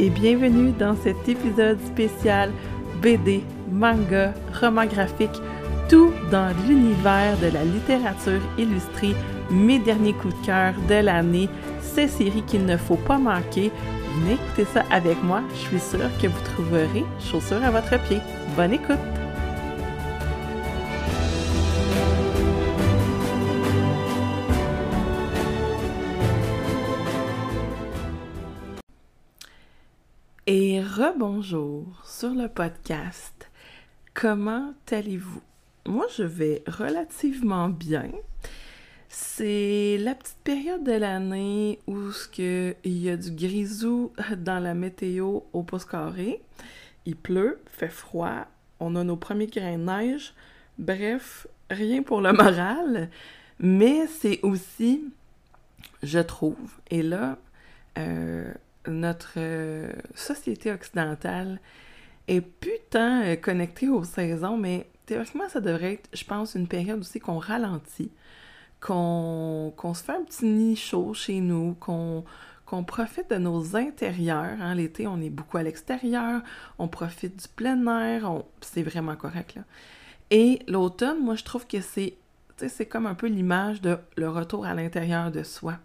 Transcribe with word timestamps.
et 0.00 0.08
bienvenue 0.08 0.72
dans 0.72 0.96
cet 0.96 1.28
épisode 1.28 1.78
spécial 1.86 2.50
BD, 3.02 3.44
manga, 3.70 4.32
roman 4.58 4.86
graphique, 4.86 5.38
tout 5.90 6.10
dans 6.30 6.54
l'univers 6.66 7.36
de 7.38 7.48
la 7.48 7.64
littérature 7.64 8.40
illustrée, 8.56 9.14
mes 9.50 9.78
derniers 9.78 10.14
coups 10.14 10.34
de 10.40 10.46
cœur 10.46 10.72
de 10.88 10.94
l'année, 10.94 11.50
ces 11.82 12.08
séries 12.08 12.44
qu'il 12.46 12.64
ne 12.64 12.78
faut 12.78 12.96
pas 12.96 13.18
manquer. 13.18 13.70
Venez 14.16 14.34
écouter 14.34 14.64
ça 14.72 14.84
avec 14.90 15.22
moi, 15.22 15.42
je 15.52 15.68
suis 15.68 15.80
sûre 15.80 16.10
que 16.20 16.28
vous 16.28 16.44
trouverez 16.54 17.04
chaussures 17.20 17.62
à 17.62 17.70
votre 17.70 18.02
pied. 18.04 18.20
Bonne 18.56 18.72
écoute! 18.72 19.19
Rebonjour 30.80 31.84
sur 32.04 32.30
le 32.30 32.48
podcast. 32.48 33.50
Comment 34.14 34.72
allez-vous? 34.90 35.42
Moi, 35.86 36.06
je 36.16 36.22
vais 36.22 36.62
relativement 36.66 37.68
bien. 37.68 38.10
C'est 39.08 39.98
la 40.00 40.14
petite 40.14 40.38
période 40.42 40.82
de 40.82 40.92
l'année 40.92 41.80
où 41.86 41.98
il 42.38 42.74
y 42.84 43.10
a 43.10 43.16
du 43.16 43.30
grisou 43.30 44.12
dans 44.38 44.58
la 44.58 44.72
météo 44.72 45.40
au 45.52 45.62
pouce 45.62 45.84
carré. 45.84 46.40
Il 47.04 47.16
pleut, 47.16 47.60
fait 47.66 47.88
froid, 47.88 48.46
on 48.78 48.96
a 48.96 49.04
nos 49.04 49.16
premiers 49.16 49.48
grains 49.48 49.76
de 49.76 49.84
neige. 49.84 50.32
Bref, 50.78 51.46
rien 51.68 52.02
pour 52.02 52.22
le 52.22 52.32
moral. 52.32 53.10
Mais 53.58 54.06
c'est 54.06 54.40
aussi, 54.42 55.04
je 56.02 56.20
trouve, 56.20 56.78
et 56.90 57.02
là, 57.02 57.36
euh, 57.98 58.54
notre 58.86 59.34
euh, 59.36 59.92
société 60.14 60.72
occidentale 60.72 61.60
est 62.28 62.40
plus 62.40 62.78
tant 62.90 63.22
euh, 63.22 63.36
connectée 63.36 63.88
aux 63.88 64.04
saisons, 64.04 64.56
mais 64.56 64.86
théoriquement, 65.06 65.48
ça 65.48 65.60
devrait 65.60 65.94
être, 65.94 66.08
je 66.12 66.24
pense, 66.24 66.54
une 66.54 66.68
période 66.68 67.00
aussi 67.00 67.20
qu'on 67.20 67.38
ralentit, 67.38 68.10
qu'on 68.80 69.72
se 69.94 70.02
fait 70.02 70.12
un 70.12 70.24
petit 70.24 70.46
nid 70.46 70.76
chaud 70.76 71.12
chez 71.12 71.40
nous, 71.40 71.74
qu'on 71.74 72.24
profite 72.84 73.30
de 73.30 73.36
nos 73.36 73.76
intérieurs. 73.76 74.56
Hein. 74.60 74.74
L'été, 74.74 75.06
on 75.06 75.20
est 75.20 75.30
beaucoup 75.30 75.58
à 75.58 75.62
l'extérieur, 75.62 76.42
on 76.78 76.88
profite 76.88 77.36
du 77.42 77.48
plein 77.48 77.86
air, 78.00 78.42
c'est 78.60 78.82
vraiment 78.82 79.16
correct. 79.16 79.56
Là. 79.56 79.62
Et 80.30 80.60
l'automne, 80.68 81.20
moi, 81.22 81.34
je 81.34 81.44
trouve 81.44 81.66
que 81.66 81.80
c'est 81.80 82.14
c'est 82.68 82.86
comme 82.86 83.06
un 83.06 83.14
peu 83.14 83.26
l'image 83.26 83.80
de 83.80 83.96
le 84.16 84.28
retour 84.28 84.66
à 84.66 84.74
l'intérieur 84.74 85.30
de 85.30 85.42
soi. 85.42 85.78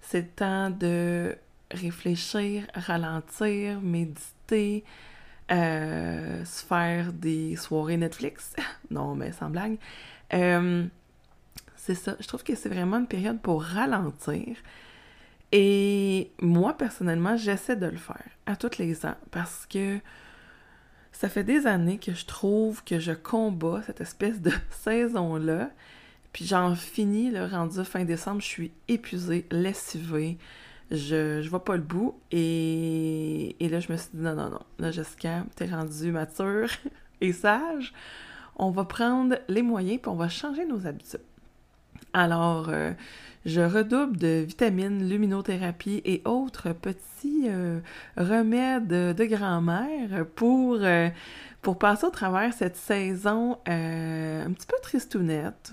C'est 0.00 0.36
temps 0.36 0.68
de 0.68 1.34
réfléchir, 1.72 2.64
ralentir, 2.74 3.80
méditer, 3.80 4.84
euh, 5.50 6.44
se 6.44 6.64
faire 6.64 7.12
des 7.12 7.56
soirées 7.56 7.96
Netflix. 7.96 8.54
non, 8.90 9.14
mais 9.14 9.32
sans 9.32 9.50
blague. 9.50 9.78
Euh, 10.34 10.86
c'est 11.76 11.94
ça. 11.94 12.16
Je 12.20 12.26
trouve 12.28 12.42
que 12.42 12.54
c'est 12.54 12.68
vraiment 12.68 12.98
une 12.98 13.06
période 13.06 13.40
pour 13.40 13.62
ralentir. 13.62 14.56
Et 15.50 16.30
moi, 16.40 16.72
personnellement, 16.72 17.36
j'essaie 17.36 17.76
de 17.76 17.86
le 17.86 17.98
faire 17.98 18.24
à 18.46 18.56
tous 18.56 18.78
les 18.78 19.04
ans 19.04 19.16
parce 19.30 19.66
que 19.66 19.98
ça 21.12 21.28
fait 21.28 21.44
des 21.44 21.66
années 21.66 21.98
que 21.98 22.14
je 22.14 22.24
trouve 22.24 22.82
que 22.84 22.98
je 22.98 23.12
combats 23.12 23.82
cette 23.86 24.00
espèce 24.00 24.40
de 24.40 24.52
saison-là. 24.70 25.70
Puis 26.32 26.46
j'en 26.46 26.74
finis, 26.74 27.30
le 27.30 27.44
rendu 27.44 27.84
fin 27.84 28.04
décembre, 28.04 28.40
je 28.40 28.46
suis 28.46 28.72
épuisée, 28.88 29.46
lessivée 29.50 30.38
je, 30.92 31.40
je 31.42 31.48
vois 31.48 31.64
pas 31.64 31.76
le 31.76 31.82
bout. 31.82 32.20
Et, 32.30 33.56
là, 33.60 33.80
je 33.80 33.90
me 33.90 33.96
suis 33.96 34.10
dit, 34.14 34.20
non, 34.20 34.34
non, 34.34 34.50
non. 34.50 34.60
Là, 34.78 34.90
Jessica, 34.90 35.44
t'es 35.56 35.66
rendue 35.66 36.12
mature 36.12 36.68
et 37.20 37.32
sage. 37.32 37.92
On 38.56 38.70
va 38.70 38.84
prendre 38.84 39.36
les 39.48 39.62
moyens 39.62 40.00
puis 40.02 40.10
on 40.10 40.14
va 40.14 40.28
changer 40.28 40.66
nos 40.66 40.86
habitudes. 40.86 41.20
Alors, 42.12 42.68
euh, 42.68 42.92
je 43.46 43.62
redouble 43.62 44.18
de 44.18 44.44
vitamines, 44.46 45.08
luminothérapie 45.08 46.02
et 46.04 46.20
autres 46.26 46.72
petits 46.72 47.46
euh, 47.46 47.80
remèdes 48.18 48.88
de 48.88 49.24
grand-mère 49.24 50.26
pour, 50.34 50.76
euh, 50.82 51.08
pour 51.62 51.78
passer 51.78 52.04
au 52.04 52.10
travers 52.10 52.52
cette 52.52 52.76
saison 52.76 53.58
un 53.66 54.52
petit 54.52 54.66
peu 54.66 54.76
tristounette. 54.82 55.72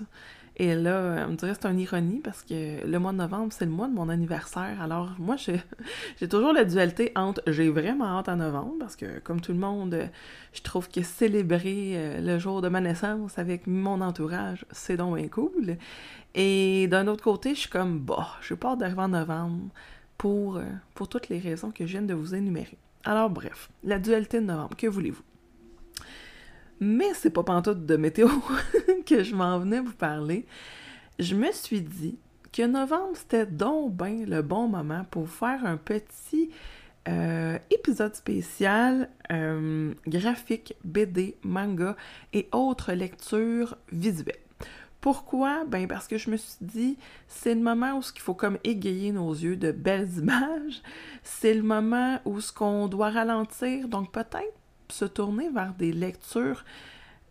Et 0.60 0.74
là, 0.74 1.24
on 1.26 1.30
me 1.30 1.36
dirait 1.36 1.54
que 1.54 1.58
c'est 1.62 1.70
une 1.70 1.80
ironie 1.80 2.20
parce 2.22 2.42
que 2.42 2.86
le 2.86 2.98
mois 2.98 3.12
de 3.12 3.16
novembre, 3.16 3.50
c'est 3.50 3.64
le 3.64 3.70
mois 3.70 3.88
de 3.88 3.94
mon 3.94 4.10
anniversaire. 4.10 4.82
Alors, 4.82 5.14
moi, 5.18 5.36
j'ai 6.18 6.28
toujours 6.28 6.52
la 6.52 6.66
dualité 6.66 7.12
entre 7.16 7.40
j'ai 7.46 7.70
vraiment 7.70 8.18
hâte 8.18 8.28
en 8.28 8.36
novembre 8.36 8.74
parce 8.78 8.94
que, 8.94 9.20
comme 9.20 9.40
tout 9.40 9.52
le 9.52 9.58
monde, 9.58 10.10
je 10.52 10.60
trouve 10.60 10.90
que 10.90 11.00
célébrer 11.00 11.92
euh, 11.94 12.20
le 12.20 12.38
jour 12.38 12.60
de 12.60 12.68
ma 12.68 12.82
naissance 12.82 13.38
avec 13.38 13.66
mon 13.66 14.02
entourage, 14.02 14.66
c'est 14.70 14.98
donc 14.98 15.16
bien 15.16 15.28
cool. 15.28 15.78
Et 16.34 16.88
d'un 16.88 17.06
autre 17.06 17.24
côté, 17.24 17.54
je 17.54 17.60
suis 17.60 17.70
comme, 17.70 17.98
bah, 17.98 18.28
je 18.42 18.52
pas 18.52 18.76
d'arriver 18.76 19.00
en 19.00 19.08
novembre 19.08 19.70
pour, 20.18 20.58
euh, 20.58 20.64
pour 20.94 21.08
toutes 21.08 21.30
les 21.30 21.38
raisons 21.38 21.70
que 21.70 21.86
je 21.86 21.92
viens 21.92 22.02
de 22.02 22.12
vous 22.12 22.34
énumérer. 22.34 22.76
Alors, 23.04 23.30
bref, 23.30 23.70
la 23.82 23.98
dualité 23.98 24.42
de 24.42 24.44
novembre, 24.44 24.76
que 24.76 24.88
voulez-vous? 24.88 25.22
Mais 26.80 27.12
c'est 27.14 27.30
pas 27.30 27.42
pantoute 27.42 27.84
de 27.84 27.96
météo 27.96 28.28
que 29.06 29.22
je 29.22 29.34
m'en 29.34 29.58
venais 29.58 29.80
vous 29.80 29.92
parler. 29.92 30.46
Je 31.18 31.34
me 31.34 31.52
suis 31.52 31.82
dit 31.82 32.18
que 32.52 32.66
novembre, 32.66 33.14
c'était 33.14 33.46
donc 33.46 33.94
bien 33.94 34.24
le 34.26 34.40
bon 34.42 34.66
moment 34.66 35.04
pour 35.10 35.28
faire 35.28 35.64
un 35.66 35.76
petit 35.76 36.50
euh, 37.08 37.58
épisode 37.70 38.14
spécial 38.14 39.10
euh, 39.30 39.92
graphique, 40.06 40.74
BD, 40.84 41.36
manga 41.42 41.96
et 42.32 42.48
autres 42.52 42.92
lectures 42.92 43.76
visuelles. 43.92 44.36
Pourquoi? 45.00 45.64
Ben 45.64 45.88
parce 45.88 46.06
que 46.06 46.18
je 46.18 46.30
me 46.30 46.36
suis 46.36 46.58
dit, 46.60 46.98
c'est 47.26 47.54
le 47.54 47.60
moment 47.60 47.98
où 47.98 48.02
il 48.14 48.20
faut 48.20 48.34
comme 48.34 48.58
égayer 48.64 49.12
nos 49.12 49.32
yeux 49.32 49.56
de 49.56 49.72
belles 49.72 50.10
images. 50.18 50.82
C'est 51.22 51.54
le 51.54 51.62
moment 51.62 52.20
où 52.24 52.40
ce 52.40 52.52
qu'on 52.52 52.86
doit 52.86 53.10
ralentir, 53.10 53.88
donc 53.88 54.12
peut-être 54.12 54.59
se 54.90 55.04
tourner 55.04 55.48
vers 55.50 55.74
des 55.74 55.92
lectures 55.92 56.64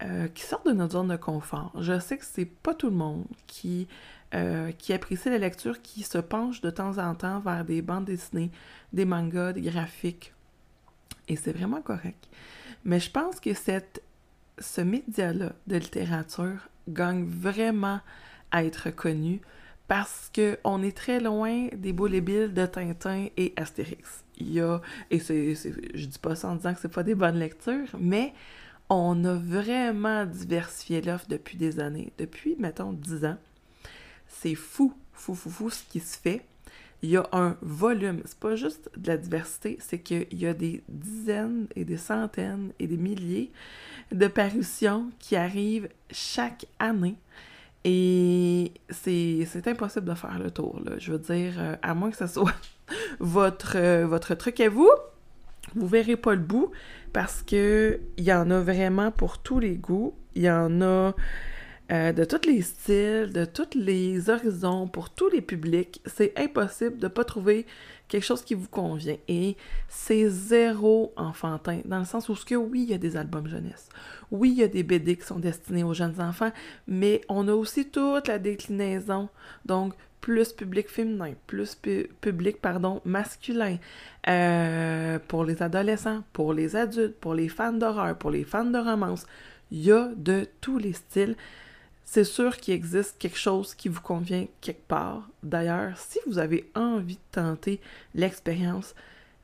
euh, 0.01 0.27
qui 0.29 0.43
sortent 0.43 0.67
de 0.67 0.71
notre 0.71 0.93
zone 0.93 1.09
de 1.09 1.17
confort. 1.17 1.73
Je 1.79 1.99
sais 1.99 2.17
que 2.17 2.25
c'est 2.25 2.45
pas 2.45 2.73
tout 2.73 2.89
le 2.89 2.95
monde 2.95 3.25
qui, 3.47 3.87
euh, 4.33 4.71
apprécie 4.89 5.29
la 5.29 5.37
lecture, 5.37 5.81
qui 5.81 6.03
se 6.03 6.17
penche 6.17 6.61
de 6.61 6.69
temps 6.69 6.97
en 6.97 7.15
temps 7.15 7.39
vers 7.39 7.65
des 7.65 7.81
bandes 7.81 8.05
dessinées, 8.05 8.51
des 8.93 9.05
mangas, 9.05 9.53
des 9.53 9.61
graphiques. 9.61 10.33
Et 11.27 11.35
c'est 11.35 11.51
vraiment 11.51 11.81
correct. 11.81 12.29
Mais 12.85 12.99
je 12.99 13.11
pense 13.11 13.39
que 13.39 13.53
cette, 13.53 14.01
ce 14.57 14.81
média-là 14.81 15.51
de 15.67 15.75
littérature 15.75 16.69
gagne 16.87 17.25
vraiment 17.25 17.99
à 18.51 18.63
être 18.63 18.89
connu 18.91 19.41
parce 19.89 20.31
qu'on 20.33 20.83
est 20.83 20.95
très 20.95 21.19
loin 21.19 21.67
des 21.75 21.93
boules 21.93 22.15
et 22.15 22.21
billes 22.21 22.49
de 22.49 22.65
Tintin 22.65 23.27
et 23.35 23.53
Astérix. 23.57 24.23
Il 24.39 24.53
y 24.53 24.61
a, 24.61 24.81
et 25.11 25.19
c'est, 25.19 25.55
je 25.55 26.05
dis 26.05 26.19
pas 26.19 26.35
ça 26.35 26.49
en 26.49 26.55
disant 26.55 26.73
que 26.73 26.79
c'est 26.79 26.93
pas 26.93 27.03
des 27.03 27.15
bonnes 27.15 27.39
lectures, 27.39 27.89
mais 27.99 28.33
on 28.89 29.23
a 29.25 29.33
vraiment 29.35 30.25
diversifié 30.25 31.01
l'offre 31.01 31.27
depuis 31.29 31.57
des 31.57 31.79
années, 31.79 32.11
depuis, 32.17 32.55
mettons, 32.57 32.93
10 32.93 33.25
ans. 33.25 33.37
C'est 34.27 34.55
fou, 34.55 34.93
fou, 35.13 35.35
fou, 35.35 35.49
fou 35.49 35.69
ce 35.69 35.83
qui 35.83 35.99
se 35.99 36.17
fait. 36.17 36.41
Il 37.01 37.11
y 37.11 37.17
a 37.17 37.27
un 37.31 37.55
volume, 37.61 38.21
c'est 38.25 38.39
pas 38.39 38.55
juste 38.55 38.89
de 38.97 39.07
la 39.07 39.17
diversité, 39.17 39.77
c'est 39.79 39.99
qu'il 39.99 40.27
y 40.33 40.45
a 40.45 40.53
des 40.53 40.83
dizaines 40.89 41.67
et 41.75 41.85
des 41.85 41.97
centaines 41.97 42.73
et 42.77 42.87
des 42.87 42.97
milliers 42.97 43.51
de 44.11 44.27
parutions 44.27 45.09
qui 45.19 45.37
arrivent 45.37 45.87
chaque 46.11 46.65
année. 46.77 47.15
Et 47.85 48.73
c'est 48.89 49.67
impossible 49.67 50.05
de 50.05 50.13
faire 50.13 50.37
le 50.37 50.51
tour, 50.51 50.81
là. 50.83 50.93
Je 50.97 51.11
veux 51.11 51.19
dire, 51.19 51.53
euh, 51.57 51.75
à 51.81 51.93
moins 51.93 52.11
que 52.11 52.17
ce 52.17 52.27
soit 52.27 52.53
votre, 53.19 53.77
euh, 53.77 54.05
votre 54.05 54.35
truc 54.35 54.59
à 54.59 54.69
vous, 54.69 54.89
vous 55.75 55.87
verrez 55.87 56.17
pas 56.17 56.33
le 56.33 56.41
bout 56.41 56.71
parce 57.13 57.41
que 57.41 57.99
il 58.17 58.23
y 58.23 58.33
en 58.33 58.49
a 58.51 58.59
vraiment 58.59 59.11
pour 59.11 59.37
tous 59.39 59.59
les 59.59 59.75
goûts. 59.75 60.13
Il 60.35 60.43
y 60.43 60.51
en 60.51 60.81
a 60.81 61.13
euh, 61.91 62.11
de 62.13 62.23
tous 62.23 62.47
les 62.47 62.61
styles, 62.61 63.31
de 63.33 63.45
tous 63.45 63.75
les 63.75 64.29
horizons, 64.29 64.87
pour 64.87 65.09
tous 65.09 65.29
les 65.29 65.41
publics. 65.41 66.01
C'est 66.05 66.37
impossible 66.37 66.97
de 66.97 67.07
pas 67.07 67.23
trouver 67.23 67.65
quelque 68.07 68.25
chose 68.25 68.43
qui 68.43 68.53
vous 68.53 68.67
convient. 68.67 69.17
Et 69.27 69.55
c'est 69.87 70.29
zéro 70.29 71.13
enfantin, 71.15 71.81
dans 71.85 71.99
le 71.99 72.05
sens 72.05 72.29
où 72.29 72.35
oui, 72.57 72.83
il 72.83 72.89
y 72.89 72.93
a 72.93 72.97
des 72.97 73.17
albums 73.17 73.47
jeunesse. 73.47 73.89
Oui, 74.31 74.51
il 74.51 74.57
y 74.57 74.63
a 74.63 74.67
des 74.67 74.83
BD 74.83 75.15
qui 75.15 75.25
sont 75.25 75.39
destinés 75.39 75.83
aux 75.83 75.93
jeunes 75.93 76.19
enfants, 76.19 76.51
mais 76.87 77.21
on 77.29 77.47
a 77.47 77.53
aussi 77.53 77.87
toute 77.87 78.27
la 78.27 78.39
déclinaison. 78.39 79.29
Donc, 79.65 79.93
plus 80.21 80.51
public 80.51 80.89
féminin, 80.89 81.33
plus 81.47 81.79
public, 82.21 82.61
pardon, 82.61 83.01
masculin, 83.05 83.77
euh, 84.27 85.17
pour 85.27 85.45
les 85.45 85.63
adolescents, 85.63 86.23
pour 86.33 86.53
les 86.53 86.75
adultes, 86.75 87.15
pour 87.19 87.33
les 87.33 87.47
fans 87.47 87.73
d'horreur, 87.73 88.17
pour 88.17 88.31
les 88.31 88.43
fans 88.43 88.65
de 88.65 88.77
romance. 88.77 89.25
Il 89.71 89.83
y 89.83 89.91
a 89.91 90.09
de 90.15 90.47
tous 90.61 90.77
les 90.77 90.93
styles. 90.93 91.35
C'est 92.11 92.23
sûr 92.23 92.57
qu'il 92.57 92.73
existe 92.73 93.19
quelque 93.19 93.37
chose 93.37 93.75
qui 93.75 93.87
vous 93.87 94.01
convient 94.01 94.47
quelque 94.61 94.87
part. 94.87 95.29
D'ailleurs, 95.43 95.95
si 95.95 96.17
vous 96.25 96.39
avez 96.39 96.67
envie 96.73 97.17
de 97.17 97.21
tenter 97.31 97.79
l'expérience, 98.15 98.95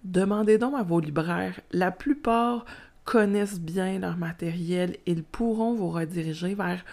demandez 0.04 0.58
donc 0.58 0.74
à 0.74 0.82
vos 0.82 1.00
libraires. 1.00 1.60
La 1.72 1.92
plupart 1.92 2.66
connaissent 3.04 3.60
bien 3.60 4.00
leur 4.00 4.18
matériel. 4.18 4.98
Ils 5.06 5.22
pourront 5.22 5.76
vous 5.76 5.92
rediriger 5.92 6.56
vers 6.56 6.84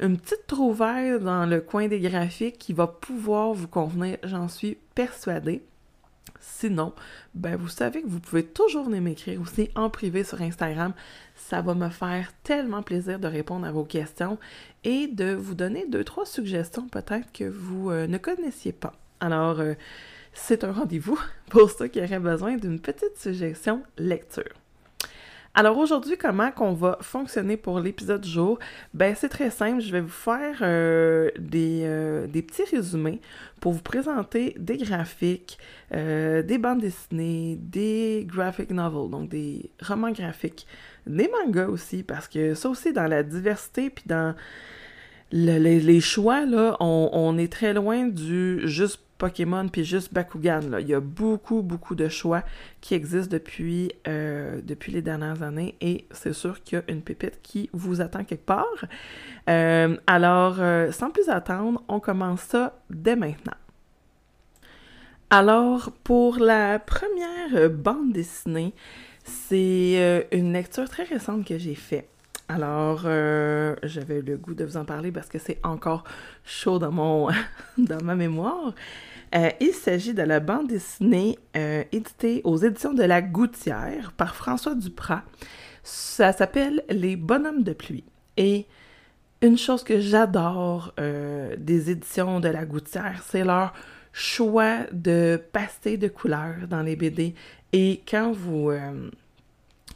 une 0.00 0.18
petite 0.18 0.48
trouvaille 0.48 1.20
dans 1.20 1.46
le 1.46 1.60
coin 1.60 1.86
des 1.86 2.00
graphiques 2.00 2.58
qui 2.58 2.72
va 2.72 2.88
pouvoir 2.88 3.52
vous 3.52 3.68
convenir, 3.68 4.18
j'en 4.24 4.48
suis 4.48 4.76
persuadée. 4.96 5.62
Sinon, 6.44 6.92
ben 7.34 7.54
vous 7.54 7.68
savez 7.68 8.02
que 8.02 8.08
vous 8.08 8.18
pouvez 8.18 8.44
toujours 8.44 8.88
m'écrire 8.88 9.40
aussi 9.40 9.70
en 9.76 9.88
privé 9.90 10.24
sur 10.24 10.42
Instagram. 10.42 10.92
Ça 11.36 11.62
va 11.62 11.74
me 11.74 11.88
faire 11.88 12.32
tellement 12.42 12.82
plaisir 12.82 13.20
de 13.20 13.28
répondre 13.28 13.64
à 13.64 13.70
vos 13.70 13.84
questions 13.84 14.38
et 14.82 15.06
de 15.06 15.32
vous 15.32 15.54
donner 15.54 15.86
deux, 15.86 16.02
trois 16.02 16.26
suggestions 16.26 16.88
peut-être 16.88 17.32
que 17.32 17.44
vous 17.44 17.90
euh, 17.90 18.08
ne 18.08 18.18
connaissiez 18.18 18.72
pas. 18.72 18.92
Alors, 19.20 19.60
euh, 19.60 19.74
c'est 20.32 20.64
un 20.64 20.72
rendez-vous 20.72 21.18
pour 21.48 21.70
ceux 21.70 21.86
qui 21.86 22.02
auraient 22.02 22.18
besoin 22.18 22.56
d'une 22.56 22.80
petite 22.80 23.16
suggestion 23.16 23.84
lecture. 23.96 24.61
Alors 25.54 25.76
aujourd'hui, 25.76 26.16
comment 26.16 26.50
qu'on 26.50 26.72
va 26.72 26.96
fonctionner 27.02 27.58
pour 27.58 27.78
l'épisode 27.78 28.24
jour? 28.24 28.58
Ben 28.94 29.14
c'est 29.14 29.28
très 29.28 29.50
simple, 29.50 29.82
je 29.82 29.92
vais 29.92 30.00
vous 30.00 30.08
faire 30.08 30.60
euh, 30.62 31.30
des, 31.38 31.82
euh, 31.84 32.26
des, 32.26 32.40
petits 32.40 32.64
résumés 32.64 33.20
pour 33.60 33.72
vous 33.72 33.82
présenter 33.82 34.56
des 34.58 34.78
graphiques, 34.78 35.58
euh, 35.94 36.42
des 36.42 36.56
bandes 36.56 36.80
dessinées, 36.80 37.58
des 37.60 38.26
graphic 38.26 38.70
novels, 38.70 39.10
donc 39.10 39.28
des 39.28 39.70
romans 39.86 40.10
graphiques, 40.10 40.66
des 41.06 41.28
mangas 41.28 41.68
aussi, 41.68 42.02
parce 42.02 42.28
que 42.28 42.54
ça 42.54 42.70
aussi 42.70 42.94
dans 42.94 43.06
la 43.06 43.22
diversité 43.22 43.90
puis 43.90 44.04
dans 44.06 44.34
les, 45.32 46.00
choix, 46.00 46.46
là, 46.46 46.78
on, 46.80 47.10
on 47.12 47.36
est 47.36 47.52
très 47.52 47.74
loin 47.74 48.06
du 48.06 48.66
juste 48.66 49.00
Pokémon 49.22 49.68
puis 49.68 49.84
juste 49.84 50.12
Bakugan. 50.12 50.80
Il 50.80 50.88
y 50.88 50.94
a 50.94 50.98
beaucoup, 50.98 51.62
beaucoup 51.62 51.94
de 51.94 52.08
choix 52.08 52.42
qui 52.80 52.94
existent 52.94 53.30
depuis, 53.30 53.92
euh, 54.08 54.60
depuis 54.64 54.90
les 54.90 55.00
dernières 55.00 55.44
années 55.44 55.76
et 55.80 56.06
c'est 56.10 56.32
sûr 56.32 56.60
qu'il 56.64 56.78
y 56.78 56.80
a 56.80 56.92
une 56.92 57.02
pépite 57.02 57.38
qui 57.40 57.70
vous 57.72 58.00
attend 58.00 58.24
quelque 58.24 58.44
part. 58.44 58.84
Euh, 59.48 59.96
alors, 60.08 60.56
euh, 60.58 60.90
sans 60.90 61.10
plus 61.10 61.28
attendre, 61.28 61.84
on 61.86 62.00
commence 62.00 62.40
ça 62.40 62.80
dès 62.90 63.14
maintenant. 63.14 63.54
Alors, 65.30 65.92
pour 66.02 66.38
la 66.40 66.80
première 66.80 67.70
bande 67.70 68.12
dessinée, 68.12 68.74
c'est 69.22 70.26
une 70.32 70.52
lecture 70.52 70.88
très 70.88 71.04
récente 71.04 71.46
que 71.46 71.58
j'ai 71.58 71.76
faite. 71.76 72.08
Alors, 72.48 73.02
j'avais 73.84 74.20
le 74.20 74.36
goût 74.36 74.54
de 74.54 74.64
vous 74.64 74.76
en 74.76 74.84
parler 74.84 75.12
parce 75.12 75.28
que 75.28 75.38
c'est 75.38 75.60
encore 75.62 76.02
chaud 76.44 76.80
dans, 76.80 76.90
mon, 76.90 77.28
dans 77.78 78.02
ma 78.02 78.16
mémoire. 78.16 78.74
Euh, 79.34 79.50
il 79.60 79.72
s'agit 79.72 80.12
de 80.12 80.22
la 80.22 80.40
bande 80.40 80.68
dessinée 80.68 81.38
euh, 81.56 81.84
éditée 81.90 82.42
aux 82.44 82.58
éditions 82.58 82.92
de 82.92 83.02
La 83.02 83.22
Gouttière 83.22 84.12
par 84.12 84.34
François 84.34 84.74
Duprat. 84.74 85.22
Ça 85.82 86.32
s'appelle 86.32 86.84
Les 86.90 87.16
Bonhommes 87.16 87.62
de 87.62 87.72
pluie. 87.72 88.04
Et 88.36 88.66
une 89.40 89.56
chose 89.56 89.84
que 89.84 90.00
j'adore 90.00 90.92
euh, 91.00 91.56
des 91.58 91.90
éditions 91.90 92.40
de 92.40 92.48
La 92.48 92.66
Gouttière, 92.66 93.22
c'est 93.26 93.44
leur 93.44 93.72
choix 94.12 94.80
de 94.92 95.42
pastel 95.52 95.98
de 95.98 96.08
couleurs 96.08 96.68
dans 96.68 96.82
les 96.82 96.96
BD. 96.96 97.34
Et 97.72 98.02
quand 98.06 98.32
vous, 98.32 98.70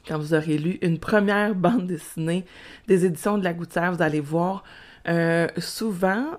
quand 0.08 0.18
vous 0.18 0.32
aurez 0.32 0.56
lu 0.56 0.78
une 0.80 0.98
première 0.98 1.54
bande 1.54 1.86
dessinée 1.86 2.46
des 2.88 3.04
éditions 3.04 3.36
de 3.36 3.44
La 3.44 3.52
Gouttière, 3.52 3.92
vous 3.92 4.00
allez 4.00 4.20
voir 4.20 4.64
souvent 5.58 6.38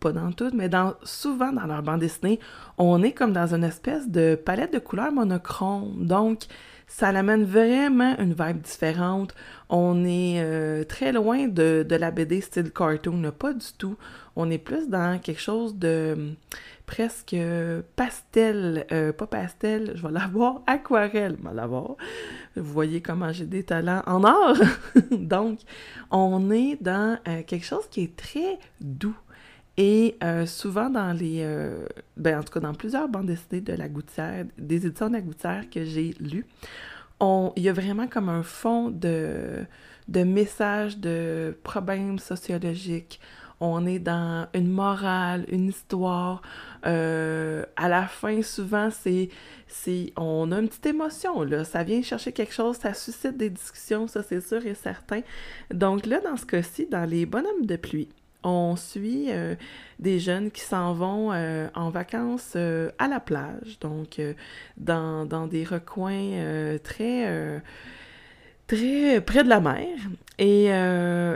pas 0.00 0.12
dans 0.12 0.32
toutes, 0.32 0.54
mais 0.54 0.68
dans, 0.68 0.94
souvent 1.02 1.52
dans 1.52 1.66
leur 1.66 1.82
bande 1.82 2.00
dessinée, 2.00 2.40
on 2.78 3.02
est 3.02 3.12
comme 3.12 3.32
dans 3.32 3.54
une 3.54 3.64
espèce 3.64 4.08
de 4.08 4.34
palette 4.34 4.72
de 4.72 4.78
couleurs 4.78 5.12
monochrome. 5.12 6.06
Donc, 6.06 6.46
ça 6.90 7.08
amène 7.08 7.44
vraiment 7.44 8.16
une 8.18 8.34
vibe 8.34 8.62
différente. 8.62 9.34
On 9.68 10.04
est 10.04 10.42
euh, 10.42 10.82
très 10.82 11.12
loin 11.12 11.46
de, 11.46 11.86
la 11.88 12.10
BD 12.10 12.40
style 12.40 12.72
cartoon, 12.72 13.30
pas 13.30 13.52
du 13.52 13.72
tout. 13.78 13.96
On 14.34 14.50
est 14.50 14.58
plus 14.58 14.88
dans 14.88 15.20
quelque 15.20 15.40
chose 15.40 15.76
de 15.76 16.34
presque 16.86 17.36
pastel, 17.94 18.86
euh, 18.90 19.12
pas 19.12 19.28
pastel, 19.28 19.92
je 19.94 20.02
vais 20.04 20.12
l'avoir, 20.12 20.62
aquarelle, 20.66 21.36
je 21.40 21.48
vais 21.48 21.54
l'avoir. 21.54 21.94
Vous 22.56 22.72
voyez 22.72 23.00
comment 23.00 23.32
j'ai 23.32 23.46
des 23.46 23.62
talents 23.62 24.02
en 24.06 24.24
or. 24.24 24.56
Donc, 25.12 25.60
on 26.10 26.50
est 26.50 26.76
dans 26.82 27.16
euh, 27.28 27.42
quelque 27.46 27.64
chose 27.64 27.86
qui 27.88 28.02
est 28.02 28.16
très 28.16 28.58
doux. 28.80 29.16
Et 29.82 30.18
euh, 30.22 30.44
souvent 30.44 30.90
dans 30.90 31.14
les, 31.14 31.38
euh, 31.40 31.86
ben 32.18 32.38
en 32.38 32.42
tout 32.42 32.52
cas 32.52 32.60
dans 32.60 32.74
plusieurs 32.74 33.08
bandes 33.08 33.24
dessinées 33.24 33.62
de 33.62 33.72
la 33.72 33.88
gouttière, 33.88 34.44
des 34.58 34.86
éditions 34.86 35.08
de 35.08 35.14
la 35.14 35.22
gouttière 35.22 35.70
que 35.70 35.86
j'ai 35.86 36.14
lues, 36.20 36.44
il 37.22 37.62
y 37.62 37.68
a 37.70 37.72
vraiment 37.72 38.06
comme 38.06 38.28
un 38.28 38.42
fond 38.42 38.90
de, 38.90 39.64
de 40.08 40.22
messages, 40.22 40.98
de 40.98 41.56
problèmes 41.62 42.18
sociologiques. 42.18 43.20
On 43.58 43.86
est 43.86 43.98
dans 43.98 44.48
une 44.52 44.68
morale, 44.68 45.46
une 45.48 45.68
histoire. 45.68 46.42
Euh, 46.86 47.64
à 47.76 47.88
la 47.88 48.06
fin, 48.06 48.42
souvent, 48.42 48.90
c'est, 48.90 49.30
c'est, 49.66 50.12
on 50.16 50.52
a 50.52 50.58
une 50.58 50.68
petite 50.68 50.86
émotion, 50.86 51.42
là. 51.42 51.64
Ça 51.64 51.84
vient 51.84 52.02
chercher 52.02 52.32
quelque 52.32 52.52
chose, 52.52 52.76
ça 52.76 52.92
suscite 52.92 53.38
des 53.38 53.48
discussions, 53.48 54.06
ça 54.06 54.22
c'est 54.22 54.46
sûr 54.46 54.64
et 54.66 54.74
certain. 54.74 55.22
Donc 55.72 56.04
là, 56.04 56.20
dans 56.20 56.36
ce 56.36 56.44
cas-ci, 56.44 56.86
dans 56.86 57.08
les 57.08 57.24
bonhommes 57.24 57.64
de 57.64 57.76
pluie, 57.76 58.10
on 58.42 58.76
suit 58.76 59.26
euh, 59.28 59.54
des 59.98 60.18
jeunes 60.18 60.50
qui 60.50 60.62
s'en 60.62 60.94
vont 60.94 61.32
euh, 61.32 61.68
en 61.74 61.90
vacances 61.90 62.54
euh, 62.56 62.90
à 62.98 63.08
la 63.08 63.20
plage, 63.20 63.78
donc 63.80 64.20
dans, 64.76 65.46
des 65.46 65.64
recoins 65.64 66.78
très, 66.82 67.62
très 68.66 69.20
près 69.20 69.44
de 69.44 69.48
la 69.48 69.60
mer. 69.60 69.98
Et 70.38 70.66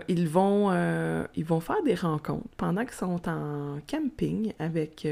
ils, 0.09 0.29
vont, 0.29 0.73
ils 1.37 1.45
vont 1.45 1.61
faire 1.61 1.83
des 1.85 1.95
rencontres 1.95 2.49
pendant 2.57 2.83
qu'ils 2.85 2.95
sont 2.95 3.29
en 3.29 3.79
camping 3.87 4.53
avec, 4.59 5.07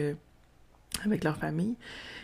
avec 1.04 1.24
leur 1.24 1.36
famille. 1.36 1.76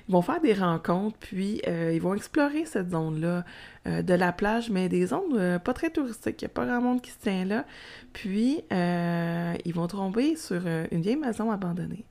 Ils 0.09 0.13
vont 0.13 0.23
faire 0.23 0.41
des 0.41 0.55
rencontres, 0.55 1.17
puis 1.19 1.61
euh, 1.67 1.93
ils 1.95 2.01
vont 2.01 2.15
explorer 2.15 2.65
cette 2.65 2.91
zone-là 2.91 3.45
euh, 3.87 4.03
de 4.03 4.15
la 4.15 4.33
plage, 4.33 4.71
mais 4.71 4.89
des 4.89 5.07
zones 5.07 5.37
euh, 5.37 5.59
pas 5.59 5.75
très 5.75 5.91
touristiques. 5.91 6.41
Il 6.41 6.47
n'y 6.47 6.51
a 6.51 6.55
pas 6.55 6.65
grand 6.65 6.81
monde 6.81 7.03
qui 7.03 7.11
se 7.11 7.19
tient 7.19 7.45
là. 7.45 7.65
Puis, 8.13 8.63
ils 8.71 9.75
vont 9.75 9.87
tomber 9.87 10.37
sur 10.37 10.63
une 10.91 11.03
vieille 11.03 11.17
maison 11.17 11.51
abandonnée. 11.51 12.05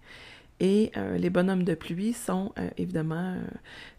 Et 0.59 0.91
les 1.17 1.29
bonhommes 1.29 1.63
de 1.63 1.75
pluie 1.75 2.13
sont 2.13 2.53
évidemment 2.77 3.35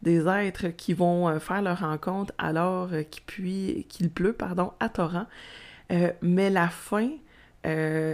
des 0.03 0.27
êtres 0.27 0.69
qui 0.69 0.93
vont 0.93 1.39
faire 1.39 1.63
leur 1.63 1.81
rencontre 1.81 2.33
alors 2.39 2.91
qu'il 3.11 4.11
pleut 4.11 4.33
pardon, 4.33 4.73
à 4.81 4.89
torrent. 4.89 5.27
mais 6.23 6.51
la 6.51 6.69
fin, 6.69 7.11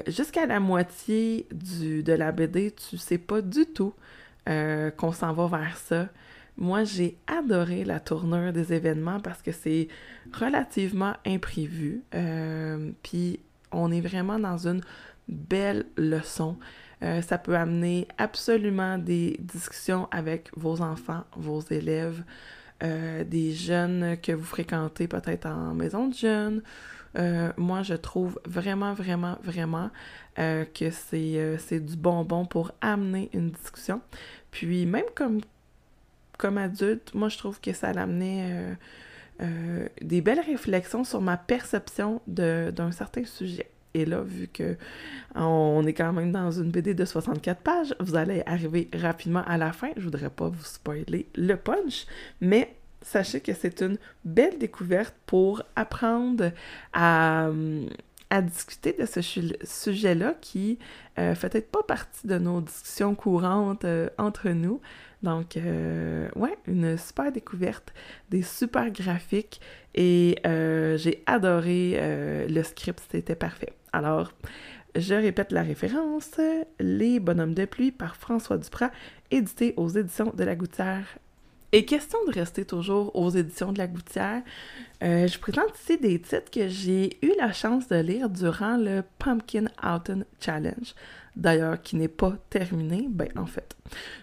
jusqu'à 0.08 0.46
la 0.46 0.60
moitié 0.60 1.46
du, 1.52 2.02
de 2.02 2.12
la 2.12 2.32
BD, 2.32 2.72
tu 2.72 2.98
sais 2.98 3.18
pas 3.18 3.40
du 3.40 3.66
tout 3.66 3.94
euh, 4.48 4.90
qu'on 4.90 5.12
s'en 5.12 5.32
va 5.32 5.46
vers 5.46 5.76
ça. 5.76 6.08
Moi, 6.56 6.84
j'ai 6.84 7.16
adoré 7.26 7.84
la 7.84 7.98
tournure 7.98 8.52
des 8.52 8.72
événements 8.72 9.18
parce 9.20 9.42
que 9.42 9.52
c'est 9.52 9.88
relativement 10.32 11.14
imprévu. 11.26 12.02
Euh, 12.14 12.90
puis 13.02 13.40
on 13.72 13.90
est 13.90 14.00
vraiment 14.00 14.38
dans 14.38 14.68
une 14.68 14.82
belle 15.28 15.86
leçon. 15.96 16.56
Euh, 17.02 17.22
ça 17.22 17.38
peut 17.38 17.56
amener 17.56 18.06
absolument 18.18 18.98
des 18.98 19.36
discussions 19.40 20.08
avec 20.10 20.50
vos 20.56 20.80
enfants, 20.80 21.24
vos 21.36 21.60
élèves, 21.60 22.22
des 23.26 23.52
jeunes 23.52 24.18
que 24.20 24.32
vous 24.32 24.44
fréquentez 24.44 25.08
peut-être 25.08 25.46
en 25.46 25.72
maison 25.72 26.08
de 26.08 26.14
jeunes. 26.14 26.62
Moi, 27.56 27.82
je 27.82 27.94
trouve 27.94 28.40
vraiment, 28.46 28.94
vraiment, 28.94 29.36
vraiment 29.42 29.90
que 30.36 30.90
c'est 30.90 31.80
du 31.80 31.96
bonbon 31.96 32.44
pour 32.44 32.72
amener 32.80 33.30
une 33.32 33.50
discussion. 33.50 34.00
Puis 34.54 34.86
même 34.86 35.06
comme, 35.16 35.40
comme 36.38 36.58
adulte, 36.58 37.12
moi 37.12 37.28
je 37.28 37.38
trouve 37.38 37.60
que 37.60 37.72
ça 37.72 37.88
amenait 37.88 38.52
euh, 38.52 38.74
euh, 39.42 39.88
des 40.00 40.20
belles 40.20 40.40
réflexions 40.40 41.02
sur 41.02 41.20
ma 41.20 41.36
perception 41.36 42.20
d'un 42.28 42.92
certain 42.92 43.24
sujet. 43.24 43.68
Et 43.94 44.04
là, 44.04 44.22
vu 44.22 44.46
que 44.46 44.76
on 45.34 45.84
est 45.86 45.92
quand 45.92 46.12
même 46.12 46.30
dans 46.30 46.52
une 46.52 46.70
BD 46.70 46.94
de 46.94 47.04
64 47.04 47.60
pages, 47.60 47.94
vous 47.98 48.14
allez 48.14 48.44
arriver 48.46 48.88
rapidement 48.92 49.42
à 49.44 49.56
la 49.56 49.72
fin. 49.72 49.90
Je 49.96 50.02
voudrais 50.02 50.30
pas 50.30 50.48
vous 50.48 50.64
spoiler 50.64 51.28
le 51.34 51.56
punch, 51.56 52.06
mais 52.40 52.76
sachez 53.04 53.40
que 53.40 53.52
c'est 53.52 53.82
une 53.82 53.98
belle 54.24 54.58
découverte 54.58 55.14
pour 55.26 55.62
apprendre 55.76 56.50
à, 56.92 57.50
discuter 58.42 58.96
de 58.98 59.06
ce 59.06 59.20
sujet-là 59.62 60.34
qui 60.40 60.80
euh, 61.20 61.36
fait 61.36 61.50
peut-être 61.50 61.70
pas 61.70 61.84
partie 61.84 62.26
de 62.26 62.36
nos 62.36 62.60
discussions 62.60 63.14
courantes 63.14 63.84
euh, 63.84 64.08
entre 64.18 64.48
nous. 64.48 64.80
Donc, 65.22 65.56
euh, 65.56 66.28
ouais, 66.34 66.58
une 66.66 66.98
super 66.98 67.30
découverte, 67.30 67.94
des 68.30 68.42
super 68.42 68.90
graphiques 68.90 69.60
et 69.94 70.36
j'ai 70.44 71.22
adoré 71.26 72.46
le 72.48 72.62
script, 72.64 73.00
c'était 73.08 73.36
parfait. 73.36 73.72
Alors, 73.92 74.32
je 74.96 75.14
répète 75.14 75.52
la 75.52 75.62
référence, 75.62 76.32
Les 76.80 77.20
Bonhommes 77.20 77.54
de 77.54 77.64
pluie 77.64 77.92
par 77.92 78.16
François 78.16 78.58
Duprat, 78.58 78.90
édité 79.30 79.74
aux 79.76 79.88
éditions 79.88 80.32
de 80.36 80.44
la 80.44 80.56
Gouttière 80.56 81.18
Et 81.76 81.84
question 81.84 82.20
de 82.28 82.32
rester 82.32 82.64
toujours 82.64 83.16
aux 83.16 83.30
éditions 83.30 83.72
de 83.72 83.78
la 83.78 83.88
Gouttière, 83.88 84.42
euh, 85.02 85.26
je 85.26 85.36
présente 85.40 85.76
ici 85.76 85.98
des 85.98 86.20
titres 86.20 86.48
que 86.48 86.68
j'ai 86.68 87.18
eu 87.20 87.32
la 87.36 87.52
chance 87.52 87.88
de 87.88 87.96
lire 87.96 88.30
durant 88.30 88.76
le 88.76 89.02
Pumpkin 89.18 89.64
Autumn 89.82 90.24
Challenge. 90.38 90.94
D'ailleurs, 91.34 91.82
qui 91.82 91.96
n'est 91.96 92.06
pas 92.06 92.34
terminé, 92.48 93.08
ben 93.10 93.26
en 93.34 93.46
fait, 93.46 93.74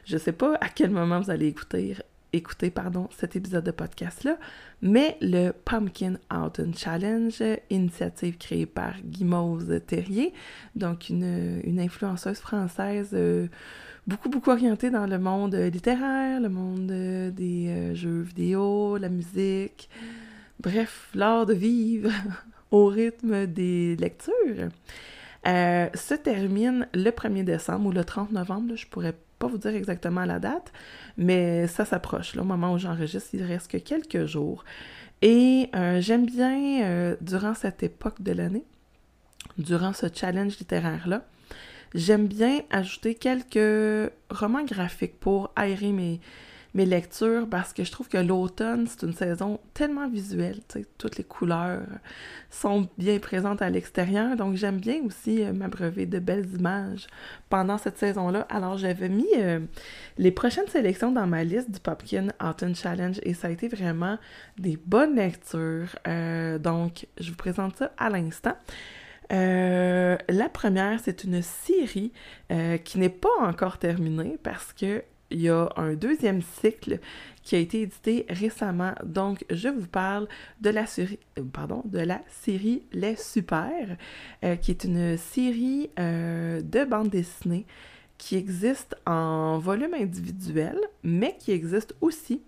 je 0.06 0.18
sais 0.18 0.32
pas 0.32 0.56
à 0.62 0.70
quel 0.70 0.92
moment 0.92 1.20
vous 1.20 1.30
allez 1.30 1.48
écouter, 1.48 1.98
écouter 2.32 2.72
pardon, 2.72 3.10
cet 3.18 3.36
épisode 3.36 3.66
de 3.66 3.72
podcast-là, 3.72 4.38
mais 4.82 5.18
le 5.20 5.52
Pumpkin 5.52 6.20
Autumn 6.34 6.74
Challenge, 6.74 7.44
initiative 7.70 8.38
créée 8.38 8.66
par 8.66 8.94
Guimauve 9.04 9.82
Terrier, 9.82 10.32
donc 10.78 11.10
une, 11.10 11.78
influenceuse 11.82 12.40
française 12.40 13.10
euh, 13.12 13.48
beaucoup, 14.08 14.30
beaucoup 14.30 14.52
orientée 14.52 14.90
dans 14.90 15.06
le 15.06 15.20
monde 15.20 15.56
littéraire, 15.56 16.40
le 16.40 16.50
monde 16.50 16.88
des 16.88 17.68
euh, 17.68 17.96
jeux 17.96 18.22
vidéo, 18.22 18.98
la 18.98 19.10
musique, 19.10 19.90
bref, 20.60 21.10
l'art 21.14 21.46
de 21.46 21.54
vivre 21.54 22.12
au 22.72 22.88
rythme 22.88 23.48
des 23.48 23.96
lectures. 23.96 24.70
Euh, 25.48 25.90
se 25.96 26.14
termine 26.14 26.88
le 26.94 27.10
1er 27.10 27.44
décembre 27.44 27.88
ou 27.88 27.92
le 27.92 28.04
30 28.04 28.32
novembre, 28.32 28.76
je 28.76 28.86
pourrais 28.86 29.16
pas 29.40 29.48
vous 29.48 29.58
dire 29.58 29.74
exactement 29.74 30.24
la 30.24 30.40
date, 30.40 30.72
mais 31.18 31.68
ça 31.68 31.84
s'approche. 31.84 32.38
Au 32.38 32.44
moment 32.44 32.74
où 32.74 32.78
j'enregistre, 32.78 33.32
il 33.34 33.44
reste 33.44 33.72
que 33.72 33.78
quelques 33.78 34.26
jours. 34.26 34.64
Et 35.24 35.70
euh, 35.76 36.00
j'aime 36.00 36.26
bien, 36.26 36.84
euh, 36.84 37.16
durant 37.22 37.56
cette 37.56 37.82
époque 37.82 38.22
de 38.22 38.32
l'année, 38.34 38.66
durant 39.58 39.94
ce 39.94 40.08
challenge 40.14 40.58
littéraire-là, 40.60 41.26
j'aime 41.94 42.28
bien 42.28 42.62
ajouter 42.70 43.16
quelques 43.16 44.12
romans 44.30 44.64
graphiques 44.64 45.20
pour 45.20 45.52
aérer 45.56 45.92
mes, 45.92 46.20
mes 46.74 46.86
lectures 46.86 47.48
parce 47.50 47.74
que 47.74 47.84
je 47.84 47.92
trouve 47.92 48.08
que 48.08 48.18
l'automne, 48.18 48.88
c'est 48.88 49.06
une 49.06 49.14
saison 49.14 49.60
tellement 49.74 50.08
visuelle, 50.08 50.60
toutes 50.98 51.18
les 51.18 51.24
couleurs 51.24 51.82
sont 52.50 52.88
bien 52.98 53.20
présentes 53.20 53.62
à 53.62 53.70
l'extérieur, 53.70 54.36
donc 54.38 54.56
j'aime 54.56 54.80
bien 54.80 55.02
aussi 55.06 55.44
euh, 55.44 55.54
m'abreuver 55.54 56.06
de 56.06 56.20
belles 56.20 56.48
images 56.58 57.08
pendant 57.50 57.78
cette 57.78 57.98
saison-là. 57.98 58.48
Alors 58.50 58.78
j'avais 58.78 59.10
mis 59.10 59.28
euh, 59.38 59.60
les 60.18 60.32
prochaines 60.32 60.68
sélections 60.68 61.12
dans 61.12 61.28
ma 61.28 61.44
liste 61.44 61.72
du 61.72 61.80
Popkin 61.80 62.28
Autumn 62.42 62.76
Challenge 62.76 63.20
et 63.24 63.34
ça 63.34 63.48
a 63.48 63.52
été 63.52 63.68
vraiment 63.68 64.18
des 64.58 64.78
bonnes 64.78 65.16
lectures, 65.16 65.96
euh, 66.08 66.58
donc 66.58 67.08
je 67.20 67.32
vous 67.32 67.38
présente 67.38 67.78
ça 67.78 67.92
à 67.98 68.10
l'instant. 68.10 68.56
La 69.32 70.50
première, 70.50 71.00
c'est 71.00 71.24
une 71.24 71.42
série 71.42 72.12
qui 72.84 73.00
n'est 73.00 73.10
pas 73.10 73.30
encore 73.42 73.78
terminée 73.78 74.38
parce 74.44 74.74
que 74.74 75.04
il 75.32 75.42
y 75.42 75.50
a 75.50 75.70
un 75.78 75.94
deuxième 75.94 76.42
cycle 76.42 77.00
qui 77.42 77.56
a 77.56 77.60
été 77.60 77.82
édité 77.82 78.26
récemment. 78.30 78.94
Donc, 79.04 79.46
je 79.50 79.70
vous 79.70 79.88
parle 79.88 80.28
de 80.60 80.70
la 80.70 80.86
série, 80.86 81.20
euh, 81.40 81.44
pardon, 81.52 81.82
de 81.86 82.00
la 82.00 82.22
série 82.28 82.84
Les 82.92 83.16
Super, 83.16 83.98
euh, 84.44 84.56
qui 84.58 84.72
est 84.72 84.84
une 84.84 85.18
série 85.18 85.90
euh, 85.98 86.62
de 86.62 86.84
bande 86.84 87.10
dessinée 87.10 87.66
qui 88.18 88.36
existe 88.36 88.96
en 89.08 89.58
volume 89.58 89.96
individuel, 89.96 90.78
mais 91.02 91.36
qui 91.40 91.52
existe 91.52 91.96
aussi 92.02 92.42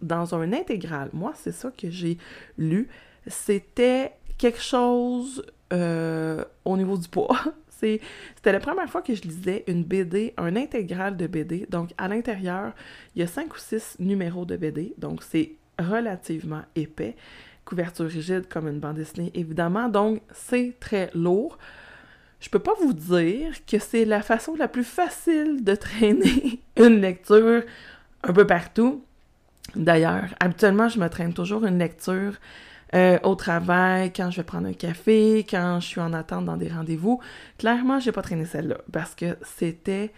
dans 0.00 0.34
un 0.34 0.52
intégral. 0.52 1.10
Moi, 1.12 1.32
c'est 1.36 1.52
ça 1.52 1.70
que 1.70 1.88
j'ai 1.88 2.18
lu. 2.58 2.88
C'était 3.26 4.14
quelque 4.40 4.60
chose 4.60 5.44
au 5.72 6.76
niveau 6.76 6.96
du 6.96 7.08
poids. 7.08 7.38
C'était 7.68 8.52
la 8.52 8.60
première 8.60 8.90
fois 8.90 9.00
que 9.02 9.14
je 9.14 9.22
lisais 9.22 9.64
une 9.66 9.84
BD, 9.84 10.34
un 10.36 10.54
intégral 10.56 11.16
de 11.16 11.26
BD. 11.26 11.66
Donc, 11.70 11.90
à 11.96 12.08
l'intérieur, 12.08 12.72
il 13.14 13.20
y 13.20 13.22
a 13.22 13.26
cinq 13.26 13.54
ou 13.54 13.58
six 13.58 13.96
numéros 13.98 14.44
de 14.44 14.56
BD. 14.56 14.92
Donc, 14.98 15.22
c'est 15.22 15.52
relativement 15.78 16.62
épais. 16.76 17.16
Couverture 17.64 18.06
rigide 18.06 18.48
comme 18.48 18.68
une 18.68 18.80
bande 18.80 18.96
dessinée, 18.96 19.30
évidemment. 19.34 19.88
Donc, 19.88 20.20
c'est 20.32 20.74
très 20.78 21.10
lourd. 21.14 21.58
Je 22.40 22.50
peux 22.50 22.58
pas 22.58 22.74
vous 22.82 22.92
dire 22.92 23.64
que 23.66 23.78
c'est 23.78 24.04
la 24.04 24.22
façon 24.22 24.56
la 24.56 24.68
plus 24.68 24.84
facile 24.84 25.62
de 25.62 25.74
traîner 25.74 26.60
une 26.76 27.00
lecture 27.00 27.62
un 28.22 28.32
peu 28.32 28.46
partout. 28.46 29.04
D'ailleurs, 29.76 30.34
habituellement, 30.40 30.88
je 30.88 30.98
me 30.98 31.08
traîne 31.08 31.32
toujours 31.32 31.64
une 31.64 31.78
lecture 31.78 32.34
euh, 32.94 33.18
au 33.22 33.34
travail, 33.36 34.12
quand 34.12 34.30
je 34.30 34.38
vais 34.38 34.44
prendre 34.44 34.66
un 34.66 34.72
café, 34.72 35.46
quand 35.48 35.78
je 35.80 35.86
suis 35.86 36.00
en 36.00 36.12
attente 36.12 36.44
dans 36.44 36.56
des 36.56 36.68
rendez-vous. 36.68 37.20
Clairement, 37.58 38.00
j'ai 38.00 38.12
pas 38.12 38.22
traîné 38.22 38.44
celle-là 38.44 38.78
parce 38.92 39.14
que 39.14 39.36
c'était 39.42 40.12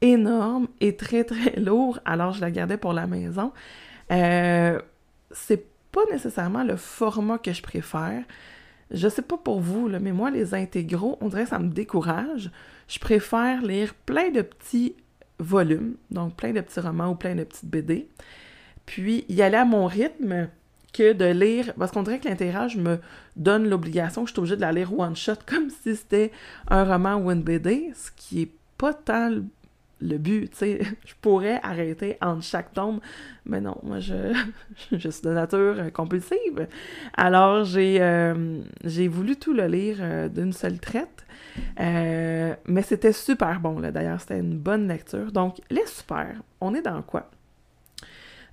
énorme 0.00 0.68
et 0.80 0.96
très 0.96 1.24
très 1.24 1.56
lourd, 1.60 1.98
alors 2.04 2.32
je 2.32 2.40
la 2.40 2.50
gardais 2.50 2.78
pour 2.78 2.92
la 2.92 3.06
maison. 3.06 3.52
Euh, 4.10 4.80
c'est 5.30 5.66
pas 5.92 6.02
nécessairement 6.10 6.64
le 6.64 6.76
format 6.76 7.38
que 7.38 7.52
je 7.52 7.62
préfère. 7.62 8.22
Je 8.90 9.08
sais 9.08 9.22
pas 9.22 9.36
pour 9.36 9.60
vous, 9.60 9.88
là, 9.88 9.98
mais 9.98 10.12
moi, 10.12 10.30
les 10.30 10.54
intégraux, 10.54 11.18
on 11.20 11.28
dirait 11.28 11.44
que 11.44 11.50
ça 11.50 11.58
me 11.58 11.68
décourage. 11.68 12.50
Je 12.88 12.98
préfère 12.98 13.62
lire 13.62 13.94
plein 14.06 14.30
de 14.30 14.42
petits 14.42 14.94
volumes, 15.38 15.96
donc 16.10 16.36
plein 16.36 16.52
de 16.52 16.60
petits 16.60 16.80
romans 16.80 17.10
ou 17.10 17.14
plein 17.14 17.34
de 17.34 17.44
petites 17.44 17.68
BD, 17.68 18.08
puis 18.86 19.24
y 19.28 19.42
aller 19.42 19.56
à 19.56 19.64
mon 19.64 19.86
rythme, 19.86 20.48
que 20.94 21.12
de 21.12 21.26
lire, 21.26 21.74
parce 21.78 21.90
qu'on 21.90 22.02
dirait 22.02 22.20
que 22.20 22.28
l'intégrage 22.28 22.76
me 22.76 22.98
donne 23.36 23.68
l'obligation 23.68 24.24
je 24.24 24.32
suis 24.32 24.38
obligée 24.38 24.56
de 24.56 24.62
la 24.62 24.72
lire 24.72 24.98
one 24.98 25.16
shot, 25.16 25.34
comme 25.46 25.68
si 25.68 25.96
c'était 25.96 26.32
un 26.68 26.84
roman 26.84 27.16
ou 27.16 27.30
une 27.30 27.42
BD, 27.42 27.92
ce 27.94 28.10
qui 28.16 28.42
est 28.42 28.50
pas 28.78 28.94
tant 28.94 29.30
le 30.00 30.18
but, 30.18 30.50
tu 30.50 30.56
sais, 30.56 30.80
je 31.04 31.14
pourrais 31.20 31.60
arrêter 31.62 32.16
entre 32.20 32.42
chaque 32.42 32.72
tombe, 32.72 33.00
mais 33.44 33.60
non, 33.60 33.76
moi 33.82 34.00
je, 34.00 34.34
je 34.92 35.08
suis 35.08 35.22
de 35.22 35.30
nature 35.30 35.92
compulsive. 35.92 36.68
Alors 37.16 37.64
j'ai 37.64 37.98
euh, 38.00 38.60
j'ai 38.84 39.08
voulu 39.08 39.36
tout 39.36 39.52
le 39.52 39.66
lire 39.66 39.98
euh, 40.00 40.28
d'une 40.28 40.52
seule 40.52 40.78
traite, 40.78 41.24
euh, 41.80 42.54
mais 42.66 42.82
c'était 42.82 43.12
super 43.12 43.60
bon, 43.60 43.78
là, 43.78 43.90
d'ailleurs, 43.90 44.20
c'était 44.20 44.38
une 44.38 44.58
bonne 44.58 44.88
lecture. 44.88 45.32
Donc, 45.32 45.60
les 45.70 45.86
super, 45.86 46.36
on 46.60 46.74
est 46.74 46.82
dans 46.82 47.02
quoi? 47.02 47.30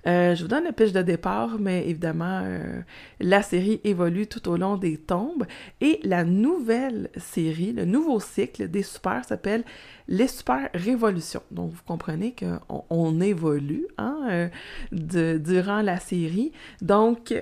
Euh, 0.06 0.34
je 0.34 0.42
vous 0.42 0.48
donne 0.48 0.64
le 0.64 0.72
pitch 0.72 0.92
de 0.92 1.02
départ, 1.02 1.58
mais 1.58 1.88
évidemment, 1.88 2.42
euh, 2.44 2.82
la 3.20 3.42
série 3.42 3.80
évolue 3.84 4.26
tout 4.26 4.48
au 4.48 4.56
long 4.56 4.76
des 4.76 4.98
tombes. 4.98 5.44
Et 5.80 6.00
la 6.02 6.24
nouvelle 6.24 7.10
série, 7.16 7.72
le 7.72 7.84
nouveau 7.84 8.18
cycle 8.18 8.68
des 8.68 8.82
super 8.82 9.24
s'appelle 9.24 9.64
Les 10.08 10.26
Super 10.26 10.70
Révolutions. 10.74 11.42
Donc, 11.50 11.72
vous 11.72 11.82
comprenez 11.86 12.34
qu'on 12.34 12.84
on 12.90 13.20
évolue 13.20 13.86
hein, 13.98 14.50
euh, 14.92 15.38
durant 15.38 15.82
la 15.82 16.00
série. 16.00 16.52
Donc, 16.80 17.32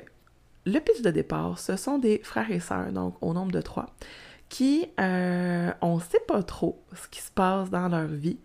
le 0.67 0.79
pitch 0.79 1.01
de 1.01 1.11
départ, 1.11 1.59
ce 1.59 1.77
sont 1.77 1.99
des 1.99 2.21
frères 2.23 2.51
et 2.51 2.61
sœurs, 2.61 2.93
donc 2.93 3.17
au 3.23 3.33
nombre 3.33 3.53
de 3.53 3.63
trois, 3.63 3.87
qui, 4.51 4.87
on 4.99 5.97
ne 5.97 6.01
sait 6.01 6.21
pas 6.29 6.43
trop 6.43 6.83
ce 6.95 7.09
qui 7.09 7.23
se 7.23 7.31
passe 7.31 7.71
dans 7.71 7.89
leur 7.89 8.07
vie. 8.07 8.39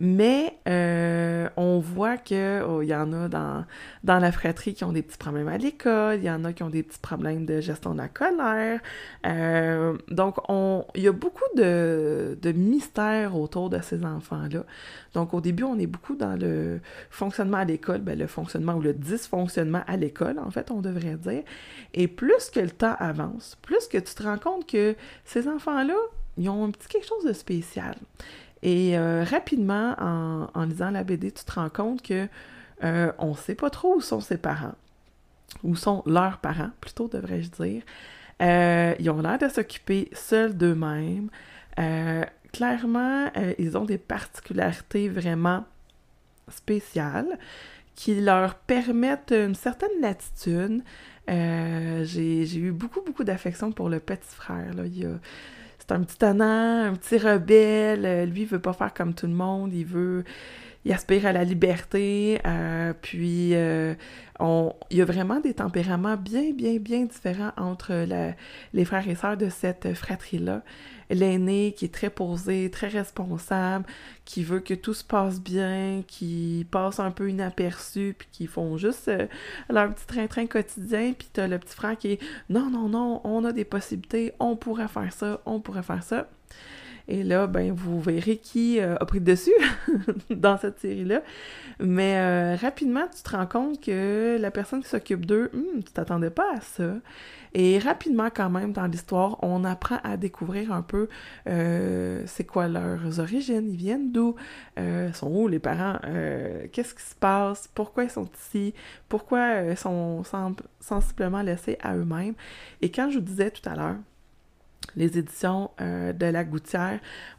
Mais 0.00 0.56
euh, 0.68 1.48
on 1.56 1.80
voit 1.80 2.16
qu'il 2.18 2.62
oh, 2.66 2.82
y 2.82 2.94
en 2.94 3.12
a 3.12 3.28
dans, 3.28 3.64
dans 4.04 4.18
la 4.20 4.30
fratrie 4.30 4.74
qui 4.74 4.84
ont 4.84 4.92
des 4.92 5.02
petits 5.02 5.18
problèmes 5.18 5.48
à 5.48 5.58
l'école, 5.58 6.18
il 6.18 6.24
y 6.24 6.30
en 6.30 6.44
a 6.44 6.52
qui 6.52 6.62
ont 6.62 6.70
des 6.70 6.84
petits 6.84 7.00
problèmes 7.00 7.44
de 7.44 7.60
gestion 7.60 7.94
de 7.94 7.98
la 7.98 8.08
colère. 8.08 8.80
Euh, 9.26 9.98
donc, 10.08 10.36
il 10.94 11.02
y 11.02 11.08
a 11.08 11.12
beaucoup 11.12 11.42
de, 11.56 12.38
de 12.40 12.52
mystères 12.52 13.36
autour 13.36 13.70
de 13.70 13.80
ces 13.80 14.04
enfants-là. 14.04 14.64
Donc, 15.14 15.34
au 15.34 15.40
début, 15.40 15.64
on 15.64 15.78
est 15.78 15.86
beaucoup 15.86 16.14
dans 16.14 16.38
le 16.38 16.80
fonctionnement 17.10 17.58
à 17.58 17.64
l'école, 17.64 18.00
ben, 18.00 18.16
le 18.16 18.28
fonctionnement 18.28 18.74
ou 18.74 18.80
le 18.80 18.94
dysfonctionnement 18.94 19.82
à 19.88 19.96
l'école, 19.96 20.38
en 20.38 20.50
fait, 20.52 20.70
on 20.70 20.80
devrait 20.80 21.16
dire. 21.16 21.42
Et 21.94 22.06
plus 22.06 22.50
que 22.50 22.60
le 22.60 22.70
temps 22.70 22.94
avance, 23.00 23.58
plus 23.62 23.88
que 23.88 23.98
tu 23.98 24.14
te 24.14 24.22
rends 24.22 24.38
compte 24.38 24.70
que 24.70 24.94
ces 25.24 25.48
enfants-là, 25.48 25.96
ils 26.36 26.48
ont 26.48 26.64
un 26.64 26.70
petit 26.70 26.86
quelque 26.86 27.06
chose 27.06 27.24
de 27.24 27.32
spécial. 27.32 27.96
Et 28.62 28.98
euh, 28.98 29.24
rapidement, 29.24 29.94
en, 29.98 30.64
lisant 30.64 30.90
la 30.90 31.04
BD, 31.04 31.30
tu 31.30 31.44
te 31.44 31.52
rends 31.52 31.68
compte 31.68 32.02
que 32.02 32.28
euh, 32.84 33.12
on 33.18 33.30
ne 33.30 33.36
sait 33.36 33.54
pas 33.54 33.70
trop 33.70 33.96
où 33.96 34.00
sont 34.00 34.20
ses 34.20 34.38
parents, 34.38 34.74
où 35.62 35.76
sont 35.76 36.02
leurs 36.06 36.38
parents, 36.38 36.70
plutôt 36.80 37.08
devrais-je 37.08 37.50
dire. 37.50 37.82
Euh, 38.40 38.94
ils 38.98 39.10
ont 39.10 39.20
l'air 39.20 39.38
de 39.38 39.48
s'occuper 39.48 40.08
seuls 40.12 40.56
d'eux-mêmes. 40.56 41.28
clairement, 42.52 43.30
ils 43.58 43.76
ont 43.76 43.84
des 43.84 43.98
particularités 43.98 45.08
vraiment 45.08 45.64
spéciales 46.48 47.38
qui 47.94 48.20
leur 48.20 48.54
permettent 48.54 49.32
une 49.32 49.54
certaine 49.54 50.00
latitude. 50.00 50.82
J'ai 51.26 52.58
eu 52.58 52.72
beaucoup, 52.72 53.02
beaucoup 53.02 53.24
d'affection 53.24 53.70
pour 53.70 53.88
le 53.88 54.00
petit 54.00 54.34
frère. 54.34 54.72
Là. 54.74 54.84
Il 54.86 55.06
a, 55.06 55.18
c'est 55.88 55.94
un 55.94 56.02
petit 56.02 56.18
tannant, 56.18 56.84
un 56.84 56.94
petit 56.94 57.18
rebelle. 57.18 58.04
Euh, 58.04 58.26
lui, 58.26 58.42
il 58.42 58.46
veut 58.46 58.60
pas 58.60 58.72
faire 58.74 58.92
comme 58.92 59.14
tout 59.14 59.26
le 59.26 59.32
monde. 59.32 59.72
Il 59.72 59.86
veut. 59.86 60.24
Il 60.88 60.94
aspire 60.94 61.26
à 61.26 61.32
la 61.32 61.44
liberté, 61.44 62.40
euh, 62.46 62.94
puis 63.02 63.50
euh, 63.52 63.94
on, 64.40 64.72
il 64.90 64.96
y 64.96 65.02
a 65.02 65.04
vraiment 65.04 65.38
des 65.38 65.52
tempéraments 65.52 66.16
bien, 66.16 66.52
bien, 66.52 66.78
bien 66.78 67.04
différents 67.04 67.52
entre 67.58 68.06
les 68.72 68.84
frères 68.86 69.06
et 69.06 69.14
sœurs 69.14 69.36
de 69.36 69.50
cette 69.50 69.92
fratrie-là. 69.92 70.62
L'aîné 71.10 71.74
qui 71.76 71.84
est 71.84 71.92
très 71.92 72.08
posé, 72.08 72.70
très 72.70 72.88
responsable, 72.88 73.84
qui 74.24 74.42
veut 74.42 74.60
que 74.60 74.72
tout 74.72 74.94
se 74.94 75.04
passe 75.04 75.42
bien, 75.42 76.02
qui 76.06 76.66
passe 76.70 77.00
un 77.00 77.10
peu 77.10 77.28
inaperçu, 77.28 78.14
puis 78.16 78.28
qui 78.32 78.46
font 78.46 78.78
juste 78.78 79.08
euh, 79.08 79.26
leur 79.68 79.94
petit 79.94 80.06
train-train 80.06 80.46
quotidien, 80.46 81.12
puis 81.12 81.28
t'as 81.30 81.48
le 81.48 81.58
petit 81.58 81.76
frère 81.76 81.98
qui 81.98 82.12
est 82.12 82.20
«Non, 82.48 82.70
non, 82.70 82.88
non, 82.88 83.20
on 83.24 83.44
a 83.44 83.52
des 83.52 83.66
possibilités, 83.66 84.32
on 84.40 84.56
pourrait 84.56 84.88
faire 84.88 85.12
ça, 85.12 85.42
on 85.44 85.60
pourrait 85.60 85.82
faire 85.82 86.02
ça». 86.02 86.30
Et 87.08 87.22
là, 87.22 87.46
ben, 87.46 87.72
vous 87.72 88.00
verrez 88.00 88.36
qui 88.36 88.78
euh, 88.80 88.94
a 89.00 89.06
pris 89.06 89.20
dessus 89.20 89.50
dans 90.30 90.58
cette 90.58 90.78
série-là. 90.78 91.22
Mais 91.80 92.18
euh, 92.18 92.54
rapidement, 92.56 93.06
tu 93.14 93.22
te 93.22 93.34
rends 93.34 93.46
compte 93.46 93.80
que 93.82 94.36
la 94.38 94.50
personne 94.50 94.82
qui 94.82 94.90
s'occupe 94.90 95.24
d'eux, 95.24 95.50
hmm, 95.54 95.82
tu 95.82 95.92
t'attendais 95.92 96.28
pas 96.28 96.56
à 96.56 96.60
ça. 96.60 96.96
Et 97.54 97.78
rapidement, 97.78 98.28
quand 98.28 98.50
même, 98.50 98.72
dans 98.72 98.86
l'histoire, 98.86 99.42
on 99.42 99.64
apprend 99.64 99.96
à 100.04 100.18
découvrir 100.18 100.70
un 100.70 100.82
peu 100.82 101.08
euh, 101.48 102.22
c'est 102.26 102.44
quoi 102.44 102.68
leurs 102.68 103.20
origines, 103.20 103.70
ils 103.70 103.76
viennent 103.76 104.12
d'où, 104.12 104.34
sont 105.14 105.30
où 105.30 105.48
les 105.48 105.58
parents, 105.58 105.98
qu'est-ce 106.72 106.94
qui 106.94 107.02
se 107.02 107.14
passe, 107.14 107.66
pourquoi 107.74 108.04
ils 108.04 108.10
sont 108.10 108.28
ici, 108.38 108.74
pourquoi 109.08 109.62
ils 109.62 109.78
sont 109.78 110.22
sensiblement 110.78 111.40
laissés 111.40 111.78
à 111.80 111.96
eux-mêmes. 111.96 112.34
Et 112.82 112.90
quand 112.90 113.08
je 113.08 113.18
vous 113.18 113.24
disais 113.24 113.50
tout 113.50 113.66
à 113.66 113.74
l'heure, 113.74 113.96
les 114.96 115.18
éditions 115.18 115.70
euh, 115.80 116.12
de 116.12 116.26
La 116.26 116.44
Gouttière 116.44 116.98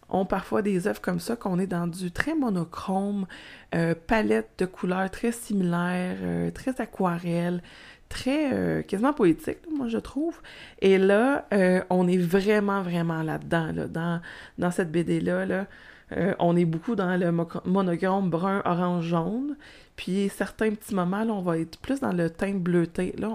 ont 0.10 0.25
parfois 0.25 0.62
des 0.62 0.88
œuvres 0.88 1.01
comme 1.01 1.20
ça, 1.20 1.36
qu'on 1.36 1.60
est 1.60 1.68
dans 1.68 1.88
du 1.88 2.12
très 2.12 2.34
monochrome, 2.34 3.27
euh, 3.75 3.94
palette 4.08 4.50
de 4.58 4.65
couleurs 4.65 5.12
très 5.12 5.32
similaires, 5.32 6.18
euh, 6.22 6.51
très 6.51 6.82
aquarelle, 6.82 7.62
très 8.08 8.84
quasiment 8.88 9.13
poétique, 9.13 9.60
moi 9.72 9.88
je 9.88 10.00
trouve. 10.00 10.41
Et 10.82 10.98
là, 10.98 11.48
on 11.91 12.08
est 12.08 12.18
vraiment, 12.18 12.82
vraiment 12.82 13.22
là-dedans, 13.22 13.72
là, 13.72 13.88
dans, 13.88 14.20
dans 14.58 14.72
cette 14.72 14.91
BD-là. 14.91 15.46
Là. 15.46 15.68
on 16.39 16.58
est 16.58 16.65
beaucoup 16.65 16.96
dans 16.96 17.15
le 17.15 17.32
monochrome 17.65 18.32
brun, 18.32 18.63
orange, 18.65 19.06
jaune. 19.06 19.56
Puis 19.96 20.27
certains 20.36 20.72
petits 20.72 20.96
moments, 20.96 21.24
là, 21.24 21.34
on 21.34 21.44
va 21.44 21.60
être 21.60 21.77
plus 21.77 22.00
dans 22.00 22.12
le 22.12 22.32
teint 22.32 22.56
bleuté. 22.56 23.13
Là, 23.20 23.29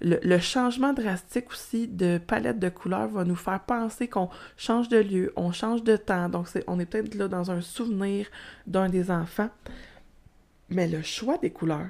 le, 0.00 0.38
changement 0.38 0.92
drastique 0.92 1.50
aussi 1.50 1.88
de 1.88 2.18
palette 2.18 2.58
de 2.58 2.68
couleurs 2.68 3.08
va 3.08 3.24
nous 3.24 3.36
faire 3.36 3.60
penser 3.60 4.08
qu'on 4.08 4.28
change 4.56 4.88
de 4.88 4.98
lieu, 4.98 5.32
on 5.36 5.52
change 5.52 5.82
de 5.82 5.96
temps. 5.96 6.28
Donc, 6.28 6.48
on 6.66 6.78
est 6.78 6.86
peut-être 6.86 7.14
là 7.14 7.28
dans 7.28 7.50
un 7.50 7.60
souvenir 7.60 8.26
d'un 8.66 8.88
des 8.88 9.10
enfants. 9.10 9.50
Mais 10.70 10.88
le 10.88 11.02
choix 11.02 11.38
des 11.38 11.50
couleurs 11.50 11.88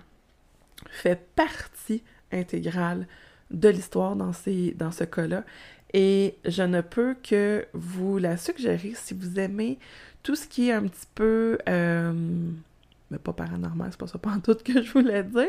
fait 0.91 1.21
partie 1.35 2.03
intégrale 2.33 3.07
de 3.51 3.69
l'histoire 3.69 4.17
dans, 4.17 4.33
ce 4.33 5.05
cas-là. 5.05 5.45
Et 5.93 6.37
je 6.45 6.63
ne 6.63 6.81
peux 6.81 7.15
que 7.23 7.67
vous 7.73 8.19
la 8.19 8.37
suggérer 8.37 8.93
si 8.95 9.15
vous 9.15 9.39
aimez 9.39 9.79
tout 10.23 10.35
ce 10.35 10.47
qui 10.47 10.69
est 10.69 10.73
un 10.73 10.83
petit 10.83 11.07
peu... 11.15 11.59
Euh, 11.69 12.13
pas 13.19 13.33
paranormal, 13.33 13.89
c'est 13.91 13.99
pas 14.01 14.07
ça 14.07 14.19
pas 14.19 14.31
en 14.31 14.41
tout 14.41 14.55
que 14.55 14.83
je 14.83 14.93
voulais 14.93 15.23
dire. 15.23 15.45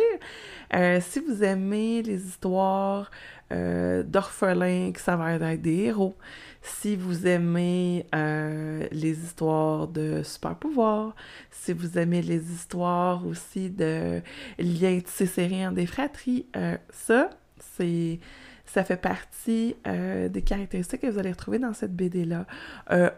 Euh, 0.73 0.99
si 1.01 1.19
vous 1.19 1.43
aimez 1.43 2.01
les 2.01 2.25
histoires 2.25 3.11
euh, 3.51 4.03
d'orphelins 4.03 4.91
qui 4.91 5.01
s'avèrent 5.01 5.43
être 5.43 5.61
des 5.61 5.85
héros, 5.85 6.15
si 6.61 6.95
vous 6.95 7.27
aimez 7.27 8.07
euh, 8.15 8.87
les 8.91 9.23
histoires 9.23 9.87
de 9.87 10.23
super 10.23 10.55
pouvoirs, 10.55 11.15
si 11.51 11.73
vous 11.73 11.97
aimez 11.97 12.21
les 12.21 12.51
histoires 12.51 13.25
aussi 13.25 13.69
de 13.69 14.21
liens 14.57 14.99
tissés 14.99 15.65
en 15.65 15.71
des 15.71 15.85
fratries, 15.85 16.47
ça, 16.89 17.29
c'est 17.59 18.19
ça 18.65 18.83
fait 18.83 18.97
partie 18.97 19.75
des 19.85 20.41
caractéristiques 20.41 21.01
que 21.01 21.07
vous 21.07 21.19
allez 21.19 21.31
retrouver 21.31 21.59
dans 21.59 21.73
cette 21.73 21.95
BD-là. 21.95 22.47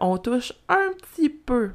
on 0.00 0.18
touche 0.18 0.52
un 0.68 0.90
petit 1.00 1.30
peu 1.30 1.70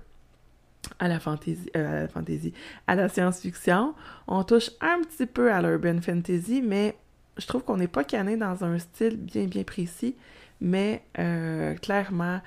à 0.99 1.07
la 1.07 1.19
fantasy, 1.19 1.69
euh, 1.75 1.99
à 1.99 2.01
la 2.01 2.07
fantasy, 2.07 2.53
à 2.87 2.95
la 2.95 3.09
science-fiction. 3.09 3.93
On 4.27 4.43
touche 4.43 4.71
un 4.81 5.01
petit 5.01 5.25
peu 5.25 5.51
à 5.51 5.61
l'urban 5.61 6.01
fantasy, 6.01 6.61
mais 6.61 6.95
je 7.37 7.47
trouve 7.47 7.63
qu'on 7.63 7.77
n'est 7.77 7.87
pas 7.87 8.03
cané 8.03 8.37
dans 8.37 8.63
un 8.63 8.77
style 8.79 9.17
bien 9.17 9.45
bien 9.45 9.63
précis. 9.63 10.15
Mais 10.61 11.03
euh, 11.19 11.75
clairement, 11.75 12.39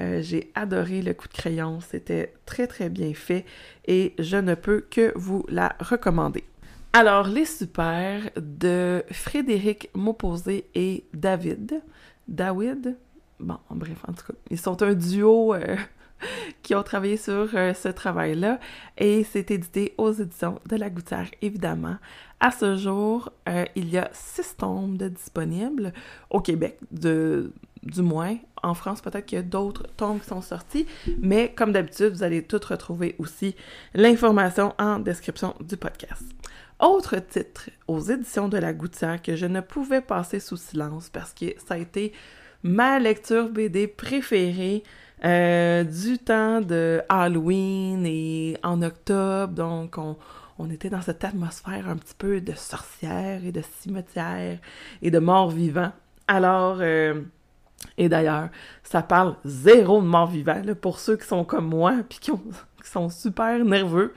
euh, 0.00 0.20
j'ai 0.22 0.50
adoré 0.54 1.02
le 1.02 1.14
coup 1.14 1.28
de 1.28 1.32
crayon. 1.32 1.80
C'était 1.80 2.34
très 2.46 2.66
très 2.66 2.88
bien 2.88 3.12
fait 3.14 3.44
et 3.86 4.14
je 4.18 4.36
ne 4.36 4.54
peux 4.54 4.80
que 4.80 5.12
vous 5.16 5.44
la 5.48 5.74
recommander. 5.80 6.44
Alors, 6.92 7.26
les 7.26 7.44
super 7.44 8.30
de 8.36 9.02
Frédéric 9.10 9.90
Mauposé 9.94 10.70
et 10.76 11.04
David. 11.12 11.82
David? 12.28 12.96
Bon, 13.40 13.58
bref, 13.70 13.98
en 14.06 14.12
tout 14.12 14.26
cas, 14.26 14.38
ils 14.48 14.60
sont 14.60 14.80
un 14.80 14.94
duo 14.94 15.54
qui 16.62 16.74
ont 16.74 16.82
travaillé 16.82 17.16
sur 17.16 17.48
euh, 17.54 17.74
ce 17.74 17.88
travail-là 17.88 18.58
et 18.98 19.24
c'est 19.24 19.50
édité 19.50 19.94
aux 19.98 20.12
éditions 20.12 20.60
de 20.66 20.76
La 20.76 20.90
Gouttière, 20.90 21.28
évidemment. 21.42 21.96
À 22.40 22.50
ce 22.50 22.76
jour, 22.76 23.30
euh, 23.48 23.64
il 23.74 23.88
y 23.88 23.98
a 23.98 24.10
six 24.12 24.56
tombes 24.56 25.02
disponibles 25.02 25.92
au 26.30 26.40
Québec, 26.40 26.78
du 26.90 28.02
moins. 28.02 28.36
En 28.62 28.74
France, 28.74 29.00
peut-être 29.00 29.26
qu'il 29.26 29.36
y 29.36 29.40
a 29.40 29.42
d'autres 29.42 29.86
tombes 29.96 30.20
qui 30.20 30.26
sont 30.26 30.40
sorties, 30.40 30.86
mais 31.20 31.52
comme 31.54 31.72
d'habitude, 31.72 32.12
vous 32.12 32.22
allez 32.22 32.42
toutes 32.42 32.64
retrouver 32.64 33.14
aussi 33.18 33.54
l'information 33.94 34.74
en 34.78 34.98
description 34.98 35.54
du 35.60 35.76
podcast. 35.76 36.24
Autre 36.80 37.18
titre 37.18 37.70
aux 37.86 38.00
éditions 38.00 38.48
de 38.48 38.58
La 38.58 38.72
Gouttière 38.72 39.22
que 39.22 39.36
je 39.36 39.46
ne 39.46 39.60
pouvais 39.60 40.00
passer 40.00 40.40
sous 40.40 40.56
silence 40.56 41.08
parce 41.08 41.32
que 41.32 41.46
ça 41.66 41.74
a 41.74 41.78
été 41.78 42.12
ma 42.62 42.98
lecture 42.98 43.48
BD 43.48 43.86
préférée 43.86 44.82
euh, 45.24 45.84
du 45.84 46.18
temps 46.18 46.60
de 46.60 47.02
Halloween 47.08 48.04
et 48.06 48.56
en 48.62 48.82
octobre, 48.82 49.52
donc 49.54 49.96
on, 50.58 50.70
était 50.70 50.90
dans 50.90 51.02
cette 51.02 51.24
atmosphère 51.24 51.88
un 51.88 51.96
petit 51.96 52.14
peu 52.16 52.40
de 52.40 52.52
sorcière 52.52 53.44
et 53.44 53.52
de 53.52 53.62
cimetière 53.80 54.58
et 55.02 55.10
de 55.10 55.18
morts 55.18 55.50
vivants. 55.50 55.92
Alors, 56.26 56.78
euh, 56.80 57.22
et 57.96 58.08
d'ailleurs, 58.08 58.48
ça 58.82 59.02
parle 59.02 59.36
zéro 59.44 60.00
de 60.00 60.06
morts 60.06 60.30
vivants, 60.30 60.62
pour 60.80 60.98
ceux 60.98 61.16
qui 61.16 61.26
sont 61.26 61.44
comme 61.44 61.68
moi, 61.68 61.94
puis 62.08 62.18
qui, 62.18 62.30
qui 62.82 62.90
sont 62.90 63.08
super 63.08 63.64
nerveux. 63.64 64.12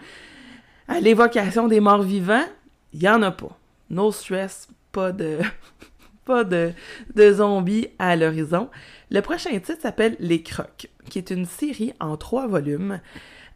À 0.87 0.99
l'évocation 0.99 1.67
des 1.67 1.79
morts 1.79 2.03
vivants, 2.03 2.45
il 2.93 2.99
n'y 2.99 3.09
en 3.09 3.21
a 3.21 3.31
pas. 3.31 3.57
No 3.89 4.11
stress, 4.11 4.67
pas 4.91 5.11
de, 5.11 5.39
pas 6.27 6.43
de, 6.43 6.73
zombies 7.31 7.87
à 7.99 8.15
l'horizon. 8.15 8.69
Le 9.09 9.21
prochain 9.21 9.51
titre 9.51 9.81
s'appelle 9.81 10.17
Les 10.19 10.43
Crocs, 10.43 10.89
qui 11.09 11.17
est 11.17 11.31
une 11.31 11.45
série 11.45 11.93
en 12.01 12.17
trois 12.17 12.47
volumes. 12.47 12.99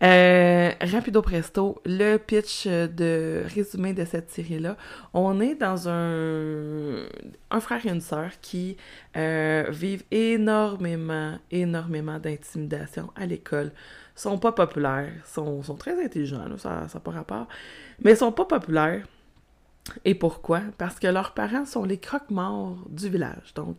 Euh, 0.04 0.72
rapido 0.82 1.22
presto, 1.22 1.80
le 1.86 2.18
pitch 2.18 2.66
de 2.66 3.44
résumé 3.54 3.94
de 3.94 4.04
cette 4.06 4.32
série-là. 4.32 4.76
On 5.14 5.40
est 5.42 5.54
dans 5.54 5.90
un, 5.90 7.06
un 7.52 7.60
frère 7.60 7.86
et 7.86 7.90
une 7.90 8.02
sœur 8.02 8.32
qui 8.42 8.78
euh, 9.16 9.66
vivent 9.70 10.06
énormément, 10.10 11.38
énormément 11.52 12.18
d'intimidation 12.18 13.12
à 13.16 13.26
l'école. 13.28 13.72
Sont 14.16 14.40
pas 14.40 14.54
populaires, 14.54 15.12
sont, 15.26 15.62
sont 15.62 15.76
très 15.76 16.04
intelligents, 16.04 16.58
ça 16.58 16.88
n'a 16.92 17.00
pas 17.00 17.12
rapport, 17.12 17.48
mais 18.04 18.16
sont 18.16 18.32
pas 18.32 18.46
populaires. 18.46 19.04
Et 20.06 20.16
pourquoi? 20.16 20.62
Parce 20.78 21.00
que 21.00 21.08
leurs 21.08 21.34
parents 21.34 21.66
sont 21.66 21.86
les 21.86 21.98
croque-morts 21.98 22.78
du 22.90 23.10
village. 23.10 23.54
Donc, 23.56 23.78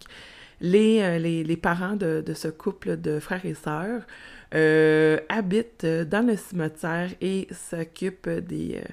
les, 0.61 1.01
euh, 1.03 1.19
les, 1.19 1.45
les 1.45 1.57
parents 1.57 1.97
de, 1.97 2.23
de, 2.25 2.35
ce 2.35 2.49
couple 2.49 2.97
de 2.97 3.19
frères 3.19 3.45
et 3.45 3.55
sœurs 3.55 4.03
euh, 4.55 5.19
habitent 5.29 5.87
dans 5.87 6.27
le 6.27 6.37
cimetière 6.37 7.11
et 7.21 7.49
s'occupent 7.51 8.29
des 8.29 8.77
euh, 8.77 8.89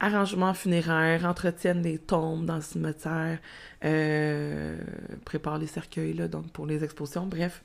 arrangements 0.00 0.54
funéraires, 0.54 1.26
entretiennent 1.26 1.82
les 1.82 1.98
tombes 1.98 2.46
dans 2.46 2.56
le 2.56 2.62
cimetière, 2.62 3.38
préparent 5.24 5.58
les 5.58 5.66
cercueils 5.66 6.14
là, 6.14 6.26
donc 6.26 6.50
pour 6.52 6.66
les 6.66 6.82
expositions. 6.82 7.26
Bref, 7.26 7.62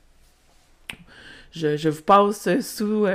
je, 1.52 1.78
je 1.78 1.88
vous 1.88 2.02
passe 2.02 2.50
sous 2.60 3.06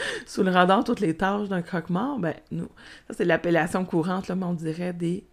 sous 0.26 0.42
le 0.42 0.50
radar 0.50 0.84
toutes 0.84 1.00
les 1.00 1.16
tâches 1.16 1.48
d'un 1.48 1.62
croque-mort, 1.62 2.18
ben, 2.18 2.34
nous, 2.50 2.68
ça 3.08 3.14
c'est 3.16 3.24
l'appellation 3.24 3.84
courante, 3.84 4.28
là, 4.28 4.34
mais 4.34 4.46
on 4.46 4.54
dirait 4.54 4.92
des 4.92 5.24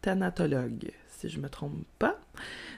thanatologues, 0.00 0.90
si 1.08 1.28
je 1.28 1.38
me 1.38 1.48
trompe 1.48 1.84
pas. 1.98 2.18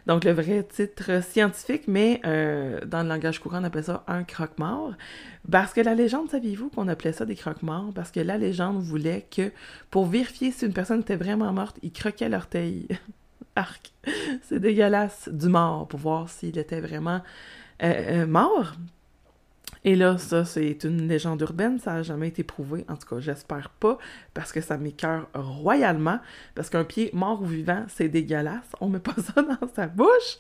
Donc, 0.07 0.25
le 0.25 0.33
vrai 0.33 0.63
titre 0.63 1.23
scientifique, 1.23 1.85
mais 1.89 2.21
euh, 2.27 2.85
dans 2.85 3.03
le 3.03 3.09
langage 3.09 3.41
courant, 3.41 3.61
on 3.61 3.65
appelle 3.65 3.85
ça 3.85 4.05
un 4.07 4.23
croque-mort. 4.23 4.93
Parce 5.51 5.73
que 5.73 5.81
la 5.81 5.95
légende, 5.95 6.29
saviez-vous 6.29 6.69
qu'on 6.69 6.89
appelait 6.89 7.15
ça 7.15 7.25
des 7.25 7.37
croque-morts? 7.37 7.93
Parce 7.95 8.11
que 8.11 8.21
la 8.21 8.37
légende 8.37 8.83
voulait 8.83 9.27
que, 9.35 9.51
pour 9.91 10.05
vérifier 10.07 10.51
si 10.51 10.67
une 10.67 10.75
personne 10.75 11.01
était 11.01 11.17
vraiment 11.17 11.53
morte, 11.53 11.79
ils 11.83 11.93
croquaient 11.93 12.29
l'orteil. 12.29 12.87
Arc! 13.57 13.93
C'est 14.43 14.59
dégueulasse, 14.59 15.31
du 15.33 15.49
mort, 15.49 15.89
pour 15.89 16.01
voir 16.01 16.29
s'il 16.29 16.59
était 16.59 16.81
vraiment 16.81 17.23
euh, 17.83 18.23
euh, 18.23 18.27
mort. 18.27 18.75
Et 19.85 19.97
là, 19.97 20.17
ça, 20.17 20.47
c'est 20.47 20.85
une 20.85 21.07
légende 21.09 21.43
urbaine, 21.43 21.79
ça 21.79 21.93
n'a 21.93 22.03
jamais 22.03 22.29
été 22.29 22.43
prouvé. 22.43 22.87
En 22.89 22.97
tout 22.97 23.07
cas, 23.07 23.21
j'espère 23.21 23.69
pas, 23.69 23.99
parce 24.33 24.51
que 24.51 24.63
ça 24.63 24.79
m'écœure 24.79 25.29
royalement. 25.35 26.21
Parce 26.55 26.71
qu'un 26.71 26.85
pied 26.85 27.11
mort 27.13 27.43
ou 27.43 27.47
vivant, 27.47 27.85
c'est 27.89 28.09
dégueulasse. 28.09 28.65
On 28.81 28.89
met 28.89 28.99
pas 28.99 29.15
ça 29.35 29.43
dans 29.43 29.69
sa 29.75 29.87
bouche. 29.87 30.39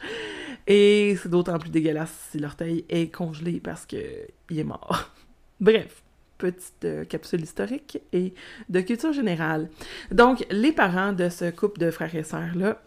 Et 0.66 1.16
c'est 1.22 1.28
d'autant 1.28 1.59
plus 1.59 1.70
dégueulasse 1.70 2.28
si 2.30 2.38
l'orteil 2.38 2.87
est 2.88 3.14
congelé 3.14 3.61
parce 3.61 3.85
qu'il 3.85 4.00
est 4.00 4.64
mort. 4.64 5.11
Bref, 5.61 6.02
petite 6.38 6.85
euh, 6.85 7.04
capsule 7.04 7.42
historique 7.42 7.98
et 8.14 8.33
de 8.70 8.80
culture 8.80 9.12
générale. 9.12 9.68
Donc, 10.11 10.46
les 10.50 10.72
parents 10.72 11.12
de 11.12 11.28
ce 11.28 11.50
couple 11.50 11.80
de 11.80 11.90
frères 11.90 12.14
et 12.14 12.24
sœurs-là 12.24 12.80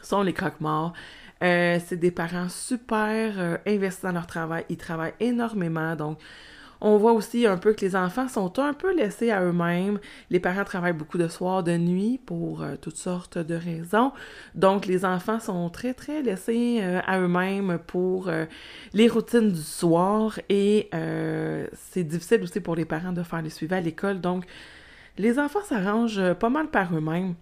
sont 0.00 0.22
les 0.22 0.32
croque-morts. 0.32 0.92
Euh, 1.42 1.78
c'est 1.84 1.96
des 1.96 2.12
parents 2.12 2.48
super 2.48 3.34
euh, 3.38 3.56
investis 3.66 4.04
dans 4.04 4.12
leur 4.12 4.26
travail. 4.26 4.64
Ils 4.68 4.76
travaillent 4.76 5.14
énormément. 5.18 5.96
Donc, 5.96 6.18
on 6.80 6.98
voit 6.98 7.12
aussi 7.12 7.46
un 7.46 7.56
peu 7.56 7.74
que 7.74 7.80
les 7.80 7.96
enfants 7.96 8.28
sont 8.28 8.58
un 8.60 8.74
peu 8.74 8.94
laissés 8.94 9.30
à 9.30 9.42
eux-mêmes. 9.42 9.98
Les 10.30 10.38
parents 10.38 10.64
travaillent 10.64 10.92
beaucoup 10.92 11.18
de 11.18 11.28
soir, 11.28 11.64
de 11.64 11.76
nuit 11.76 12.20
pour 12.24 12.62
euh, 12.62 12.76
toutes 12.80 12.96
sortes 12.96 13.38
de 13.38 13.54
raisons. 13.54 14.12
Donc, 14.54 14.86
les 14.86 15.04
enfants 15.04 15.40
sont 15.40 15.68
très, 15.68 15.94
très 15.94 16.22
laissés 16.22 16.80
à 17.06 17.20
eux-mêmes 17.20 17.78
pour 17.86 18.30
les 18.94 19.08
routines 19.08 19.50
du 19.50 19.62
soir. 19.62 20.38
Et 20.48 20.90
c'est 21.74 22.04
difficile 22.04 22.42
aussi 22.42 22.60
pour 22.60 22.74
les 22.74 22.84
parents 22.84 23.12
de 23.12 23.22
faire 23.22 23.42
les 23.42 23.50
suivis 23.50 23.74
à 23.74 23.80
l'école. 23.80 24.20
Donc, 24.20 24.44
les 25.18 25.38
enfants 25.38 25.62
s'arrangent 25.62 26.34
pas 26.34 26.50
mal 26.50 26.68
par 26.68 26.94
eux-mêmes. 26.96 27.34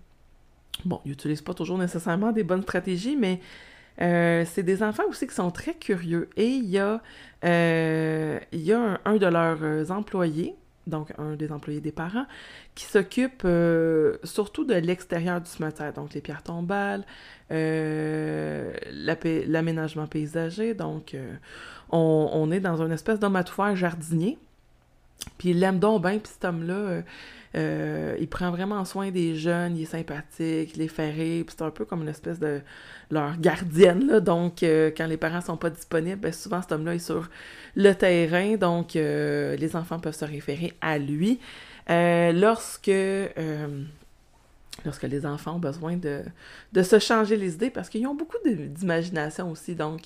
Bon, 0.84 1.00
ils 1.04 1.10
n'utilisent 1.10 1.42
pas 1.42 1.54
toujours 1.54 1.78
nécessairement 1.78 2.32
des 2.32 2.44
bonnes 2.44 2.62
stratégies, 2.62 3.16
mais 3.16 3.40
euh, 4.02 4.44
c'est 4.46 4.62
des 4.62 4.82
enfants 4.82 5.04
aussi 5.08 5.26
qui 5.26 5.34
sont 5.34 5.50
très 5.50 5.74
curieux. 5.74 6.28
Et 6.36 6.46
il 6.46 6.68
y 6.68 6.78
a, 6.78 7.00
euh, 7.44 8.38
y 8.52 8.72
a 8.72 9.00
un, 9.04 9.16
de 9.16 9.26
leurs 9.26 9.90
employés, 9.90 10.54
donc 10.86 11.12
un 11.18 11.36
des 11.36 11.52
employés 11.52 11.80
des 11.80 11.92
parents, 11.92 12.26
qui 12.74 12.84
s'occupe 12.84 13.42
euh, 13.44 14.16
surtout 14.24 14.64
de 14.64 14.74
l'extérieur 14.74 15.40
du 15.40 15.50
cimetière, 15.50 15.92
donc 15.92 16.14
les 16.14 16.20
pierres 16.20 16.42
tombales, 16.42 17.04
l'aménagement 17.50 20.06
paysager. 20.06 20.74
Donc, 20.74 21.16
on, 21.90 22.30
on, 22.32 22.50
est 22.50 22.60
dans 22.60 22.82
une 22.82 22.92
espèce 22.92 23.18
d'homme 23.18 23.36
à 23.36 23.44
tout 23.44 23.54
faire 23.54 23.76
jardinier. 23.76 24.38
Puis 25.36 25.50
il 25.50 25.60
l'aime 25.60 25.78
donc 25.78 26.02
bien, 26.02 26.18
puis 26.18 26.32
cet 26.32 26.46
homme-là 26.46 27.02
euh, 27.56 28.16
il 28.20 28.28
prend 28.28 28.50
vraiment 28.50 28.84
soin 28.84 29.10
des 29.10 29.34
jeunes, 29.34 29.76
il 29.76 29.82
est 29.82 29.86
sympathique, 29.86 30.72
il 30.74 30.78
les 30.78 30.88
fait 30.88 31.10
rire, 31.10 31.44
c'est 31.48 31.62
un 31.62 31.70
peu 31.70 31.84
comme 31.84 32.02
une 32.02 32.08
espèce 32.08 32.38
de 32.38 32.60
leur 33.10 33.36
gardienne, 33.38 34.06
là. 34.06 34.20
Donc, 34.20 34.62
euh, 34.62 34.92
quand 34.96 35.06
les 35.06 35.16
parents 35.16 35.40
sont 35.40 35.56
pas 35.56 35.70
disponibles, 35.70 36.20
ben, 36.20 36.32
souvent 36.32 36.62
cet 36.62 36.70
homme-là 36.72 36.94
est 36.94 37.00
sur 37.00 37.28
le 37.74 37.92
terrain, 37.92 38.56
donc 38.56 38.94
euh, 38.94 39.56
les 39.56 39.74
enfants 39.74 39.98
peuvent 39.98 40.14
se 40.14 40.24
référer 40.24 40.74
à 40.80 40.98
lui. 40.98 41.40
lorsque 41.88 42.90
lorsque 44.84 45.02
les 45.02 45.26
enfants 45.26 45.56
ont 45.56 45.58
besoin 45.58 45.96
de, 45.96 46.22
de 46.72 46.82
se 46.82 46.98
changer 46.98 47.36
les 47.36 47.54
idées, 47.54 47.70
parce 47.70 47.88
qu'ils 47.88 48.06
ont 48.06 48.14
beaucoup 48.14 48.38
d'imagination 48.44 49.50
aussi, 49.50 49.74
donc 49.74 50.02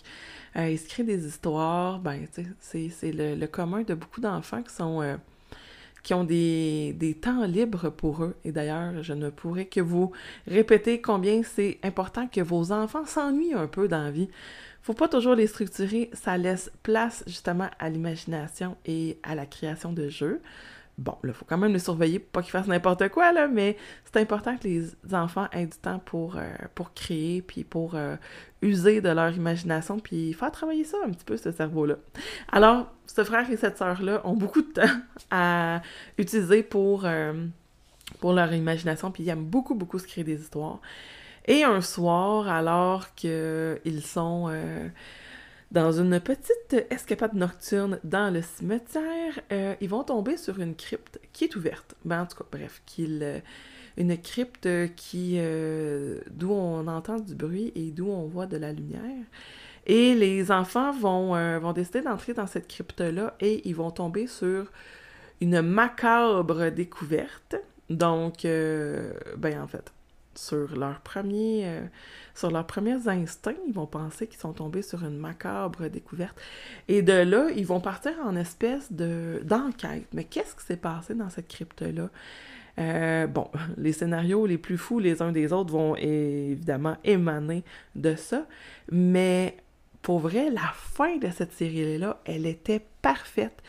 ils 0.56 0.78
se 0.78 0.88
créent 0.88 1.04
des 1.04 1.26
histoires, 1.26 1.98
ben, 1.98 2.26
c'est 2.60 3.12
le, 3.12 3.34
le, 3.34 3.46
commun 3.46 3.82
de 3.82 3.94
beaucoup 3.94 4.22
d'enfants 4.22 4.62
qui 4.62 4.74
sont 4.74 5.18
qui 6.04 6.14
ont 6.14 6.22
des, 6.22 6.94
des, 6.96 7.14
temps 7.14 7.44
libres 7.44 7.90
pour 7.90 8.22
eux. 8.22 8.36
Et 8.44 8.52
d'ailleurs, 8.52 9.02
je 9.02 9.14
ne 9.14 9.30
pourrais 9.30 9.64
que 9.64 9.80
vous 9.80 10.12
répéter 10.46 11.00
combien 11.00 11.42
c'est 11.42 11.78
important 11.82 12.28
que 12.28 12.42
vos 12.42 12.70
enfants 12.70 13.06
s'ennuient 13.06 13.54
un 13.54 13.66
peu 13.66 13.88
dans 13.88 14.04
la 14.04 14.10
vie. 14.12 14.28
Faut 14.82 14.92
pas 14.92 15.08
toujours 15.08 15.34
les 15.34 15.46
structurer, 15.46 16.10
ça 16.12 16.36
laisse 16.36 16.70
place 16.82 17.24
justement 17.26 17.70
à 17.78 17.88
l'imagination 17.88 18.76
et 18.84 19.18
à 19.22 19.34
la 19.34 19.46
création 19.46 19.94
de 19.94 20.08
jeux. 20.08 20.42
Bon, 20.96 21.16
là, 21.24 21.30
il 21.30 21.34
faut 21.34 21.44
quand 21.44 21.58
même 21.58 21.72
les 21.72 21.80
surveiller 21.80 22.20
pour 22.20 22.30
pas 22.30 22.42
qu'ils 22.42 22.52
fassent 22.52 22.68
n'importe 22.68 23.08
quoi, 23.08 23.32
là, 23.32 23.48
mais 23.48 23.76
c'est 24.04 24.20
important 24.20 24.56
que 24.56 24.68
les 24.68 24.92
enfants 25.12 25.48
aient 25.52 25.66
du 25.66 25.76
temps 25.76 25.98
pour, 25.98 26.36
euh, 26.36 26.52
pour 26.76 26.94
créer, 26.94 27.42
puis 27.42 27.64
pour 27.64 27.96
euh, 27.96 28.16
user 28.62 29.00
de 29.00 29.08
leur 29.08 29.32
imagination, 29.32 29.98
puis 29.98 30.32
faire 30.34 30.52
travailler 30.52 30.84
ça 30.84 30.98
un 31.04 31.10
petit 31.10 31.24
peu, 31.24 31.36
ce 31.36 31.50
cerveau-là. 31.50 31.96
Alors, 32.52 32.92
ce 33.06 33.24
frère 33.24 33.50
et 33.50 33.56
cette 33.56 33.76
sœur-là 33.76 34.20
ont 34.24 34.34
beaucoup 34.36 34.62
de 34.62 34.72
temps 34.72 35.00
à 35.32 35.82
utiliser 36.16 36.62
pour, 36.62 37.06
euh, 37.06 37.44
pour 38.20 38.32
leur 38.32 38.52
imagination, 38.52 39.10
puis 39.10 39.24
ils 39.24 39.28
aiment 39.30 39.46
beaucoup, 39.46 39.74
beaucoup 39.74 39.98
se 39.98 40.06
créer 40.06 40.22
des 40.22 40.40
histoires. 40.40 40.80
Et 41.46 41.64
un 41.64 41.80
soir, 41.80 42.48
alors 42.48 43.14
qu'ils 43.16 44.02
sont 44.02 44.48
dans 45.70 45.92
une 45.92 46.20
petite 46.20 46.86
escapade 46.90 47.34
nocturne 47.34 47.98
dans 48.04 48.32
le 48.32 48.42
cimetière, 48.42 49.40
euh, 49.52 49.74
ils 49.80 49.88
vont 49.88 50.04
tomber 50.04 50.36
sur 50.36 50.60
une 50.60 50.74
crypte 50.74 51.18
qui 51.32 51.44
est 51.44 51.56
ouverte. 51.56 51.94
Ben, 52.04 52.22
en 52.22 52.26
tout 52.26 52.36
cas, 52.36 52.44
bref, 52.50 52.82
qu'il, 52.86 53.20
euh, 53.22 53.40
une 53.96 54.16
crypte 54.20 54.68
qui, 54.94 55.36
euh, 55.38 56.20
d'où 56.30 56.52
on 56.52 56.86
entend 56.86 57.18
du 57.18 57.34
bruit 57.34 57.72
et 57.74 57.90
d'où 57.90 58.08
on 58.08 58.26
voit 58.26 58.46
de 58.46 58.56
la 58.56 58.72
lumière. 58.72 59.24
Et 59.86 60.14
les 60.14 60.50
enfants 60.50 60.92
vont, 60.92 61.32
vont 61.60 61.72
décider 61.72 62.00
d'entrer 62.00 62.32
dans 62.32 62.46
cette 62.46 62.68
crypte-là 62.68 63.34
et 63.40 63.68
ils 63.68 63.74
vont 63.74 63.90
tomber 63.90 64.26
sur 64.26 64.72
une 65.42 65.60
macabre 65.60 66.70
découverte. 66.70 67.56
Donc, 67.90 68.44
ben 68.44 69.60
en 69.60 69.66
fait, 69.66 69.92
sur 70.38 70.76
leur 70.76 71.00
premier, 71.00 71.62
euh, 71.64 72.50
leurs 72.50 72.66
premiers 72.66 73.08
instincts, 73.08 73.54
ils 73.66 73.72
vont 73.72 73.86
penser 73.86 74.26
qu'ils 74.26 74.40
sont 74.40 74.52
tombés 74.52 74.82
sur 74.82 75.04
une 75.04 75.18
macabre 75.18 75.88
découverte. 75.88 76.40
Et 76.88 77.02
de 77.02 77.12
là, 77.12 77.48
ils 77.54 77.66
vont 77.66 77.80
partir 77.80 78.12
en 78.24 78.36
espèce 78.36 78.92
de 78.92 79.40
d'enquête. 79.44 80.06
Mais 80.12 80.24
qu'est-ce 80.24 80.54
qui 80.54 80.64
s'est 80.64 80.76
passé 80.76 81.14
dans 81.14 81.30
cette 81.30 81.48
crypte-là? 81.48 82.10
Euh, 82.78 83.26
bon, 83.26 83.48
les 83.76 83.92
scénarios 83.92 84.46
les 84.46 84.58
plus 84.58 84.78
fous 84.78 84.98
les 84.98 85.22
uns 85.22 85.32
des 85.32 85.52
autres 85.52 85.72
vont 85.72 85.96
évidemment 85.96 86.96
émaner 87.04 87.62
de 87.94 88.14
ça, 88.14 88.46
mais 88.90 89.56
pour 90.02 90.18
vrai, 90.18 90.50
la 90.50 90.72
fin 90.74 91.16
de 91.16 91.30
cette 91.30 91.52
série-là, 91.52 92.20
elle 92.26 92.44
était 92.46 92.82
parfaite. 93.00 93.62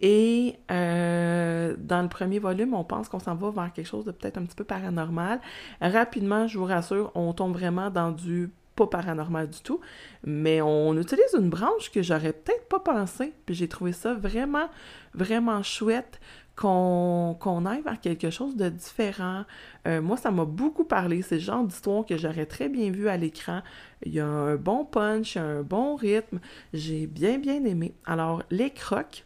Et 0.00 0.56
euh, 0.70 1.74
dans 1.78 2.02
le 2.02 2.08
premier 2.08 2.38
volume, 2.38 2.74
on 2.74 2.84
pense 2.84 3.08
qu'on 3.08 3.18
s'en 3.18 3.34
va 3.34 3.50
vers 3.50 3.72
quelque 3.72 3.86
chose 3.86 4.04
de 4.04 4.12
peut-être 4.12 4.38
un 4.38 4.44
petit 4.44 4.54
peu 4.54 4.64
paranormal. 4.64 5.40
Rapidement, 5.80 6.46
je 6.46 6.58
vous 6.58 6.66
rassure, 6.66 7.10
on 7.14 7.32
tombe 7.32 7.52
vraiment 7.52 7.90
dans 7.90 8.12
du 8.12 8.50
pas 8.76 8.86
paranormal 8.86 9.48
du 9.48 9.60
tout, 9.60 9.80
mais 10.24 10.62
on 10.62 10.96
utilise 10.96 11.34
une 11.36 11.50
branche 11.50 11.90
que 11.90 12.00
j'aurais 12.00 12.32
peut-être 12.32 12.68
pas 12.68 12.78
pensé, 12.78 13.32
puis 13.44 13.56
j'ai 13.56 13.66
trouvé 13.66 13.90
ça 13.90 14.14
vraiment, 14.14 14.68
vraiment 15.14 15.64
chouette 15.64 16.20
qu'on 16.58 17.66
aille 17.66 17.82
vers 17.82 18.00
quelque 18.00 18.30
chose 18.30 18.56
de 18.56 18.68
différent. 18.68 19.44
Euh, 19.86 20.02
moi, 20.02 20.16
ça 20.16 20.32
m'a 20.32 20.44
beaucoup 20.44 20.82
parlé. 20.82 21.22
C'est 21.22 21.36
le 21.36 21.40
genre 21.40 21.64
d'histoire 21.64 22.04
que 22.04 22.16
j'aurais 22.16 22.46
très 22.46 22.68
bien 22.68 22.90
vu 22.90 23.08
à 23.08 23.16
l'écran. 23.16 23.62
Il 24.04 24.12
y 24.12 24.18
a 24.18 24.26
un 24.26 24.56
bon 24.56 24.84
punch, 24.84 25.36
un 25.36 25.62
bon 25.62 25.94
rythme. 25.94 26.40
J'ai 26.72 27.06
bien, 27.06 27.38
bien 27.38 27.64
aimé. 27.64 27.94
Alors, 28.04 28.42
Les 28.50 28.70
Crocs, 28.70 29.24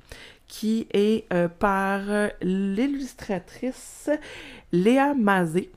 qui 0.52 0.86
est 0.92 1.24
euh, 1.32 1.48
par 1.48 2.02
l'illustratrice 2.42 4.10
Léa 4.70 5.14
Mazé. 5.14 5.72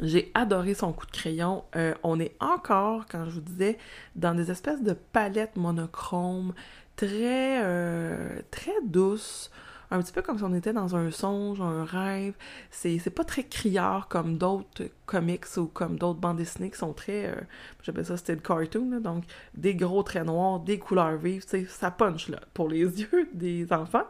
J'ai 0.00 0.30
adoré 0.32 0.72
son 0.72 0.94
coup 0.94 1.04
de 1.04 1.10
crayon. 1.10 1.64
Euh, 1.76 1.92
on 2.02 2.18
est 2.18 2.34
encore, 2.40 3.04
quand 3.10 3.26
je 3.26 3.30
vous 3.32 3.42
disais, 3.42 3.76
dans 4.16 4.34
des 4.34 4.50
espèces 4.50 4.82
de 4.82 4.94
palettes 4.94 5.56
monochromes 5.56 6.54
très, 6.96 7.62
euh, 7.62 8.40
très 8.50 8.72
douces 8.84 9.50
un 9.90 10.00
petit 10.00 10.12
peu 10.12 10.22
comme 10.22 10.38
si 10.38 10.44
on 10.44 10.54
était 10.54 10.72
dans 10.72 10.94
un 10.96 11.10
songe, 11.10 11.60
un 11.60 11.84
rêve. 11.84 12.34
C'est, 12.70 12.98
pas 13.10 13.24
très 13.24 13.44
criard 13.44 14.08
comme 14.08 14.38
d'autres 14.38 14.84
comics 15.06 15.44
ou 15.56 15.66
comme 15.66 15.98
d'autres 15.98 16.20
bandes 16.20 16.36
dessinées 16.36 16.70
qui 16.70 16.78
sont 16.78 16.92
très, 16.92 17.26
euh, 17.26 17.40
j'appelle 17.82 18.06
ça 18.06 18.16
style 18.16 18.40
cartoon, 18.40 19.00
donc 19.00 19.24
des 19.54 19.74
gros 19.74 20.02
traits 20.02 20.26
noirs, 20.26 20.60
des 20.60 20.78
couleurs 20.78 21.16
vives, 21.16 21.44
ça 21.68 21.90
punch 21.90 22.28
là, 22.28 22.40
pour 22.54 22.68
les 22.68 22.78
yeux 23.00 23.28
des 23.34 23.72
enfants. 23.72 24.06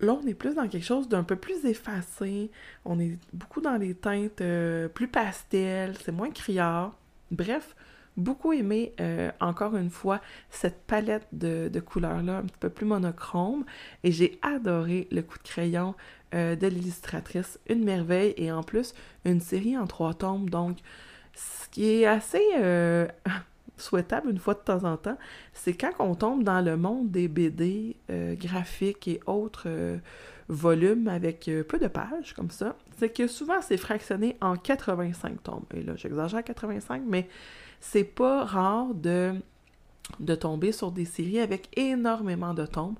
Là, 0.00 0.14
on 0.14 0.26
est 0.26 0.34
plus 0.34 0.54
dans 0.54 0.66
quelque 0.66 0.86
chose 0.86 1.08
d'un 1.08 1.24
peu 1.24 1.36
plus 1.36 1.66
effacé. 1.66 2.50
On 2.86 2.98
est 2.98 3.18
beaucoup 3.34 3.60
dans 3.60 3.76
les 3.76 3.94
teintes 3.94 4.40
euh, 4.40 4.88
plus 4.88 5.08
pastel, 5.08 5.94
c'est 6.02 6.12
moins 6.12 6.30
criard. 6.30 6.96
Bref, 7.30 7.76
beaucoup 8.20 8.52
aimé, 8.52 8.92
euh, 9.00 9.30
encore 9.40 9.76
une 9.76 9.90
fois, 9.90 10.20
cette 10.50 10.82
palette 10.86 11.26
de, 11.32 11.80
couleurs-là, 11.80 12.38
un 12.38 12.42
petit 12.42 12.58
peu 12.58 12.70
plus 12.70 12.86
monochrome. 12.86 13.64
Et 14.04 14.12
j'ai 14.12 14.38
adoré 14.42 15.08
le 15.10 15.22
coup 15.22 15.38
de 15.38 15.42
crayon 15.48 15.94
euh, 16.34 16.54
de 16.56 16.66
l'illustratrice. 16.66 17.58
Une 17.68 17.84
merveille. 17.84 18.34
Et 18.36 18.52
en 18.52 18.62
plus, 18.62 18.94
une 19.24 19.40
série 19.40 19.76
en 19.76 19.86
trois 19.86 20.14
tomes. 20.14 20.48
Donc, 20.48 20.78
ce 21.34 21.68
qui 21.68 21.90
est 21.90 22.06
assez 22.06 22.42
euh, 22.58 23.08
souhaitable 23.76 24.30
une 24.30 24.38
fois 24.38 24.54
de 24.54 24.60
temps 24.60 24.84
en 24.84 24.96
temps, 24.96 25.18
c'est 25.52 25.72
quand 25.72 25.92
on 25.98 26.14
tombe 26.14 26.44
dans 26.44 26.60
le 26.60 26.76
monde 26.76 27.10
des 27.10 27.28
BD 27.28 27.96
graphiques 28.08 29.08
et 29.08 29.20
autres 29.26 29.68
volumes 30.48 31.08
avec 31.08 31.48
peu 31.68 31.78
de 31.78 31.86
pages 31.86 32.34
comme 32.34 32.50
ça, 32.50 32.76
c'est 32.98 33.08
que 33.08 33.26
souvent 33.26 33.62
c'est 33.62 33.78
fractionné 33.78 34.36
en 34.40 34.56
85 34.56 35.42
tomes. 35.42 35.64
Et 35.72 35.82
là, 35.82 35.94
j'exagère 35.96 36.44
85, 36.44 37.02
mais 37.06 37.28
c'est 37.80 38.04
pas 38.04 38.44
rare 38.44 38.94
de 38.94 39.34
de 40.18 40.34
tomber 40.34 40.72
sur 40.72 40.90
des 40.90 41.04
séries 41.04 41.38
avec 41.38 41.68
énormément 41.78 42.52
de 42.52 42.66
tombes. 42.66 42.96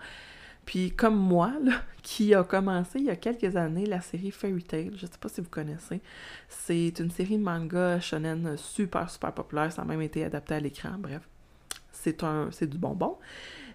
Puis 0.64 0.92
comme 0.92 1.16
moi, 1.16 1.52
là, 1.64 1.72
qui 2.02 2.34
a 2.34 2.44
commencé 2.44 3.00
il 3.00 3.06
y 3.06 3.10
a 3.10 3.16
quelques 3.16 3.56
années 3.56 3.86
la 3.86 4.00
série 4.00 4.30
Fairy 4.30 4.62
Tail, 4.62 4.92
je 4.94 5.06
sais 5.06 5.18
pas 5.20 5.28
si 5.28 5.40
vous 5.40 5.50
connaissez, 5.50 6.00
c'est 6.48 6.98
une 6.98 7.10
série 7.10 7.38
de 7.38 7.42
manga 7.42 8.00
shonen 8.00 8.56
super 8.56 9.10
super 9.10 9.32
populaire, 9.32 9.72
ça 9.72 9.82
a 9.82 9.84
même 9.84 10.02
été 10.02 10.24
adapté 10.24 10.54
à 10.54 10.60
l'écran, 10.60 10.90
bref, 10.98 11.22
c'est 11.92 12.22
un 12.22 12.48
c'est 12.52 12.68
du 12.68 12.78
bonbon. 12.78 13.18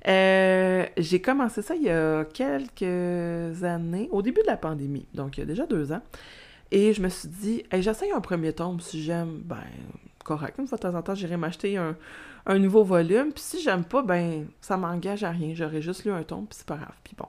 Euh, 0.08 0.86
j'ai 0.98 1.20
commencé 1.20 1.64
ça 1.64 1.76
il 1.76 1.84
y 1.84 1.90
a 1.90 2.26
quelques 2.26 3.64
années, 3.64 4.08
au 4.12 4.22
début 4.22 4.42
de 4.42 4.48
la 4.48 4.58
pandémie, 4.58 5.08
donc 5.14 5.38
il 5.38 5.42
y 5.42 5.44
a 5.44 5.48
déjà 5.48 5.66
deux 5.66 5.92
ans, 5.92 6.02
et 6.72 6.94
je 6.94 7.02
me 7.02 7.10
suis 7.10 7.28
dit, 7.28 7.64
j'essaye 7.74 8.12
un 8.12 8.22
premier 8.22 8.54
tome, 8.54 8.80
si 8.80 9.04
j'aime, 9.04 9.42
ben 9.44 9.64
correct, 10.26 10.58
une 10.60 10.68
fois 10.68 10.78
de 10.78 10.82
temps 10.82 10.96
en 10.96 11.02
temps, 11.02 11.16
j'irai 11.16 11.38
m'acheter 11.38 11.78
un, 11.78 11.96
un 12.46 12.60
nouveau 12.60 12.84
volume. 12.84 13.32
Puis 13.32 13.44
si 13.44 13.62
j'aime 13.62 13.86
pas, 13.86 14.02
ben 14.02 14.48
ça 14.60 14.76
m'engage 14.76 15.24
à 15.24 15.32
rien. 15.32 15.54
J'aurais 15.54 15.82
juste 15.82 16.04
lu 16.04 16.12
un 16.12 16.24
tome, 16.24 16.48
puis 16.48 16.58
c'est 16.58 16.68
pas 16.68 16.76
grave. 16.76 16.96
Puis 17.04 17.16
bon. 17.18 17.28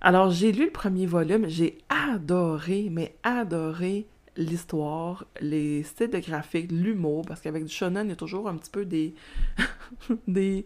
Alors 0.00 0.30
j'ai 0.30 0.50
lu 0.50 0.64
le 0.64 0.72
premier 0.72 1.06
volume, 1.06 1.48
j'ai 1.48 1.78
adoré, 1.88 2.88
mais 2.90 3.14
adoré 3.22 4.06
l'histoire, 4.36 5.26
les 5.40 5.82
styles 5.82 6.10
de 6.10 6.18
graphique, 6.18 6.72
l'humour, 6.72 7.22
parce 7.26 7.40
qu'avec 7.40 7.64
du 7.64 7.72
shonen, 7.72 8.06
il 8.06 8.10
y 8.10 8.12
a 8.12 8.16
toujours 8.16 8.48
un 8.48 8.56
petit 8.56 8.70
peu 8.70 8.84
des 8.84 9.14
des, 10.26 10.64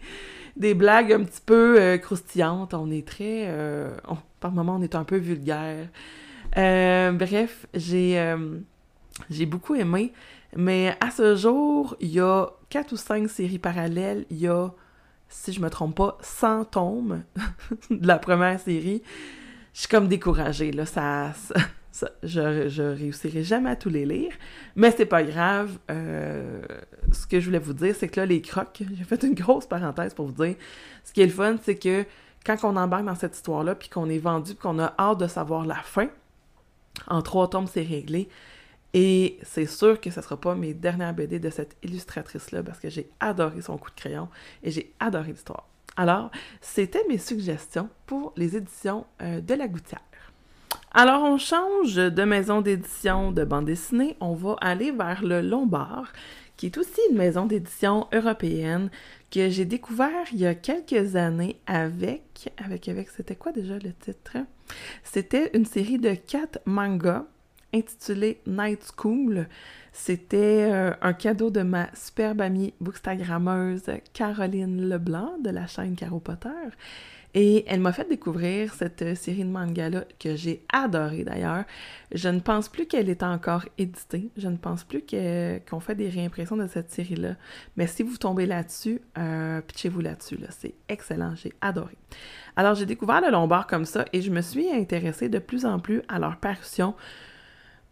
des 0.57 0.75
blagues 0.75 1.12
un 1.12 1.25
petit 1.25 1.43
peu 1.45 1.81
euh, 1.81 1.99
croustillantes. 1.99 2.75
On 2.75 2.91
est 2.91 3.07
très... 3.07 3.45
Euh, 3.49 3.95
par 4.41 4.53
moments, 4.53 4.77
on 4.77 4.83
est 4.83 4.95
un 4.95 5.05
peu 5.05 5.17
vulgaire. 5.17 5.89
Euh, 6.57 7.12
bref, 7.12 7.67
j'ai 7.75 8.35
j'ai 9.31 9.47
beaucoup 9.47 9.75
aimé. 9.75 10.12
Mais 10.57 10.97
à 11.01 11.11
ce 11.11 11.37
jour, 11.37 11.97
il 12.01 12.09
y 12.09 12.21
a 12.21 12.49
quatre 12.71 12.92
ou 12.92 12.97
cinq 12.97 13.29
séries 13.29 13.59
parallèles. 13.59 14.25
Il 14.31 14.38
y 14.38 14.49
a, 14.49 14.71
si 15.29 15.53
je 15.53 15.61
me 15.61 15.69
trompe 15.69 15.97
pas, 15.97 16.19
100 16.23 16.64
tomes 16.66 17.23
de 17.90 18.07
la 18.07 18.19
première 18.19 18.59
série. 18.59 19.03
Je 19.75 19.81
suis 19.81 19.88
comme 19.88 20.09
découragée, 20.09 20.73
là. 20.73 20.87
Ça, 20.87 21.33
je, 22.23 22.69
je 22.69 22.83
réussirai 22.83 23.42
jamais 23.42 23.71
à 23.71 23.77
tous 23.77 23.90
les 23.90 24.07
lire. 24.07 24.33
Mais 24.75 24.90
c'est 24.90 25.07
pas 25.07 25.23
grave. 25.23 25.79
Euh, 25.90 26.62
ce 27.12 27.27
que 27.27 27.40
je 27.40 27.47
voulais 27.47 27.59
vous 27.59 27.73
dire, 27.75 27.95
c'est 27.95 28.09
que 28.09 28.21
là, 28.21 28.27
les 28.27 28.40
crocs, 28.40 28.83
j'ai 28.95 29.05
fait 29.05 29.23
une 29.23 29.35
grosse 29.35 29.66
parenthèse 29.66 30.14
pour 30.14 30.27
vous 30.27 30.45
dire. 30.45 30.57
Ce 31.05 31.12
qui 31.12 31.21
est 31.21 31.27
le 31.27 31.33
fun, 31.33 31.57
c'est 31.62 31.77
que 31.77 32.05
quand 32.45 32.57
on 32.62 32.77
embarque 32.77 33.05
dans 33.05 33.14
cette 33.14 33.37
histoire-là, 33.37 33.75
puis 33.75 33.88
qu'on 33.88 34.09
est 34.09 34.19
vendu, 34.19 34.55
puis 34.55 34.62
qu'on 34.62 34.79
a 34.79 34.95
hâte 34.99 35.19
de 35.19 35.27
savoir 35.27 35.66
la 35.66 35.77
fin, 35.83 36.09
en 37.09 37.21
trois 37.21 37.51
tomes, 37.51 37.66
c'est 37.66 37.83
réglé. 37.83 38.29
Et 38.98 39.38
c'est 39.42 39.66
sûr 39.66 40.00
que 40.00 40.11
ce 40.11 40.20
ne 40.20 40.24
sera 40.24 40.40
pas 40.40 40.54
mes 40.54 40.72
dernières 40.72 41.12
BD 41.12 41.38
de 41.38 41.50
cette 41.50 41.76
illustratrice-là 41.82 42.62
parce 42.62 42.78
que 42.78 42.88
j'ai 42.88 43.11
adoré 43.20 43.61
son 43.61 43.76
coup 43.76 43.90
de 43.90 43.94
crayon 43.94 44.30
et 44.62 44.70
j'ai 44.70 44.94
adoré 45.00 45.32
l'histoire. 45.32 45.68
Alors, 45.98 46.30
c'était 46.62 47.04
mes 47.06 47.18
suggestions 47.18 47.90
pour 48.06 48.32
les 48.38 48.56
éditions 48.56 49.04
euh, 49.20 49.42
de 49.42 49.52
la 49.52 49.68
gouttière. 49.68 50.00
Alors, 50.92 51.24
on 51.24 51.37
change 51.37 51.96
de 51.96 52.24
maison 52.24 52.62
d'édition 52.62 53.32
de 53.32 53.44
bande 53.44 53.66
dessinée. 53.66 54.16
On 54.20 54.32
va 54.32 54.56
aller 54.62 54.92
vers 54.92 55.22
le 55.22 55.42
Lombard, 55.42 56.11
qui 56.56 56.64
est 56.64 56.78
aussi 56.78 57.00
une 57.11 57.18
maison 57.18 57.44
d'édition 57.44 58.06
européenne 58.14 58.88
que 59.30 59.50
j'ai 59.50 59.66
découvert 59.66 60.24
il 60.32 60.38
y 60.38 60.46
a 60.46 60.54
quelques 60.54 61.16
années 61.16 61.61
avec, 61.66 62.50
avec, 62.56 62.88
avec, 62.88 63.11
c'était 63.11 63.37
quoi 63.37 63.52
déjà 63.52 63.74
le 63.74 63.92
titre? 63.92 64.38
C'était 65.04 65.50
une 65.52 65.66
série 65.66 65.98
de 65.98 66.14
quatre 66.14 66.61
mangas 66.64 67.26
intitulé 67.74 68.40
Night 68.46 68.92
School. 68.96 69.46
C'était 69.92 70.70
euh, 70.70 70.92
un 71.00 71.12
cadeau 71.12 71.50
de 71.50 71.62
ma 71.62 71.88
superbe 71.94 72.40
amie 72.40 72.74
bookstagrammeuse 72.81 73.90
Caroline 74.12 74.88
Leblanc 74.88 75.38
de 75.42 75.50
la 75.50 75.66
chaîne 75.66 75.96
Caro 75.96 76.20
Potter. 76.20 76.48
Et 77.38 77.64
elle 77.68 77.81
m'a 77.81 77.92
fait 77.92 78.09
découvrir 78.09 78.72
cette 78.72 79.02
euh, 79.02 79.14
série 79.14 79.44
de 79.44 79.50
mangas-là 79.50 80.05
que 80.18 80.37
j'ai 80.37 80.64
adoré 80.72 81.22
d'ailleurs. 81.22 81.64
Je 82.12 82.31
ne 82.31 82.40
pense 82.40 82.70
plus 82.70 82.87
qu'elle 82.87 83.11
est 83.11 83.22
encore 83.22 83.66
éditée. 83.76 84.31
Je 84.38 84.48
ne 84.48 84.57
pense 84.57 84.85
plus 84.85 85.05
qu'on 85.68 85.81
fait 85.81 85.94
des 85.94 86.09
réimpressions 86.09 86.57
de 86.57 86.66
cette 86.66 86.90
série-là. 86.90 87.37
Mais 87.76 87.87
si 87.87 88.02
vous 88.02 88.16
tombez 88.16 88.46
là-dessus, 88.46 89.02
euh, 89.18 89.61
pitchez-vous 89.61 90.00
là-dessus. 90.00 90.37
Là. 90.37 90.48
C'est 90.50 90.72
excellent. 90.88 91.35
J'ai 91.37 91.52
adoré. 91.61 91.98
Alors, 92.57 92.74
j'ai 92.74 92.87
découvert 92.87 93.20
le 93.20 93.31
Lombard 93.31 93.66
comme 93.66 93.85
ça 93.85 94.07
et 94.14 94.22
je 94.22 94.31
me 94.31 94.40
suis 94.40 94.70
intéressée 94.70 95.29
de 95.29 95.38
plus 95.38 95.66
en 95.66 95.79
plus 95.79 96.00
à 96.09 96.18
leur 96.18 96.38
parution 96.38 96.94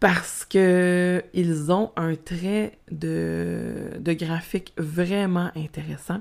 parce 0.01 0.45
que 0.45 1.23
ils 1.33 1.73
ont 1.73 1.93
un 1.97 2.15
trait 2.15 2.79
de, 2.91 3.91
de 3.99 4.13
graphique 4.13 4.73
vraiment 4.77 5.51
intéressant. 5.57 6.21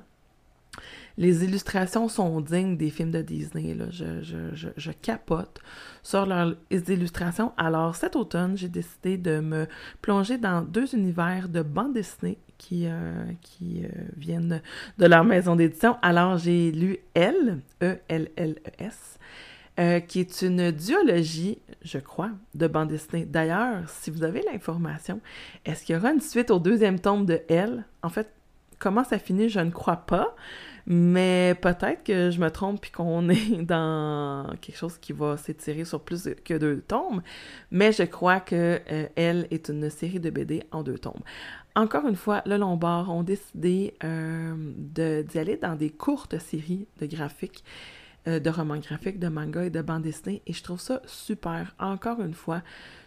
Les 1.18 1.44
illustrations 1.44 2.08
sont 2.08 2.42
dignes 2.42 2.76
des 2.76 2.90
films 2.90 3.12
de 3.12 3.22
Disney. 3.22 3.76
Là. 3.76 3.86
Je, 3.92 4.24
je, 4.24 4.68
je, 4.76 4.92
capote 4.92 5.60
sur 6.02 6.26
leurs 6.26 6.56
illustrations. 6.72 7.52
Alors 7.56 7.96
cet 7.96 8.16
automne, 8.16 8.58
j'ai 8.58 8.70
décidé 8.70 9.18
de 9.18 9.40
me 9.40 9.68
plonger 10.02 10.38
dans 10.40 10.64
deux 10.64 10.96
univers 10.96 11.50
de 11.50 11.62
bande 11.62 11.94
dessinée 11.94 12.40
qui, 12.58 12.88
euh, 12.88 13.26
qui 13.42 13.84
euh, 13.84 13.90
viennent 14.18 14.62
de 14.98 15.06
leur 15.06 15.24
maison 15.24 15.56
d'édition. 15.56 15.98
Alors 16.02 16.38
j'ai 16.38 16.72
lu 16.72 16.98
Elle, 17.14 17.60
E-L-L-E-S, 17.84 19.20
euh, 19.80 20.00
qui 20.00 20.20
est 20.20 20.42
une 20.44 20.72
duologie, 20.72 21.60
je 21.82 21.98
crois, 21.98 22.30
de 22.54 22.68
bande 22.68 22.90
dessinée. 22.90 23.26
D'ailleurs, 23.26 23.90
si 23.90 24.12
vous 24.12 24.24
avez 24.24 24.44
l'information, 24.44 25.20
est-ce 25.66 25.84
qu'il 25.84 25.96
y 25.96 25.98
aura 25.98 26.12
une 26.12 26.22
suite 26.22 26.52
au 26.52 26.60
deuxième 26.60 27.00
tome 27.00 27.26
de 27.26 27.42
Elle? 27.50 27.84
En 28.04 28.10
fait, 28.10 28.32
comment 28.78 29.04
ça 29.04 29.18
finit, 29.18 29.50
je 29.50 29.62
ne 29.62 29.72
crois 29.72 29.98
pas, 29.98 30.36
mais 30.86 31.56
peut-être 31.62 32.04
que 32.04 32.30
je 32.30 32.40
me 32.40 32.52
trompe 32.52 32.82
puis 32.82 32.92
qu'on 32.92 33.30
est 33.30 33.64
dans 33.64 34.46
quelque 34.62 34.78
chose 34.78 34.98
qui 34.98 35.14
va 35.14 35.38
s'étirer 35.38 35.86
sur 35.86 36.02
plus 36.02 36.30
que 36.44 36.54
deux 36.56 36.82
tomes, 36.82 37.22
mais 37.72 37.92
je 37.92 38.04
crois 38.04 38.42
que 38.42 38.80
euh, 38.92 39.08
Elle 39.16 39.48
est 39.52 39.70
une 39.70 39.90
série 39.90 40.20
de 40.20 40.30
BD 40.30 40.64
en 40.72 40.84
deux 40.84 41.00
tomes. 41.00 41.22
Encore 41.76 42.08
une 42.08 42.16
fois, 42.16 42.44
le 42.46 42.58
Lombard 42.58 43.10
ont 43.10 43.24
décidé 43.24 43.96
euh, 44.04 44.54
d'y 44.78 45.40
aller 45.40 45.58
dans 45.58 45.76
des 45.76 45.90
courtes 45.90 46.38
séries 46.38 46.86
de 47.00 47.08
graphiques 47.08 47.64
euh, 48.28 48.40
de 48.40 48.50
romans 48.50 48.78
graphiques, 48.78 49.20
de 49.20 49.28
manga 49.28 49.66
et 49.66 49.70
de 49.70 49.82
bande 49.82 50.04
dessinée. 50.04 50.42
Et 50.48 50.54
je 50.54 50.64
trouve 50.64 50.80
ça 50.80 51.02
super. 51.06 51.76
Encore 51.80 52.22
une 52.22 52.34
fois, 52.34 52.62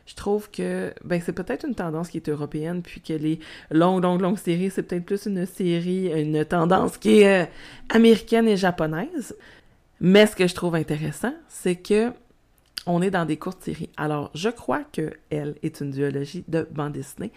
je 0.06 0.14
trouve 0.14 0.50
que 0.50 0.92
ben, 1.04 1.20
c'est 1.24 1.32
peut-être 1.32 1.66
une 1.66 1.74
tendance 1.74 2.08
qui 2.08 2.18
est 2.18 2.28
européenne, 2.28 2.82
puis 2.82 3.00
que 3.00 3.12
les 3.12 3.40
longues, 3.70 4.02
longues, 4.02 4.20
longues 4.20 4.38
séries, 4.38 4.70
c'est 4.70 4.82
peut-être 4.82 5.04
plus 5.04 5.26
une 5.26 5.46
série, 5.46 6.08
une 6.08 6.44
tendance 6.44 6.96
qui 6.98 7.20
est 7.20 7.44
euh, 7.44 7.46
américaine 7.88 8.46
et 8.46 8.56
japonaise. 8.56 9.34
Mais 10.00 10.26
ce 10.26 10.36
que 10.36 10.46
je 10.46 10.54
trouve 10.54 10.74
intéressant, 10.74 11.34
c'est 11.48 11.76
que 11.76 12.12
on 12.86 13.02
est 13.02 13.10
dans 13.10 13.24
des 13.24 13.36
courtes 13.36 13.62
séries. 13.62 13.90
Alors, 13.96 14.30
je 14.34 14.48
crois 14.48 14.84
que 14.92 15.12
elle 15.30 15.56
est 15.62 15.80
une 15.80 15.90
duologie 15.90 16.44
de 16.46 16.68
bande 16.70 16.92
dessinée. 16.92 17.32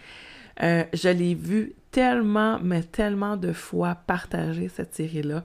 Euh, 0.62 0.84
je 0.92 1.08
l'ai 1.08 1.34
vue 1.34 1.74
tellement, 1.90 2.60
mais 2.62 2.82
tellement 2.82 3.36
de 3.36 3.52
fois 3.52 3.94
partager 3.94 4.68
cette 4.68 4.94
série-là 4.94 5.42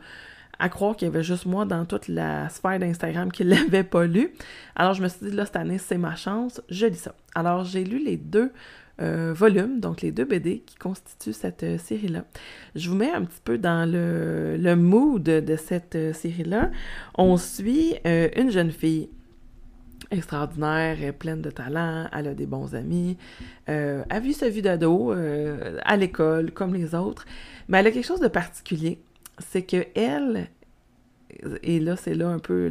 à 0.59 0.69
croire 0.69 0.95
qu'il 0.95 1.07
y 1.07 1.11
avait 1.11 1.23
juste 1.23 1.45
moi 1.45 1.65
dans 1.65 1.85
toute 1.85 2.07
la 2.07 2.49
sphère 2.49 2.79
d'Instagram 2.79 3.31
qui 3.31 3.45
ne 3.45 3.49
l'avait 3.55 3.83
pas 3.83 4.05
lu. 4.05 4.31
Alors 4.75 4.93
je 4.93 5.01
me 5.01 5.07
suis 5.07 5.27
dit, 5.27 5.35
là, 5.35 5.45
cette 5.45 5.55
année, 5.55 5.77
c'est 5.77 5.97
ma 5.97 6.15
chance, 6.15 6.61
je 6.69 6.85
lis 6.85 6.95
ça. 6.95 7.15
Alors 7.33 7.63
j'ai 7.63 7.83
lu 7.83 8.03
les 8.03 8.17
deux 8.17 8.51
euh, 9.01 9.33
volumes, 9.35 9.81
donc 9.81 10.01
les 10.01 10.13
deux 10.13 10.23
BD 10.23 10.59
qui 10.65 10.77
constituent 10.77 11.33
cette 11.33 11.63
euh, 11.63 11.77
série-là. 11.77 12.23
Je 12.75 12.89
vous 12.89 12.95
mets 12.95 13.11
un 13.11 13.25
petit 13.25 13.41
peu 13.43 13.57
dans 13.57 13.89
le, 13.89 14.55
le 14.55 14.75
mood 14.77 15.21
de 15.21 15.55
cette 15.57 15.95
euh, 15.95 16.13
série-là. 16.13 16.71
On 17.17 17.35
suit 17.35 17.95
une 18.05 18.51
jeune 18.51 18.71
fille 18.71 19.09
extraordinaire, 20.11 21.13
pleine 21.13 21.41
de 21.41 21.49
talent, 21.49 22.07
elle 22.13 22.27
a 22.27 22.33
des 22.33 22.45
bons 22.45 22.73
amis, 22.73 23.17
elle 23.65 24.05
a 24.09 24.19
vu 24.21 24.31
sa 24.31 24.47
vie 24.47 24.61
d'ado 24.61 25.11
à 25.11 25.97
l'école 25.97 26.51
comme 26.51 26.73
les 26.73 26.93
autres, 26.93 27.25
mais 27.67 27.79
elle 27.79 27.87
a 27.87 27.91
quelque 27.91 28.05
chose 28.05 28.19
de 28.19 28.27
particulier 28.27 28.99
c'est 29.39 29.63
que 29.63 29.85
elle, 29.95 30.49
et 31.63 31.79
là, 31.79 31.95
c'est 31.95 32.13
là 32.13 32.29
un 32.29 32.39
peu 32.39 32.69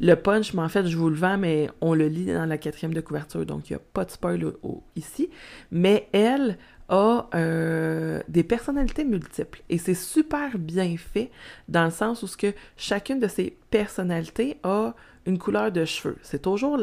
le, 0.00 0.14
punch, 0.16 0.54
mais 0.54 0.62
en 0.62 0.68
fait, 0.68 0.86
je 0.86 0.96
vous 0.96 1.08
le 1.08 1.16
vends, 1.16 1.38
mais 1.38 1.68
on 1.80 1.94
le 1.94 2.08
lit 2.08 2.26
dans 2.26 2.46
la 2.46 2.58
quatrième 2.58 2.94
de 2.94 3.00
couverture, 3.00 3.44
donc 3.46 3.70
il 3.70 3.74
n'y 3.74 3.76
a 3.76 3.82
pas 3.92 4.04
de 4.04 4.10
spoil 4.10 4.52
ici. 4.96 5.30
Mais 5.70 6.08
elle 6.12 6.58
a 6.88 7.28
euh, 7.34 8.20
des 8.28 8.42
personnalités 8.42 9.04
multiples. 9.04 9.62
Et 9.68 9.78
c'est 9.78 9.94
super 9.94 10.58
bien 10.58 10.96
fait 10.96 11.30
dans 11.68 11.84
le 11.84 11.90
sens 11.90 12.22
où 12.22 12.28
chacune 12.76 13.20
de 13.20 13.28
ces 13.28 13.56
personnalités 13.70 14.58
a 14.62 14.94
une 15.24 15.38
couleur 15.38 15.70
de 15.70 15.84
cheveux. 15.84 16.16
C'est 16.22 16.42
toujours, 16.42 16.78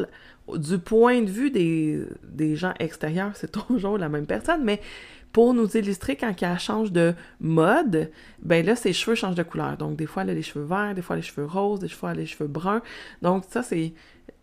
du 0.56 0.78
point 0.78 1.20
de 1.20 1.30
vue 1.30 1.50
des, 1.50 2.04
des 2.24 2.56
gens 2.56 2.72
extérieurs, 2.78 3.32
c'est 3.34 3.52
toujours 3.68 3.98
la 3.98 4.08
même 4.08 4.26
personne, 4.26 4.64
mais 4.64 4.80
pour 5.32 5.54
nous 5.54 5.76
illustrer 5.76 6.16
quand 6.16 6.34
elle 6.42 6.58
change 6.58 6.92
de 6.92 7.14
mode, 7.40 8.10
ben 8.42 8.64
là, 8.64 8.74
ses 8.74 8.92
cheveux 8.92 9.14
changent 9.14 9.36
de 9.36 9.42
couleur. 9.42 9.76
Donc, 9.76 9.96
des 9.96 10.06
fois, 10.06 10.22
elle 10.22 10.30
a 10.30 10.34
les 10.34 10.42
cheveux 10.42 10.64
verts, 10.64 10.94
des 10.94 11.02
fois, 11.02 11.16
les 11.16 11.22
cheveux 11.22 11.46
roses, 11.46 11.80
des 11.80 11.88
fois, 11.88 12.14
les 12.14 12.26
cheveux 12.26 12.48
bruns. 12.48 12.82
Donc, 13.22 13.44
ça, 13.48 13.62
c'est 13.62 13.92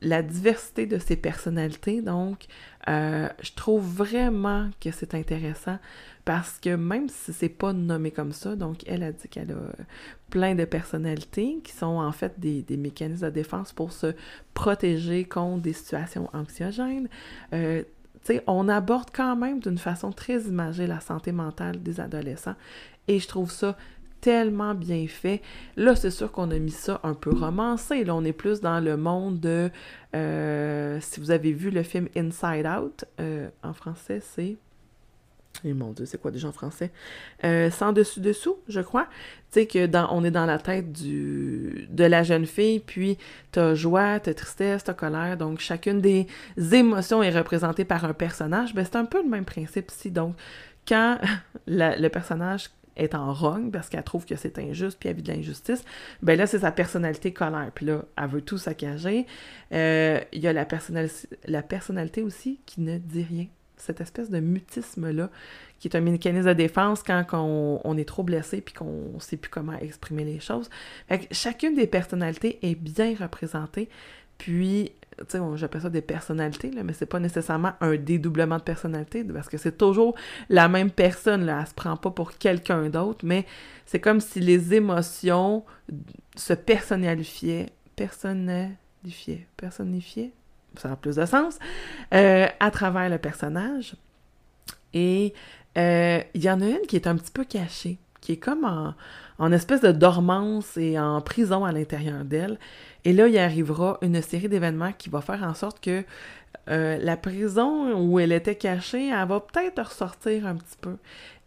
la 0.01 0.21
diversité 0.21 0.85
de 0.85 0.97
ses 0.97 1.15
personnalités. 1.15 2.01
Donc, 2.01 2.45
euh, 2.87 3.27
je 3.41 3.51
trouve 3.53 3.83
vraiment 3.83 4.69
que 4.79 4.91
c'est 4.91 5.13
intéressant 5.13 5.77
parce 6.23 6.59
que 6.59 6.75
même 6.75 7.09
si 7.09 7.33
c'est 7.33 7.49
pas 7.49 7.73
nommé 7.73 8.11
comme 8.11 8.33
ça, 8.33 8.55
donc 8.55 8.83
elle 8.85 9.03
a 9.03 9.11
dit 9.11 9.27
qu'elle 9.29 9.51
a 9.51 9.83
plein 10.29 10.55
de 10.55 10.65
personnalités 10.65 11.59
qui 11.63 11.71
sont 11.71 11.85
en 11.85 12.11
fait 12.11 12.37
des, 12.37 12.65
mécanismes 12.77 13.27
de 13.27 13.31
défense 13.31 13.71
pour 13.71 13.93
se 13.93 14.13
protéger 14.53 15.25
contre 15.25 15.61
des 15.61 15.73
situations 15.73 16.29
anxiogènes. 16.33 17.07
Euh, 17.53 17.83
on 18.47 18.69
aborde 18.69 19.09
quand 19.13 19.35
même 19.35 19.59
d'une 19.59 19.77
façon 19.77 20.11
très 20.11 20.41
imagée 20.41 20.87
la 20.87 20.99
santé 20.99 21.31
mentale 21.31 21.81
des 21.81 21.99
adolescents 21.99 22.55
et 23.07 23.19
je 23.19 23.27
trouve 23.27 23.51
ça 23.51 23.75
tellement 24.21 24.73
bien 24.73 25.05
fait. 25.07 25.41
Là, 25.75 25.95
c'est 25.95 26.11
sûr 26.11 26.31
qu'on 26.31 26.51
a 26.51 26.59
mis 26.59 26.71
ça 26.71 26.99
un 27.03 27.13
peu 27.13 27.31
romancé. 27.31 28.03
Là, 28.03 28.15
on 28.15 28.23
est 28.23 28.33
plus 28.33 28.61
dans 28.61 28.79
le 28.79 28.97
monde 28.97 29.39
de... 29.39 29.69
Euh, 30.15 30.97
si 31.01 31.19
vous 31.19 31.31
avez 31.31 31.53
vu 31.53 31.69
le 31.69 31.83
film 31.83 32.07
Inside 32.15 32.65
Out, 32.65 33.05
euh, 33.19 33.49
en 33.63 33.73
français, 33.73 34.19
c'est... 34.21 34.57
Et 35.63 35.69
eh, 35.69 35.73
mon 35.73 35.91
Dieu, 35.91 36.05
c'est 36.05 36.19
quoi 36.19 36.31
déjà 36.31 36.47
en 36.47 36.51
français? 36.51 36.91
Euh, 37.43 37.71
sans 37.71 37.93
dessus-dessous, 37.93 38.57
je 38.67 38.81
crois. 38.81 39.07
Tu 39.51 39.61
sais 39.61 39.65
que 39.65 39.85
dans, 39.85 40.07
on 40.11 40.23
est 40.23 40.31
dans 40.31 40.45
la 40.45 40.59
tête 40.59 40.91
du, 40.91 41.87
de 41.89 42.03
la 42.03 42.23
jeune 42.23 42.45
fille, 42.45 42.79
puis 42.79 43.17
t'as 43.51 43.73
joie, 43.73 44.19
t'as 44.19 44.33
tristesse, 44.33 44.83
t'as 44.83 44.93
colère. 44.93 45.37
Donc, 45.37 45.59
chacune 45.59 46.01
des 46.01 46.27
émotions 46.73 47.23
est 47.23 47.35
représentée 47.35 47.85
par 47.85 48.05
un 48.05 48.13
personnage. 48.13 48.73
Ben, 48.75 48.85
c'est 48.85 48.97
un 48.97 49.05
peu 49.05 49.21
le 49.21 49.29
même 49.29 49.45
principe 49.45 49.91
ici. 49.91 50.11
Donc, 50.11 50.35
quand 50.87 51.17
le 51.67 52.07
personnage 52.09 52.69
est 52.97 53.15
en 53.15 53.33
rogne 53.33 53.69
parce 53.71 53.89
qu'elle 53.89 54.03
trouve 54.03 54.25
que 54.25 54.35
c'est 54.35 54.57
injuste 54.57 54.97
puis 54.99 55.09
elle 55.09 55.15
vit 55.15 55.21
de 55.21 55.31
l'injustice, 55.31 55.83
ben 56.21 56.37
là, 56.37 56.47
c'est 56.47 56.59
sa 56.59 56.71
personnalité 56.71 57.31
colère. 57.31 57.71
Puis 57.73 57.85
là, 57.85 58.05
elle 58.17 58.27
veut 58.27 58.41
tout 58.41 58.57
saccager. 58.57 59.25
Euh, 59.71 60.19
il 60.33 60.41
y 60.41 60.47
a 60.47 60.53
la 60.53 61.63
personnalité 61.63 62.21
aussi 62.23 62.59
qui 62.65 62.81
ne 62.81 62.97
dit 62.97 63.23
rien. 63.23 63.45
Cette 63.77 64.01
espèce 64.01 64.29
de 64.29 64.39
mutisme-là, 64.39 65.29
qui 65.79 65.87
est 65.87 65.95
un 65.95 66.01
mécanisme 66.01 66.47
de 66.47 66.53
défense 66.53 67.03
quand 67.03 67.25
on, 67.33 67.97
est 67.97 68.07
trop 68.07 68.23
blessé 68.23 68.61
puis 68.61 68.73
qu'on 68.73 69.13
ne 69.13 69.19
sait 69.19 69.37
plus 69.37 69.49
comment 69.49 69.77
exprimer 69.79 70.23
les 70.23 70.39
choses. 70.39 70.69
Chacune 71.31 71.75
des 71.75 71.87
personnalités 71.87 72.59
est 72.63 72.75
bien 72.75 73.15
représentée. 73.19 73.89
Puis, 74.37 74.91
tu 75.17 75.25
sais, 75.29 75.39
j'appelle 75.55 75.81
ça 75.81 75.89
des 75.89 76.01
personnalités, 76.01 76.71
là, 76.71 76.83
mais 76.83 76.93
c'est 76.93 77.07
pas 77.07 77.19
nécessairement 77.19 77.73
un 77.81 77.95
dédoublement 77.95 78.57
de 78.57 78.63
personnalité, 78.63 79.23
parce 79.23 79.49
que 79.49 79.57
c'est 79.57 79.77
toujours 79.77 80.15
la 80.49 80.67
même 80.67 80.91
personne, 80.91 81.45
là, 81.45 81.59
elle 81.61 81.67
se 81.67 81.73
prend 81.73 81.97
pas 81.97 82.11
pour 82.11 82.33
quelqu'un 82.33 82.89
d'autre, 82.89 83.25
mais 83.25 83.45
c'est 83.85 83.99
comme 83.99 84.21
si 84.21 84.39
les 84.39 84.75
émotions 84.75 85.65
se 86.35 86.53
personnifiaient, 86.53 87.67
personnifiaient, 87.95 89.47
personnifiaient, 89.57 90.33
ça 90.79 90.91
a 90.91 90.95
plus 90.95 91.15
de 91.15 91.25
sens, 91.25 91.59
euh, 92.13 92.47
à 92.59 92.71
travers 92.71 93.09
le 93.09 93.17
personnage. 93.17 93.95
Et 94.93 95.33
euh, 95.77 96.21
il 96.33 96.43
y 96.43 96.49
en 96.49 96.61
a 96.61 96.65
une 96.65 96.87
qui 96.87 96.95
est 96.95 97.07
un 97.07 97.15
petit 97.15 97.31
peu 97.31 97.43
cachée, 97.43 97.97
qui 98.21 98.33
est 98.33 98.37
comme 98.37 98.93
en, 99.37 99.51
espèce 99.51 99.81
de 99.81 99.91
dormance 99.91 100.77
et 100.77 100.99
en 100.99 101.21
prison 101.21 101.65
à 101.65 101.71
l'intérieur 101.71 102.25
d'elle. 102.25 102.57
Et 103.05 103.13
là, 103.13 103.27
il 103.27 103.37
arrivera 103.37 103.97
une 104.01 104.21
série 104.21 104.49
d'événements 104.49 104.91
qui 104.91 105.09
va 105.09 105.21
faire 105.21 105.43
en 105.43 105.53
sorte 105.53 105.79
que 105.79 106.03
euh, 106.69 106.97
la 106.99 107.15
prison 107.15 107.93
où 107.95 108.19
elle 108.19 108.31
était 108.31 108.55
cachée, 108.55 109.09
elle 109.09 109.27
va 109.27 109.39
peut-être 109.39 109.81
ressortir 109.81 110.47
un 110.47 110.55
petit 110.55 110.77
peu. 110.81 110.97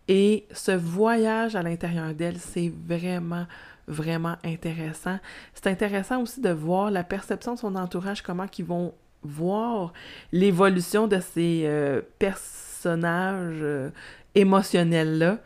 Et 0.08 0.46
ce 0.52 0.72
voyage 0.72 1.56
à 1.56 1.62
l'intérieur 1.62 2.14
d'elle, 2.14 2.38
c'est 2.38 2.72
vraiment, 2.86 3.46
vraiment 3.86 4.36
intéressant. 4.44 5.18
C'est 5.54 5.66
intéressant 5.66 6.22
aussi 6.22 6.40
de 6.40 6.50
voir 6.50 6.90
la 6.90 7.04
perception 7.04 7.54
de 7.54 7.58
son 7.58 7.74
entourage, 7.76 8.22
comment 8.22 8.46
ils 8.58 8.64
vont 8.64 8.94
voir 9.22 9.92
l'évolution 10.32 11.06
de 11.06 11.20
ces 11.20 11.62
euh, 11.64 12.00
personnages 12.18 13.58
euh, 13.62 13.90
émotionnels-là. 14.34 15.38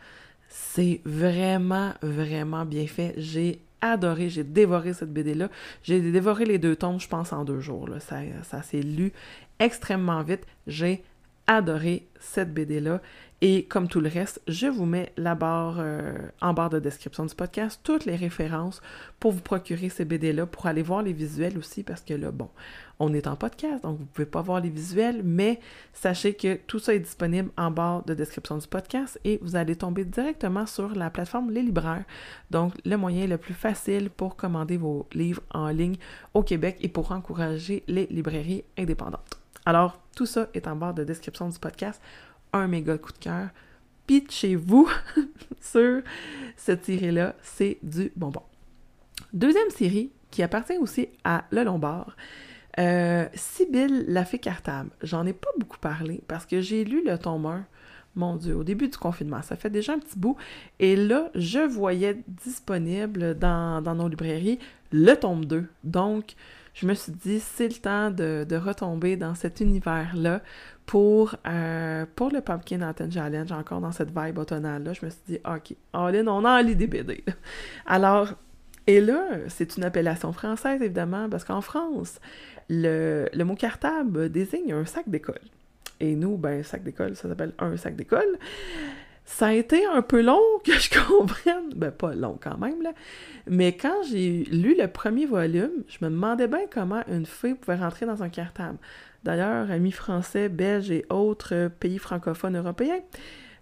C'est 0.49 1.01
vraiment, 1.05 1.93
vraiment 2.01 2.65
bien 2.65 2.87
fait. 2.87 3.13
J'ai 3.17 3.59
adoré, 3.81 4.29
j'ai 4.29 4.43
dévoré 4.43 4.93
cette 4.93 5.13
BD-là. 5.13 5.49
J'ai 5.83 5.99
dévoré 6.11 6.45
les 6.45 6.57
deux 6.57 6.75
tomes, 6.75 6.99
je 6.99 7.07
pense, 7.07 7.33
en 7.33 7.43
deux 7.43 7.59
jours. 7.59 7.89
Ça, 7.99 8.17
ça 8.43 8.61
s'est 8.61 8.81
lu 8.81 9.11
extrêmement 9.59 10.23
vite. 10.23 10.45
J'ai 10.67 11.03
adoré 11.47 12.07
cette 12.19 12.53
BD-là. 12.53 13.01
Et 13.41 13.65
comme 13.65 13.87
tout 13.87 13.99
le 13.99 14.09
reste, 14.09 14.41
je 14.47 14.67
vous 14.67 14.85
mets 14.85 15.11
la 15.17 15.35
barre 15.35 15.75
euh, 15.79 16.17
en 16.41 16.53
barre 16.53 16.69
de 16.69 16.79
description 16.79 17.25
du 17.25 17.35
podcast, 17.35 17.81
toutes 17.83 18.05
les 18.05 18.15
références 18.15 18.81
pour 19.19 19.33
vous 19.33 19.41
procurer 19.41 19.89
ces 19.89 20.05
BD-là, 20.05 20.45
pour 20.45 20.65
aller 20.65 20.81
voir 20.81 21.03
les 21.03 21.13
visuels 21.13 21.57
aussi, 21.57 21.83
parce 21.83 22.01
que 22.01 22.13
là, 22.13 22.31
bon, 22.31 22.49
on 22.99 23.13
est 23.13 23.27
en 23.27 23.35
podcast, 23.35 23.83
donc 23.83 23.97
vous 23.97 24.03
ne 24.03 24.07
pouvez 24.07 24.25
pas 24.25 24.41
voir 24.41 24.61
les 24.61 24.69
visuels, 24.69 25.21
mais 25.23 25.59
sachez 25.93 26.33
que 26.33 26.55
tout 26.55 26.79
ça 26.79 26.93
est 26.93 26.99
disponible 26.99 27.49
en 27.57 27.71
barre 27.71 28.03
de 28.05 28.13
description 28.13 28.57
du 28.57 28.67
podcast 28.67 29.19
et 29.23 29.39
vous 29.41 29.55
allez 29.55 29.75
tomber 29.75 30.05
directement 30.05 30.65
sur 30.65 30.95
la 30.95 31.09
plateforme 31.09 31.51
Les 31.51 31.61
Libraires, 31.61 32.05
donc 32.51 32.73
le 32.85 32.95
moyen 32.95 33.27
le 33.27 33.37
plus 33.37 33.53
facile 33.53 34.09
pour 34.09 34.35
commander 34.35 34.77
vos 34.77 35.07
livres 35.13 35.41
en 35.53 35.67
ligne 35.69 35.97
au 36.33 36.43
Québec 36.43 36.77
et 36.81 36.89
pour 36.89 37.11
encourager 37.11 37.83
les 37.87 38.05
librairies 38.07 38.63
indépendantes. 38.77 39.39
Alors, 39.65 39.99
tout 40.15 40.25
ça 40.25 40.47
est 40.53 40.67
en 40.67 40.75
barre 40.75 40.93
de 40.93 41.03
description 41.03 41.49
du 41.49 41.59
podcast. 41.59 42.01
Un 42.53 42.67
méga 42.67 42.97
coup 42.97 43.11
de 43.11 43.17
cœur. 43.17 43.49
Pitchez-vous 44.07 44.87
sur 45.59 46.01
cette 46.55 46.85
série-là, 46.85 47.35
c'est 47.41 47.79
du 47.81 48.11
bonbon. 48.15 48.43
Deuxième 49.33 49.69
série 49.71 50.11
qui 50.29 50.43
appartient 50.43 50.77
aussi 50.77 51.09
à 51.23 51.45
Le 51.49 51.63
Lombard. 51.63 52.15
Euh, 52.77 53.27
Sibylle 53.33 54.05
la 54.07 54.25
fée 54.25 54.39
cartable. 54.39 54.89
J'en 55.01 55.25
ai 55.25 55.33
pas 55.33 55.49
beaucoup 55.57 55.77
parlé 55.77 56.21
parce 56.27 56.45
que 56.45 56.61
j'ai 56.61 56.83
lu 56.83 57.03
le 57.05 57.17
tome 57.17 57.45
1, 57.45 57.65
mon 58.15 58.35
Dieu, 58.35 58.55
au 58.55 58.63
début 58.63 58.89
du 58.89 58.97
confinement. 58.97 59.41
Ça 59.41 59.55
fait 59.55 59.69
déjà 59.69 59.93
un 59.93 59.99
petit 59.99 60.19
bout. 60.19 60.35
Et 60.79 60.95
là, 60.95 61.29
je 61.35 61.59
voyais 61.59 62.21
disponible 62.27 63.35
dans, 63.37 63.81
nos 63.81 64.07
librairies 64.07 64.59
le 64.91 65.13
tome 65.15 65.45
2. 65.45 65.65
Donc, 65.83 66.35
je 66.73 66.85
me 66.85 66.93
suis 66.93 67.13
dit, 67.13 67.39
c'est 67.39 67.69
le 67.69 67.75
temps 67.75 68.11
de, 68.11 68.55
retomber 68.57 69.15
dans 69.15 69.35
cet 69.35 69.61
univers-là 69.61 70.41
pour, 70.85 71.35
euh, 71.47 72.05
pour 72.15 72.29
le 72.29 72.41
Pumpkin 72.41 72.81
Anten 72.81 73.11
Challenge, 73.11 73.51
encore 73.53 73.79
dans 73.79 73.93
cette 73.93 74.11
vibe 74.15 74.37
automnale-là. 74.37 74.91
Je 74.91 75.05
me 75.05 75.09
suis 75.09 75.21
dit, 75.27 75.39
OK, 75.45 75.75
Aline, 75.93 76.27
on 76.27 76.43
a 76.43 76.61
envie 76.61 76.75
des 76.75 76.87
BD. 76.87 77.23
Alors, 77.85 78.33
et 78.87 79.01
là, 79.01 79.23
c'est 79.47 79.77
une 79.77 79.83
appellation 79.83 80.31
française, 80.31 80.81
évidemment, 80.81 81.27
parce 81.29 81.43
qu'en 81.43 81.61
France, 81.61 82.19
le, 82.69 83.43
mot 83.43 83.55
cartable 83.55 84.29
désigne 84.29 84.73
un 84.73 84.85
sac 84.85 85.09
d'école. 85.09 85.41
Et 85.99 86.15
nous, 86.15 86.37
ben, 86.37 86.63
sac 86.63 86.83
d'école, 86.83 87.15
ça 87.15 87.29
s'appelle 87.29 87.53
un 87.59 87.77
sac 87.77 87.95
d'école. 87.95 88.37
Ça 89.23 89.47
a 89.47 89.53
été 89.53 89.85
un 89.85 90.01
peu 90.01 90.21
long 90.21 90.41
que 90.63 90.73
je 90.73 90.89
comprenne, 91.07 91.73
ben 91.75 91.91
pas 91.91 92.13
long 92.13 92.37
quand 92.39 92.57
même, 92.57 92.81
là, 92.83 92.93
mais 93.47 93.75
quand 93.75 94.03
j'ai 94.09 94.43
lu 94.45 94.75
le 94.77 94.87
premier 94.87 95.25
volume, 95.25 95.83
je 95.87 95.97
me 96.05 96.11
demandais 96.11 96.47
bien 96.47 96.67
comment 96.71 97.01
une 97.07 97.25
fille 97.25 97.55
pouvait 97.55 97.77
rentrer 97.77 98.05
dans 98.05 98.21
un 98.21 98.29
cartable. 98.29 98.77
D'ailleurs, 99.23 99.71
amis 99.71 99.91
français, 99.91 100.49
belges 100.49 100.91
et 100.91 101.05
autres 101.09 101.71
pays 101.79 101.97
francophones 101.97 102.55
européens, 102.55 102.99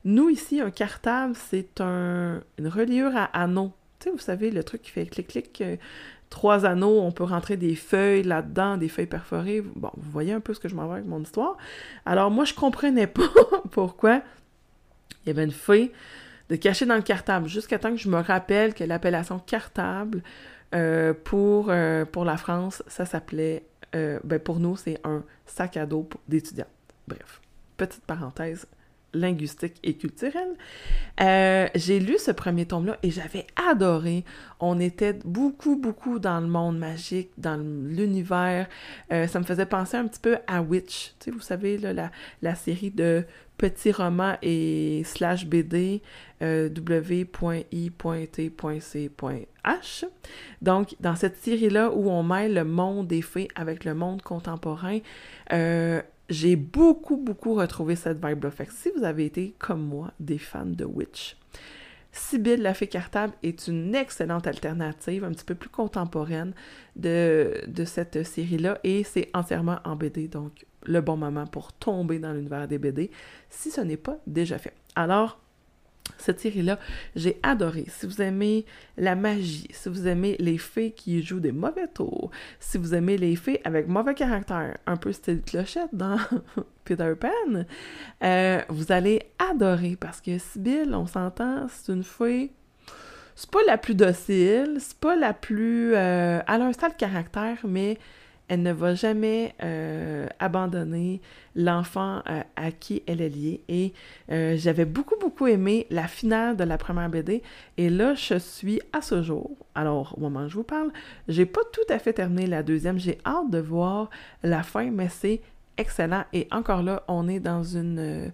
nous 0.05 0.29
ici, 0.29 0.59
un 0.59 0.71
cartable, 0.71 1.33
c'est 1.35 1.79
un, 1.79 2.41
une 2.57 2.67
reliure 2.67 3.15
à 3.15 3.25
anneaux. 3.41 3.71
Tu 3.99 4.05
sais, 4.05 4.11
vous 4.11 4.19
savez, 4.19 4.51
le 4.51 4.63
truc 4.63 4.81
qui 4.81 4.91
fait 4.91 5.05
clic-clic, 5.05 5.61
euh, 5.61 5.77
trois 6.33 6.65
anneaux, 6.65 6.99
on 6.99 7.11
peut 7.11 7.25
rentrer 7.25 7.57
des 7.57 7.75
feuilles 7.75 8.23
là-dedans, 8.23 8.77
des 8.77 8.89
feuilles 8.89 9.05
perforées. 9.05 9.61
Bon, 9.61 9.91
vous 9.95 10.09
voyez 10.09 10.33
un 10.33 10.39
peu 10.39 10.55
ce 10.55 10.59
que 10.59 10.67
je 10.67 10.73
m'en 10.73 10.87
vais 10.87 10.95
avec 10.95 11.05
mon 11.05 11.21
histoire. 11.21 11.57
Alors 12.07 12.31
moi, 12.31 12.43
je 12.43 12.55
comprenais 12.55 13.05
pas 13.19 13.21
pourquoi 13.69 14.23
il 15.23 15.27
y 15.27 15.29
avait 15.29 15.43
une 15.43 15.51
feuille 15.51 15.91
de 16.49 16.55
cacher 16.55 16.87
dans 16.87 16.95
le 16.95 17.03
cartable, 17.03 17.47
jusqu'à 17.47 17.77
temps 17.77 17.91
que 17.91 17.97
je 17.97 18.09
me 18.09 18.19
rappelle 18.19 18.73
que 18.73 18.83
l'appellation 18.83 19.37
cartable 19.37 20.23
euh, 20.73 21.13
pour, 21.13 21.67
euh, 21.69 22.03
pour 22.03 22.25
la 22.25 22.35
France, 22.35 22.81
ça 22.87 23.05
s'appelait, 23.05 23.67
euh, 23.95 24.19
ben 24.23 24.39
pour 24.39 24.59
nous, 24.59 24.75
c'est 24.75 24.99
un 25.03 25.23
sac 25.45 25.77
à 25.77 25.85
dos 25.85 26.09
d'étudiants. 26.27 26.65
Bref, 27.07 27.41
petite 27.77 28.05
parenthèse 28.05 28.65
linguistique 29.13 29.76
et 29.84 29.95
culturelle. 29.95 30.56
j'ai 31.76 31.99
lu 31.99 32.17
ce 32.17 32.32
premier 32.32 32.65
tome-là 32.65 32.97
et 33.04 33.12
j'avais 33.12 33.47
adoré. 33.69 34.23
On 34.60 34.80
était 34.80 35.13
beaucoup, 35.26 35.76
beaucoup 35.76 36.19
dans 36.19 36.39
le 36.39 36.47
monde 36.47 36.78
magique, 36.78 37.30
dans 37.38 37.58
l'univers. 37.58 38.67
ça 39.10 39.39
me 39.39 39.43
faisait 39.43 39.65
penser 39.65 39.97
un 39.97 40.08
petit 40.08 40.21
peu 40.21 40.38
à 40.47 40.62
Witch. 40.62 41.13
Tu 41.19 41.26
sais, 41.26 41.32
vous 41.32 41.41
savez, 41.41 41.78
la, 41.78 42.56
série 42.56 42.91
de 42.91 43.26
petit 43.58 43.91
roman 43.91 44.36
et 44.41 45.04
slash 45.06 45.45
BD 45.45 46.02
euh, 46.41 46.70
w.i.t.c.h. 46.70 47.66
Donc, 50.61 50.95
dans 50.99 51.16
cette 51.16 51.38
série-là 51.38 51.91
où 51.91 52.09
on 52.09 52.24
mêle 52.24 52.55
le 52.55 52.66
monde 52.66 53.07
des 53.07 53.22
fées 53.22 53.47
avec 53.55 53.86
le 53.86 53.93
monde 53.93 54.22
contemporain, 54.22 54.99
euh, 55.51 56.01
j'ai 56.34 56.55
beaucoup, 56.55 57.17
beaucoup 57.17 57.53
retrouvé 57.53 57.95
cette 57.95 58.23
vibe-là. 58.23 58.51
Fait 58.51 58.69
si 58.69 58.89
vous 58.95 59.03
avez 59.03 59.25
été, 59.25 59.55
comme 59.59 59.81
moi, 59.81 60.11
des 60.19 60.38
fans 60.38 60.65
de 60.65 60.84
Witch, 60.84 61.38
Sibylle 62.11 62.61
la 62.61 62.75
fée 62.75 62.88
cartable 62.88 63.34
est 63.41 63.67
une 63.67 63.95
excellente 63.95 64.45
alternative, 64.45 65.23
un 65.23 65.31
petit 65.31 65.45
peu 65.45 65.55
plus 65.55 65.69
contemporaine 65.69 66.53
de, 66.95 67.63
de 67.67 67.86
cette 67.86 68.23
série-là, 68.23 68.77
et 68.84 69.03
c'est 69.03 69.29
entièrement 69.34 69.79
en 69.84 69.95
BD, 69.95 70.27
donc 70.27 70.65
le 70.86 71.01
bon 71.01 71.17
moment 71.17 71.47
pour 71.47 71.73
tomber 71.73 72.19
dans 72.19 72.31
l'univers 72.31 72.67
des 72.67 72.77
BD, 72.77 73.09
si 73.49 73.71
ce 73.71 73.81
n'est 73.81 73.97
pas 73.97 74.19
déjà 74.27 74.59
fait. 74.59 74.73
Alors, 74.95 75.39
cette 76.18 76.39
série-là, 76.39 76.80
j'ai 77.16 77.39
adoré. 77.43 77.86
Si 77.88 78.06
vous 78.06 78.22
aimez 78.22 78.66
la 78.97 79.16
magie, 79.16 79.68
si 79.72 79.89
vous 79.89 80.08
aimez 80.08 80.36
les 80.39 80.58
fées 80.58 80.91
qui 80.91 81.22
jouent 81.22 81.39
des 81.39 81.51
mauvais 81.51 81.88
tours, 81.88 82.32
si 82.60 82.78
vous 82.78 82.93
aimez 82.93 83.18
les 83.18 83.36
fées 83.36 83.62
avec 83.64 83.88
mauvais 83.88 84.14
caractère, 84.14 84.78
un 84.86 84.97
peu 84.97 85.12
style 85.12 85.41
clochette 85.41 85.89
dans 85.93 86.18
Peter 86.86 87.14
Pan, 87.20 87.66
euh, 88.24 88.62
vous 88.70 88.91
allez 88.91 89.24
adorer 89.39 89.97
parce 89.99 90.22
que 90.22 90.38
Sibyl, 90.38 90.93
on 90.93 91.08
s'entend, 91.08 91.68
c'est 91.70 91.91
une 91.91 92.04
fée. 92.04 92.51
C'est 93.36 93.49
pas 93.49 93.64
la 93.66 93.78
plus 93.78 93.95
docile, 93.95 94.78
c'est 94.80 94.97
pas 94.99 95.16
la 95.16 95.34
plus. 95.34 95.95
Euh, 95.95 96.41
elle 96.47 96.62
a 96.62 96.89
caractère, 96.91 97.58
mais 97.64 97.97
elle 98.54 98.62
ne 98.62 98.72
va 98.72 98.93
jamais 98.93 99.56
euh, 99.64 100.28
abandonner 100.38 101.22
l'enfant 101.56 102.22
euh, 102.30 102.43
à 102.56 102.72
qui 102.72 103.01
elle 103.08 103.20
est 103.20 103.30
liée. 103.30 103.64
Et 103.68 103.93
euh, 104.32 104.56
j'avais 104.58 104.86
beaucoup, 104.86 105.16
beaucoup 105.20 105.47
aimé 105.47 105.88
la 105.89 106.08
finale 106.08 106.56
de 106.56 106.64
la 106.64 106.78
première 106.78 107.10
BD. 107.10 107.41
Et 107.78 107.89
là, 107.89 108.14
je 108.14 108.38
suis 108.38 108.80
à 108.91 109.01
ce 109.01 109.24
jour, 109.24 109.58
alors 109.74 110.14
au 110.18 110.22
moment 110.22 110.41
où 110.41 110.49
je 110.49 110.54
vous 110.54 110.64
parle, 110.64 110.91
j'ai 111.28 111.47
pas 111.47 111.62
tout 111.72 111.91
à 111.91 111.97
fait 111.97 112.14
terminé 112.14 112.45
la 112.45 112.62
deuxième. 112.62 112.99
J'ai 112.99 113.18
hâte 113.26 113.49
de 113.49 113.58
voir 113.58 114.12
la 114.43 114.62
fin, 114.62 114.91
mais 114.91 115.10
c'est 115.10 115.41
excellent. 115.78 116.26
Et 116.32 116.47
encore 116.51 116.84
là, 116.84 117.01
on 117.08 117.28
est 117.28 117.39
dans 117.39 117.64
une, 117.64 118.32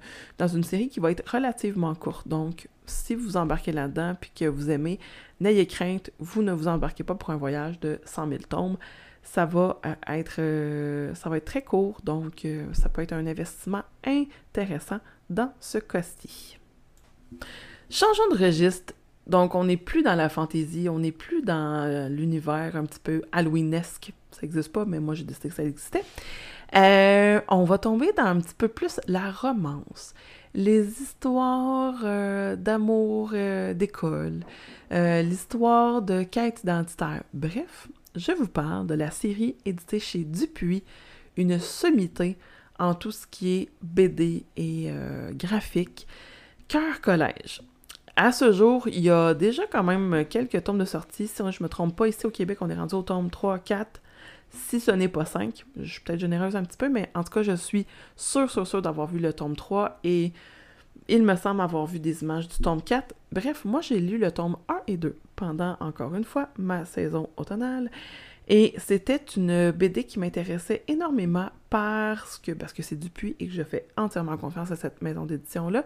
série 0.64 0.90
qui 0.90 1.00
va 1.00 1.12
être 1.12 1.26
relativement 1.32 1.96
courte. 1.96 2.28
Donc, 2.28 2.68
si 2.86 3.16
vous 3.16 3.38
embarquez 3.38 3.72
là-dedans 3.72 4.16
puis 4.20 4.32
que 4.36 4.46
vous 4.46 4.70
aimez, 4.70 5.00
n'ayez 5.40 5.66
crainte, 5.66 6.12
vous 6.20 6.42
ne 6.42 6.52
vous 6.52 6.68
embarquez 6.68 7.06
pas 7.06 7.16
pour 7.16 7.30
un 7.30 7.38
voyage 7.38 7.80
de 7.80 8.02
100 8.04 8.28
000 8.28 8.42
tombes 8.50 8.78
ça 9.24 9.46
va 9.46 9.80
euh, 9.86 9.94
être, 10.08 10.36
euh, 10.40 11.14
ça 11.16 11.30
va 11.30 11.38
être 11.38 11.46
très 11.46 11.62
court, 11.62 12.00
donc 12.04 12.46
euh, 12.46 12.66
ça 12.74 12.90
peut 12.90 13.02
être 13.02 13.14
un 13.14 13.28
investissement 13.28 13.84
intéressant 14.04 15.00
dans 15.30 15.54
ce 15.60 15.78
cas-ci. 15.78 16.58
Changeons 17.90 18.30
de 18.32 18.44
registre. 18.44 18.94
Donc, 19.28 19.54
on 19.54 19.66
n'est 19.66 19.78
plus 19.78 20.02
dans 20.02 20.16
la 20.16 20.28
fantaisie, 20.28 20.90
on 20.90 20.98
n'est 20.98 21.12
plus 21.12 21.44
dans 21.44 22.10
l'univers 22.10 22.76
un 22.76 22.86
petit 22.86 23.00
peu 23.00 23.22
halloweenesque. 23.32 24.12
Ça 24.32 24.40
n'existe 24.42 24.72
pas, 24.72 24.86
mais 24.86 25.00
moi, 25.00 25.14
j'ai 25.14 25.24
décidé 25.24 25.50
que 25.50 25.56
ça 25.56 25.64
existait. 25.64 26.04
on 26.74 27.64
va 27.64 27.78
tomber 27.78 28.12
dans 28.18 28.24
un 28.24 28.40
petit 28.40 28.56
peu 28.56 28.68
plus 28.68 29.00
la 29.08 29.30
romance, 29.30 30.16
les 30.56 31.00
histoires 31.00 32.04
d'amour 32.58 33.34
d'école, 33.76 34.40
l'histoire 34.90 36.02
de 36.02 36.24
quête 36.24 36.62
identitaire. 36.64 37.22
Bref, 37.32 37.88
je 38.16 38.32
vous 38.32 38.48
parle 38.48 38.88
de 38.88 38.94
la 38.96 39.12
série 39.12 39.56
éditée 39.66 40.00
chez 40.00 40.24
Dupuis, 40.24 40.84
une 41.38 41.60
sommité 41.60 42.38
en 42.80 42.96
tout 42.96 43.12
ce 43.12 43.28
qui 43.28 43.52
est 43.52 43.70
BD 43.82 44.46
et 44.56 44.86
euh, 44.90 45.32
graphique, 45.34 46.08
Cœur 46.68 47.02
Collège. 47.02 47.62
À 48.16 48.32
ce 48.32 48.52
jour, 48.52 48.88
il 48.88 49.00
y 49.00 49.10
a 49.10 49.34
déjà 49.34 49.64
quand 49.72 49.84
même 49.84 50.26
quelques 50.26 50.64
tomes 50.64 50.78
de 50.78 50.86
sortie. 50.86 51.28
Si 51.28 51.38
je 51.38 51.44
ne 51.44 51.64
me 51.64 51.70
trompe 51.70 51.96
pas, 51.96 52.08
ici 52.08 52.26
au 52.26 52.32
Québec, 52.32 52.58
on 52.62 52.70
est 52.70 52.76
rendu 52.76 52.96
au 52.96 53.02
tome 53.02 53.30
3, 53.30 53.60
4, 53.60 54.02
si 54.50 54.80
ce 54.80 54.92
n'est 54.92 55.08
pas 55.08 55.26
5. 55.26 55.66
Je 55.78 55.90
suis 55.90 56.02
peut-être 56.02 56.20
généreuse 56.20 56.56
un 56.56 56.64
petit 56.64 56.78
peu, 56.78 56.90
mais 56.90 57.10
en 57.16 57.24
tout 57.24 57.32
cas, 57.32 57.44
je 57.44 57.56
suis 57.56 57.86
sûre, 58.16 58.50
sûre, 58.50 58.68
sûre 58.68 58.82
d'avoir 58.82 59.08
vu 59.08 59.20
le 59.20 59.32
tome 59.32 59.56
3 59.56 60.00
et 60.04 60.34
il 61.10 61.24
me 61.24 61.36
semble 61.36 61.62
avoir 61.62 61.86
vu 61.86 62.00
des 62.00 62.22
images 62.22 62.48
du 62.48 62.58
tome 62.58 62.82
4. 62.82 63.16
Bref, 63.32 63.66
moi 63.66 63.82
j'ai 63.82 64.00
lu 64.00 64.18
le 64.18 64.32
tome 64.32 64.58
1 64.68 64.82
et 64.88 64.98
2 64.98 65.18
pendant, 65.36 65.78
encore 65.80 66.14
une 66.16 66.24
fois, 66.24 66.50
ma 66.58 66.86
saison 66.86 67.30
automnale. 67.38 67.90
Et 68.48 68.74
c'était 68.78 69.22
une 69.38 69.72
BD 69.72 70.06
qui 70.06 70.18
m'intéressait 70.18 70.84
énormément 70.88 71.50
parce 71.70 72.40
que, 72.40 72.52
parce 72.52 72.74
que 72.74 72.82
c'est 72.82 72.96
Dupuis 72.96 73.36
et 73.40 73.46
que 73.46 73.54
je 73.54 73.62
fais 73.62 73.88
entièrement 73.96 74.38
confiance 74.38 74.72
à 74.72 74.76
cette 74.76 75.04
maison 75.04 75.26
d'édition-là, 75.26 75.86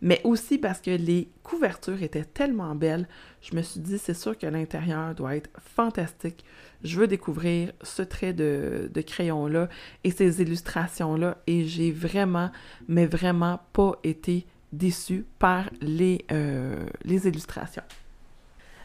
mais 0.00 0.20
aussi 0.24 0.56
parce 0.56 0.80
que 0.80 0.90
les 0.90 1.28
couvertures 1.42 2.02
étaient 2.02 2.24
tellement 2.24 2.74
belles. 2.74 3.06
Je 3.42 3.54
me 3.54 3.60
suis 3.60 3.80
dit, 3.80 3.98
c'est 3.98 4.14
sûr 4.14 4.38
que 4.38 4.46
l'intérieur 4.46 5.14
doit 5.14 5.36
être 5.36 5.50
fantastique. 5.58 6.44
Je 6.82 6.98
veux 6.98 7.08
découvrir 7.08 7.72
ce 7.82 8.00
trait 8.00 8.32
de, 8.32 8.90
de 8.92 9.00
crayon-là 9.02 9.68
et 10.02 10.10
ces 10.10 10.40
illustrations-là 10.40 11.36
et 11.46 11.64
j'ai 11.66 11.92
vraiment, 11.92 12.50
mais 12.86 13.04
vraiment 13.04 13.60
pas 13.74 13.98
été 14.02 14.46
déçu 14.72 15.24
par 15.38 15.70
les, 15.80 16.24
euh, 16.32 16.86
les 17.04 17.26
illustrations. 17.26 17.82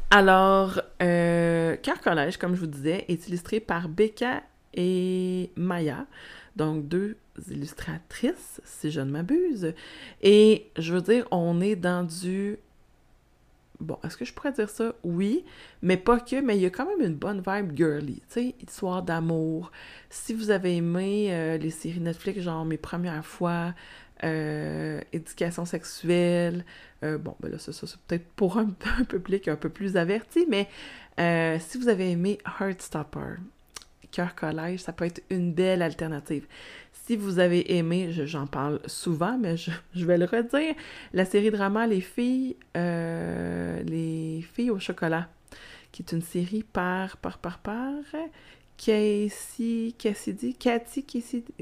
Alors, 0.09 0.79
euh, 1.01 1.75
Cœur 1.77 1.99
Collège, 2.01 2.38
comme 2.38 2.53
je 2.55 2.59
vous 2.59 2.67
disais, 2.67 3.05
est 3.07 3.27
illustré 3.27 3.59
par 3.59 3.89
Becca 3.89 4.43
et 4.75 5.51
Maya, 5.55 6.05
donc 6.55 6.88
deux 6.88 7.17
illustratrices, 7.49 8.61
si 8.63 8.91
je 8.91 9.01
ne 9.01 9.09
m'abuse. 9.09 9.73
Et 10.21 10.69
je 10.77 10.93
veux 10.93 11.01
dire, 11.01 11.27
on 11.31 11.61
est 11.61 11.75
dans 11.75 12.05
du... 12.05 12.59
Bon, 13.79 13.97
est-ce 14.03 14.15
que 14.15 14.23
je 14.23 14.34
pourrais 14.34 14.51
dire 14.51 14.69
ça? 14.69 14.93
Oui, 15.03 15.43
mais 15.81 15.97
pas 15.97 16.19
que, 16.19 16.39
mais 16.39 16.57
il 16.57 16.61
y 16.61 16.65
a 16.67 16.69
quand 16.69 16.86
même 16.86 17.05
une 17.05 17.15
bonne 17.15 17.41
vibe 17.45 17.75
girly, 17.75 18.15
tu 18.15 18.21
sais, 18.29 18.55
histoire 18.61 19.01
d'amour. 19.01 19.71
Si 20.11 20.34
vous 20.34 20.51
avez 20.51 20.77
aimé 20.77 21.29
euh, 21.31 21.57
les 21.57 21.71
séries 21.71 21.99
Netflix, 21.99 22.39
genre 22.41 22.65
Mes 22.65 22.77
Premières 22.77 23.25
Fois, 23.25 23.73
euh, 24.24 25.01
éducation 25.11 25.65
sexuelle. 25.65 26.65
Euh, 27.03 27.17
bon, 27.17 27.36
ben 27.39 27.51
là, 27.51 27.59
ça, 27.59 27.71
c'est 27.74 27.97
peut-être 28.07 28.28
pour 28.36 28.57
un, 28.59 28.67
public 29.07 29.47
un 29.47 29.55
peu 29.55 29.69
plus 29.69 29.97
averti, 29.97 30.45
mais 30.49 30.67
euh, 31.19 31.57
si 31.59 31.78
vous 31.78 31.89
avez 31.89 32.11
aimé 32.11 32.38
Heartstopper, 32.59 33.36
Cœur 34.11 34.36
Collège, 34.36 34.80
ça 34.80 34.93
peut 34.93 35.05
être 35.05 35.21
une 35.30 35.53
belle 35.53 35.82
alternative. 35.82 36.45
Si 36.91 37.17
vous 37.17 37.39
avez 37.39 37.76
aimé, 37.76 38.11
j'en 38.11 38.47
parle 38.47 38.80
souvent, 38.86 39.38
mais 39.38 39.57
je, 39.57 39.71
je, 39.95 40.05
vais 40.05 40.17
le 40.17 40.26
redire, 40.26 40.76
la 41.13 41.26
série 41.26 41.51
drama 41.51 41.86
Les 41.86 42.01
filles, 42.01 42.55
Les 42.76 44.45
filles 44.53 44.71
au 44.71 44.80
chocolat, 44.80 45.28
qui 45.91 46.01
est 46.01 46.11
une 46.13 46.21
série 46.21 46.63
par, 46.63 47.17
par, 47.17 47.39
par, 47.39 47.59
par, 47.59 47.93
Casey, 48.84 49.93
Cassidy, 49.97 50.55
Cathy 50.55 51.03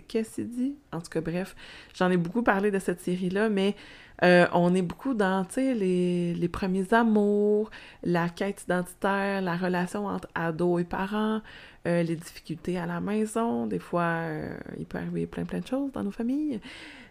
Cassidy, 0.08 0.76
en 0.92 1.02
tout 1.02 1.10
cas, 1.12 1.22
bref, 1.22 1.56
j'en 1.94 2.10
ai 2.10 2.18
beaucoup 2.18 2.42
parlé 2.42 2.72
de 2.72 2.80
cette 2.80 3.00
série-là, 3.00 3.48
mais 3.48 3.76
euh, 4.24 4.48
on 4.54 4.74
est 4.74 4.82
beaucoup 4.82 5.14
dans, 5.14 5.46
les, 5.56 6.34
les, 6.34 6.48
premiers 6.48 6.92
amours, 6.96 7.70
la 8.04 8.28
quête 8.30 8.64
identitaire, 8.64 9.42
la 9.42 9.56
relation 9.56 10.08
entre 10.08 10.30
ados 10.34 10.82
et 10.82 10.84
parents, 10.84 11.42
euh, 11.88 12.02
les 12.02 12.16
difficultés 12.16 12.80
à 12.80 12.88
la 12.88 13.00
maison, 13.00 13.68
des 13.68 13.80
fois, 13.80 14.02
euh, 14.02 14.58
il 14.80 14.88
peut 14.88 14.98
arriver 14.98 15.28
plein, 15.28 15.46
plein 15.46 15.60
de 15.60 15.68
choses 15.68 15.92
dans 15.92 16.04
nos 16.04 16.12
familles, 16.12 16.60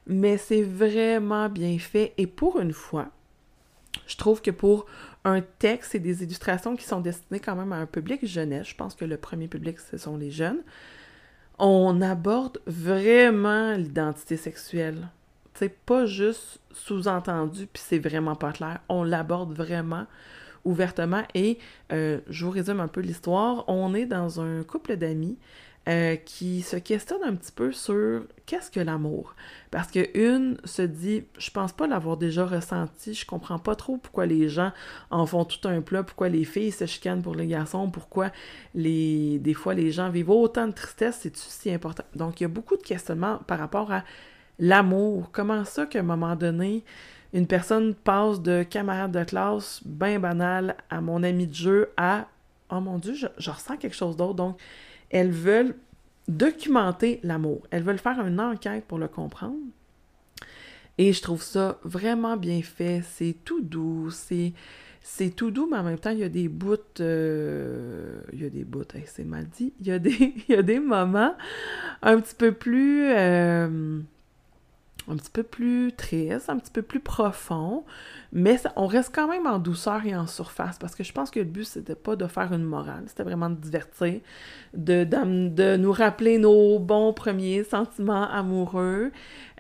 mais 0.09 0.39
c'est 0.39 0.63
vraiment 0.63 1.49
bien 1.49 1.79
fait, 1.79 2.15
et 2.19 2.27
pour 2.27 2.59
une 2.59 2.73
fois, 2.73 3.11
je 4.11 4.17
trouve 4.17 4.43
que 4.43 4.51
pour 4.51 4.87
un 5.25 5.41
texte 5.41 5.95
et 5.95 6.01
des 6.01 6.25
illustrations 6.25 6.75
qui 6.75 6.85
sont 6.85 7.01
destinées 7.01 7.41
quand 7.41 7.55
même 7.55 7.73
à 7.73 7.77
un 7.77 7.87
public 7.87 8.27
jeunesse, 8.27 8.69
je 8.69 8.75
pense 8.75 8.95
que 8.95 9.05
le 9.05 9.17
premier 9.17 9.47
public, 9.47 9.79
ce 9.79 9.97
sont 9.97 10.17
les 10.17 10.31
jeunes, 10.31 10.63
on 11.59 12.01
aborde 12.03 12.59
vraiment 12.67 13.75
l'identité 13.75 14.37
sexuelle. 14.37 15.09
C'est 15.55 15.79
pas 15.85 16.07
juste 16.07 16.61
sous-entendu, 16.73 17.69
puis 17.73 17.83
c'est 17.87 17.99
vraiment 17.99 18.35
pas 18.35 18.53
clair. 18.53 18.81
On 18.89 19.05
l'aborde 19.05 19.53
vraiment 19.53 20.07
ouvertement 20.65 21.23
et 21.35 21.59
euh, 21.93 22.21
je 22.29 22.45
vous 22.45 22.51
résume 22.51 22.81
un 22.81 22.89
peu 22.89 23.01
l'histoire. 23.01 23.65
On 23.69 23.95
est 23.95 24.07
dans 24.07 24.41
un 24.41 24.63
couple 24.65 24.97
d'amis 24.97 25.39
euh, 25.91 26.15
qui 26.15 26.63
se 26.63 26.77
questionne 26.77 27.25
un 27.25 27.35
petit 27.35 27.51
peu 27.51 27.73
sur 27.73 28.23
qu'est-ce 28.47 28.71
que 28.71 28.79
l'amour. 28.79 29.35
Parce 29.73 29.91
que 29.91 30.17
une 30.17 30.57
se 30.65 30.83
dit, 30.83 31.25
je 31.37 31.51
pense 31.51 31.73
pas 31.73 31.89
l'avoir 31.89 32.17
déjà 32.17 32.47
ressenti, 32.47 33.13
je 33.13 33.27
comprends 33.27 33.59
pas 33.59 33.75
trop 33.75 33.97
pourquoi 33.97 34.25
les 34.25 34.49
gens 34.49 34.71
en 35.11 35.27
font 35.27 35.45
tout 35.45 35.67
un 35.67 35.81
plat, 35.81 36.05
pourquoi 36.05 36.29
les 36.29 36.45
filles 36.45 36.71
se 36.71 36.87
chicanent 36.87 37.23
pour 37.23 37.35
les 37.35 37.49
garçons, 37.49 37.91
pourquoi 37.91 38.31
les, 38.73 39.41
des 39.41 39.53
fois 39.53 39.75
les 39.75 39.91
gens 39.91 40.11
vivent 40.11 40.31
autant 40.31 40.69
de 40.69 40.73
tristesse, 40.73 41.19
c'est 41.23 41.37
si 41.37 41.73
important. 41.73 42.05
Donc 42.15 42.39
il 42.41 42.45
y 42.45 42.47
a 42.47 42.49
beaucoup 42.49 42.77
de 42.77 42.83
questionnements 42.83 43.39
par 43.49 43.59
rapport 43.59 43.91
à 43.91 44.05
l'amour. 44.61 45.31
Comment 45.33 45.65
ça 45.65 45.87
qu'à 45.87 45.99
un 45.99 46.05
moment 46.05 46.37
donné, 46.37 46.85
une 47.33 47.49
personne 47.49 47.97
passe 47.97 48.41
de 48.41 48.63
camarade 48.63 49.11
de 49.11 49.25
classe 49.25 49.81
bien 49.85 50.21
banal 50.21 50.77
à 50.89 51.01
mon 51.01 51.25
ami 51.25 51.49
de 51.49 51.55
jeu 51.55 51.91
à 51.97 52.29
oh 52.71 52.81
mon 52.81 52.99
dieu, 52.99 53.15
je 53.15 53.51
ressens 53.51 53.77
quelque 53.77 53.97
chose 53.97 54.17
d'autre. 54.17 54.35
Donc 54.35 54.57
elles 55.11 55.31
veulent 55.31 55.75
documenter 56.29 57.21
l'amour. 57.23 57.67
Elles 57.71 57.83
veulent 57.83 57.99
faire 57.99 58.25
une 58.27 58.41
enquête 58.41 58.85
pour 58.87 58.99
le 58.99 59.09
comprendre. 59.09 59.57
Et 60.99 61.13
je 61.13 61.23
trouve 61.23 61.43
ça 61.43 61.79
vraiment 61.83 62.37
bien 62.37 62.63
fait. 62.63 63.03
C'est 63.05 63.37
tout 63.45 63.63
doux. 63.63 64.11
C'est, 64.11 64.53
c'est 65.03 65.31
tout 65.31 65.51
doux, 65.51 65.69
mais 65.71 65.79
en 65.79 65.83
même 65.83 65.99
temps, 65.99 66.11
il 66.11 66.19
y 66.19 66.25
a 66.25 66.29
des 66.29 66.49
bouts. 66.49 66.77
Euh, 67.01 68.21
il 68.33 68.43
y 68.43 68.47
a 68.47 68.51
des 68.51 68.65
bouts, 68.65 68.85
c'est 69.07 69.25
mal 69.25 69.47
dit. 69.49 69.73
Il 69.81 69.87
y, 69.89 69.93
a 69.93 69.99
des, 69.99 70.35
il 70.49 70.63
des 70.63 70.79
moments 70.79 71.35
un 72.03 72.21
petit 72.21 72.35
peu 72.35 72.53
plus. 72.53 73.11
Euh, 73.11 74.01
un 75.09 75.17
petit 75.17 75.31
peu 75.31 75.43
plus 75.43 75.93
triste, 75.97 76.49
un 76.49 76.59
petit 76.59 76.71
peu 76.71 76.83
plus 76.83 77.01
profond, 77.01 77.85
mais 78.33 78.59
on 78.77 78.87
reste 78.87 79.13
quand 79.15 79.29
même 79.29 79.47
en 79.47 79.59
douceur 79.59 80.05
et 80.07 80.15
en 80.15 80.27
surface 80.27 80.79
parce 80.79 80.95
que 80.95 81.03
je 81.03 81.13
pense 81.13 81.31
que 81.31 81.41
le 81.41 81.47
but, 81.47 81.65
c'était 81.65 81.95
pas 81.95 82.17
de 82.17 82.27
faire 82.27 82.53
une 82.53 82.65
morale, 82.65 83.05
c'était 83.07 83.23
vraiment 83.23 83.51
de 83.51 83.57
divertir, 83.57 84.21
de, 84.75 85.77
nous 85.77 85.93
rappeler 85.93 86.39
nos 86.39 86.79
bons 86.79 87.13
premiers 87.13 87.65
sentiments 87.65 88.29
amoureux. 88.31 89.11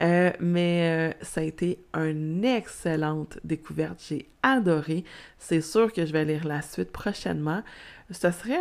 Euh, 0.03 0.30
mais 0.41 1.12
euh, 1.12 1.24
ça 1.24 1.43
a 1.43 1.45
été 1.45 1.78
une 1.95 2.45
excellente 2.45 3.38
découverte. 3.45 4.03
J'ai 4.09 4.30
adoré. 4.43 5.05
C'est 5.38 5.61
sûr 5.61 5.93
que 5.93 6.07
je 6.07 6.12
vais 6.12 6.24
lire 6.24 6.47
la 6.47 6.62
suite 6.62 6.91
prochainement. 6.91 7.62
Ce 8.11 8.31
serait 8.31 8.59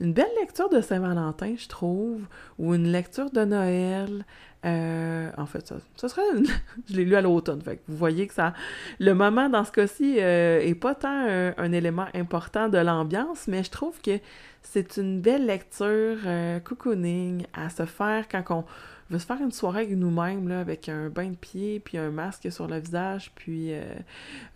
une 0.00 0.12
belle 0.12 0.30
lecture 0.40 0.68
de 0.68 0.80
Saint-Valentin, 0.80 1.54
je 1.56 1.68
trouve, 1.68 2.22
ou 2.58 2.74
une 2.74 2.90
lecture 2.90 3.30
de 3.30 3.44
Noël. 3.44 4.24
Euh, 4.64 5.30
en 5.36 5.46
fait, 5.46 5.66
ça, 5.66 5.76
ça 5.96 6.08
serait. 6.08 6.22
je 6.88 6.96
l'ai 6.96 7.04
lu 7.04 7.16
à 7.16 7.20
l'automne. 7.20 7.60
Fait 7.62 7.80
vous 7.88 7.96
voyez 7.96 8.26
que 8.26 8.34
ça. 8.34 8.54
Le 9.00 9.12
moment 9.12 9.48
dans 9.48 9.64
ce 9.64 9.72
cas-ci 9.72 10.16
euh, 10.18 10.60
est 10.60 10.74
pas 10.74 10.94
tant 10.94 11.26
un, 11.56 11.72
élément 11.72 12.06
important 12.14 12.68
de 12.68 12.78
l'ambiance, 12.78 13.48
mais 13.48 13.64
je 13.64 13.70
trouve 13.70 14.00
que 14.00 14.18
c'est 14.62 14.98
une 14.98 15.20
belle 15.20 15.46
lecture 15.46 16.18
euh, 16.26 16.60
cocooning 16.60 17.44
à 17.54 17.70
se 17.70 17.84
faire 17.84 18.28
quand 18.28 18.44
on 18.50 18.64
veut 19.12 19.18
se 19.18 19.26
faire 19.26 19.40
une 19.40 19.52
soirée 19.52 19.82
avec 19.82 19.96
nous-mêmes, 19.96 20.50
avec 20.50 20.88
un 20.88 21.08
bain 21.08 21.28
de 21.28 21.36
pied, 21.36 21.80
puis 21.80 21.98
un 21.98 22.10
masque 22.10 22.50
sur 22.50 22.66
le 22.66 22.78
visage, 22.78 23.30
puis 23.34 23.72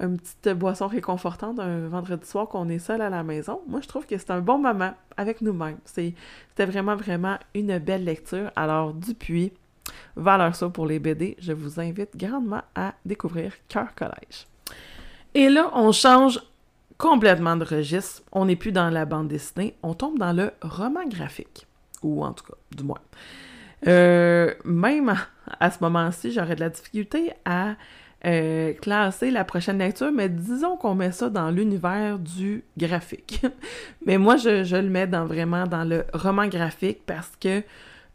une 0.01 0.19
petite 0.19 0.59
boisson 0.59 0.87
réconfortante 0.87 1.59
un 1.59 1.89
vendredi 1.89 2.27
soir 2.27 2.49
qu'on 2.49 2.69
est 2.69 2.79
seul 2.79 3.01
à 3.03 3.11
la 3.11 3.23
maison. 3.23 3.61
Moi, 3.69 3.81
je 3.83 3.89
trouve 3.89 4.07
que 4.07 4.17
c'est 4.17 4.31
un 4.31 4.41
bon 4.41 4.59
moment 4.59 4.95
avec 5.17 5.43
nous-mêmes. 5.43 5.79
C'était 5.85 6.15
vraiment, 6.67 6.97
vraiment 6.97 7.39
une 7.55 7.79
belle 7.79 8.05
lecture. 8.05 8.51
Alors, 8.57 8.95
Dupuis 8.95 9.53
valeur 10.17 10.55
ça 10.55 10.69
pour 10.69 10.87
les 10.87 10.99
BD. 10.99 11.37
Je 11.39 11.53
vous 11.53 11.81
invite 11.81 12.17
grandement 12.17 12.63
à 12.75 12.95
découvrir 13.05 13.53
Cœur 13.69 13.95
Collège. 13.95 14.47
Et 15.35 15.49
là, 15.49 15.71
on 15.75 15.93
change 15.93 16.41
complètement 16.99 17.57
de 17.57 17.65
registre. 17.65 18.23
On 18.33 18.47
n'est 18.47 18.57
plus 18.57 18.73
dans 18.73 18.91
la 18.91 19.05
bande 19.05 19.29
dessinée, 19.29 19.77
on 19.83 19.95
tombe 19.95 20.19
dans 20.19 20.33
le 20.33 20.53
roman 20.63 21.07
graphique. 21.07 21.67
Ou 22.03 22.25
en 22.25 22.33
tout 22.33 22.45
cas, 22.45 22.57
du 22.77 22.85
moins. 22.85 23.01
Euh, 23.87 24.53
même 24.65 25.15
à 25.61 25.71
ce 25.71 25.79
moment-ci, 25.81 26.33
j'aurais 26.33 26.57
de 26.57 26.61
la 26.61 26.71
difficulté 26.71 27.33
à 27.45 27.77
euh, 28.25 28.73
classer 28.75 29.31
la 29.31 29.45
prochaine 29.45 29.79
lecture, 29.79 30.11
mais 30.11 30.29
disons 30.29 30.77
qu'on 30.77 30.95
met 30.95 31.13
ça 31.13 31.31
dans 31.31 31.51
l'univers 31.51 32.19
du 32.19 32.65
graphique. 32.77 33.45
mais 34.07 34.19
moi, 34.19 34.37
je, 34.37 34.77
le 34.77 34.89
mets 34.89 35.07
dans, 35.07 35.27
vraiment 35.27 35.67
dans 35.67 35.85
le 35.85 36.05
roman 36.13 36.49
graphique 36.49 37.01
parce 37.07 37.33
que 37.41 37.63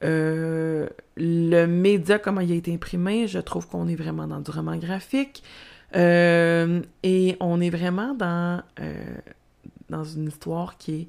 euh, 0.03 0.87
le 1.15 1.65
média, 1.67 2.19
comment 2.19 2.41
il 2.41 2.51
a 2.51 2.55
été 2.55 2.73
imprimé, 2.73 3.27
je 3.27 3.39
trouve 3.39 3.67
qu'on 3.67 3.87
est 3.87 3.95
vraiment 3.95 4.27
dans 4.27 4.39
du 4.39 4.51
roman 4.51 4.75
graphique. 4.77 5.43
Et 5.93 7.35
on 7.41 7.61
est 7.61 7.69
vraiment 7.69 8.13
dans, 8.13 8.63
dans 9.89 10.03
une 10.05 10.29
histoire 10.29 10.77
qui 10.77 11.01
est 11.01 11.07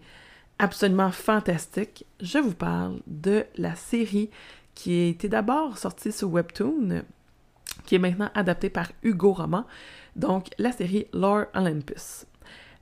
absolument 0.63 1.11
fantastique. 1.11 2.07
Je 2.21 2.39
vous 2.39 2.55
parle 2.55 3.01
de 3.09 3.45
la 3.57 3.75
série 3.75 4.31
qui 4.77 4.93
a 4.93 5.09
été 5.09 5.29
d'abord 5.29 5.77
sortie 5.77 6.13
sur 6.13 6.31
Webtoon, 6.31 7.03
qui 7.85 7.97
est 7.97 7.99
maintenant 7.99 8.31
adaptée 8.35 8.71
par 8.71 8.93
Hugo 9.03 9.33
Roman, 9.33 9.67
donc 10.15 10.51
la 10.59 10.71
série 10.71 11.09
Lore 11.13 11.47
Olympus. 11.55 12.27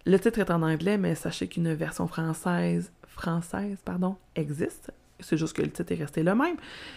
Le 0.05 0.19
titre 0.19 0.41
est 0.41 0.51
en 0.51 0.63
anglais, 0.63 0.99
mais 0.99 1.15
sachez 1.15 1.49
qu'une 1.49 1.73
version 1.73 2.07
française, 2.07 2.93
française 3.07 3.79
existe. 4.37 4.93
C'est 5.19 5.39
juste 5.39 5.57
que 5.57 5.63
le 5.63 5.71
titre 5.71 5.93
est 5.93 5.97
resté 5.97 6.23
le 6.23 6.35
même. 6.35 6.57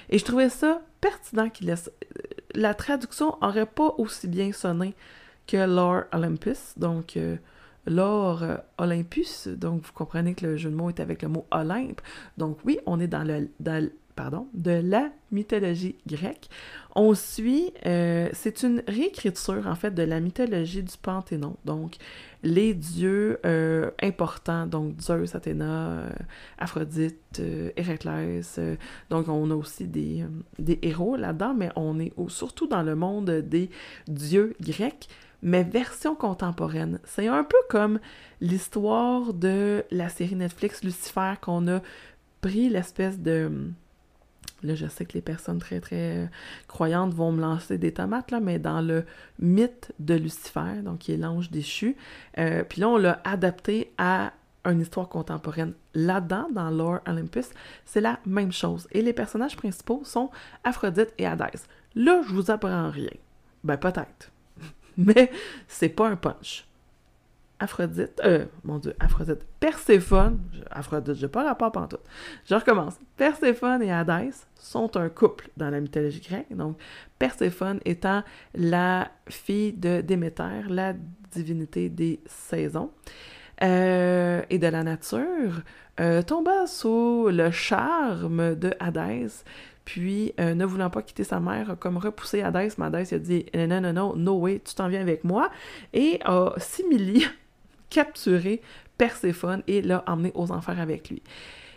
Et 0.09 0.17
je 0.17 0.25
trouvais 0.25 0.49
ça 0.49 0.81
pertinent 0.99 1.49
qu'il 1.49 1.67
laisse. 1.67 1.89
La 2.55 2.73
traduction 2.73 3.37
aurait 3.41 3.65
pas 3.65 3.95
aussi 3.97 4.27
bien 4.27 4.51
sonné 4.51 4.95
que 5.47 5.57
Lore 5.57 6.03
Olympus. 6.11 6.73
Donc, 6.77 7.15
euh, 7.15 7.37
Lore 7.85 8.43
euh, 8.43 8.57
Olympus. 8.77 9.47
Donc, 9.47 9.83
vous 9.83 9.93
comprenez 9.93 10.33
que 10.33 10.45
le 10.45 10.57
jeu 10.57 10.69
de 10.69 10.75
mots 10.75 10.89
est 10.89 10.99
avec 10.99 11.21
le 11.21 11.29
mot 11.29 11.45
Olympe. 11.51 12.01
Donc, 12.37 12.57
oui, 12.65 12.79
on 12.85 12.99
est 12.99 13.07
dans 13.07 13.23
le, 13.23 13.49
pardon, 14.15 14.47
de 14.53 14.71
la 14.71 15.09
mythologie 15.31 15.95
grecque. 16.07 16.49
On 16.95 17.13
suit, 17.15 17.73
euh, 17.85 18.29
c'est 18.33 18.63
une 18.63 18.83
réécriture 18.87 19.65
en 19.65 19.75
fait 19.75 19.91
de 19.91 20.03
la 20.03 20.19
mythologie 20.19 20.83
du 20.83 20.95
Panthéon. 21.01 21.57
Donc, 21.65 21.95
les 22.43 22.73
dieux 22.73 23.39
euh, 23.45 23.89
importants, 24.01 24.67
donc 24.67 25.01
Zeus, 25.01 25.33
Athéna, 25.33 26.03
Aphrodite, 26.59 27.41
Héraclès. 27.75 28.59
donc, 29.09 29.27
on 29.27 29.49
a 29.49 29.55
aussi 29.55 29.87
des, 29.87 30.25
des 30.59 30.77
héros 30.83 31.15
là-dedans, 31.15 31.55
mais 31.55 31.71
on 31.75 31.99
est 31.99 32.13
surtout 32.27 32.67
dans 32.67 32.83
le 32.83 32.95
monde 32.95 33.29
des 33.31 33.69
dieux 34.07 34.55
grecs 34.61 35.09
mais 35.43 35.63
version 35.63 36.15
contemporaine. 36.15 36.99
C'est 37.03 37.27
un 37.27 37.43
peu 37.43 37.57
comme 37.69 37.99
l'histoire 38.41 39.33
de 39.33 39.83
la 39.91 40.09
série 40.09 40.35
Netflix 40.35 40.83
Lucifer 40.83 41.33
qu'on 41.41 41.67
a 41.67 41.81
pris 42.41 42.69
l'espèce 42.69 43.19
de 43.19 43.71
Là, 44.63 44.75
je 44.75 44.87
sais 44.87 45.03
que 45.03 45.13
les 45.13 45.21
personnes 45.21 45.59
très, 45.59 45.81
très 45.81 46.29
croyantes 46.67 47.13
vont 47.13 47.33
me 47.33 47.41
lancer 47.41 47.77
des 47.77 47.93
tomates, 47.93 48.31
là, 48.31 48.39
mais 48.39 48.59
dans 48.59 48.79
le 48.79 49.03
mythe 49.39 49.91
de 49.99 50.13
Lucifer, 50.13 50.81
donc 50.83 50.99
qui 50.99 51.11
est 51.11 51.17
l'ange 51.17 51.51
déchu, 51.51 51.97
euh, 52.37 52.63
puis 52.63 52.79
là, 52.79 52.87
on 52.87 52.97
l'a 52.97 53.19
adapté 53.25 53.93
à 53.97 54.31
une 54.65 54.79
histoire 54.79 55.09
contemporaine. 55.09 55.73
Là-dedans, 55.93 56.47
dans 56.53 56.69
Lore 56.69 56.99
Olympus, 57.05 57.49
c'est 57.85 57.99
la 57.99 58.19
même 58.25 58.53
chose. 58.53 58.87
Et 58.91 59.01
les 59.01 59.11
personnages 59.11 59.57
principaux 59.57 60.01
sont 60.05 60.29
Aphrodite 60.63 61.13
et 61.17 61.25
Hadès. 61.25 61.67
Là, 61.95 62.21
je 62.25 62.33
vous 62.33 62.49
apprends 62.49 62.89
rien. 62.89 63.11
Ben, 63.65 63.75
peut-être. 63.75 64.32
mais 64.97 65.31
c'est 65.67 65.89
pas 65.89 66.07
un 66.07 66.15
punch. 66.15 66.65
Aphrodite, 67.59 68.19
euh, 68.25 68.45
mon 68.65 68.77
Dieu, 68.77 68.93
Aphrodite, 68.99 69.45
Perséphone, 69.59 70.39
Aphrodite, 70.69 71.15
j'ai 71.15 71.29
pas 71.29 71.45
rapport 71.45 71.87
tout. 71.87 71.97
Je 72.45 72.55
recommence. 72.55 72.95
Perséphone 73.15 73.81
et 73.81 73.91
Hadès 73.91 74.33
sont 74.55 74.97
un 74.97 75.07
couple 75.07 75.49
dans 75.55 75.69
la 75.69 75.79
mythologie 75.79 76.19
grecque. 76.19 76.53
Donc, 76.53 76.77
Perséphone 77.17 77.79
étant 77.85 78.23
la 78.53 79.09
fille 79.29 79.71
de 79.71 80.01
Déméter, 80.01 80.63
la 80.67 80.93
divinité 81.31 81.87
des 81.87 82.19
saisons 82.25 82.91
euh, 83.61 84.41
et 84.49 84.57
de 84.57 84.67
la 84.67 84.83
nature, 84.83 85.61
euh, 85.99 86.21
tomba 86.21 86.67
sous 86.67 87.29
le 87.31 87.49
charme 87.51 88.55
de 88.55 88.73
Hadès, 88.79 89.45
puis, 89.85 90.33
euh, 90.39 90.55
ne 90.55 90.65
voulant 90.65 90.89
pas 90.89 91.01
quitter 91.01 91.23
sa 91.23 91.39
mère, 91.39 91.75
comme 91.79 91.97
repoussé 91.97 92.41
Hadès, 92.41 92.69
mais 92.77 92.85
Hadès 92.85 93.13
a 93.13 93.19
dit 93.19 93.45
Non, 93.53 93.81
non, 93.81 93.93
non, 93.93 94.15
no 94.15 94.39
way, 94.39 94.61
tu 94.63 94.75
t'en 94.75 94.87
viens 94.87 95.01
avec 95.01 95.23
moi, 95.23 95.49
et 95.93 96.19
a 96.23 96.53
simili 96.57 97.25
capturé 97.89 98.61
Perséphone 98.97 99.63
et 99.67 99.81
l'a 99.81 100.03
emmené 100.07 100.31
aux 100.35 100.51
enfers 100.51 100.79
avec 100.79 101.09
lui. 101.09 101.21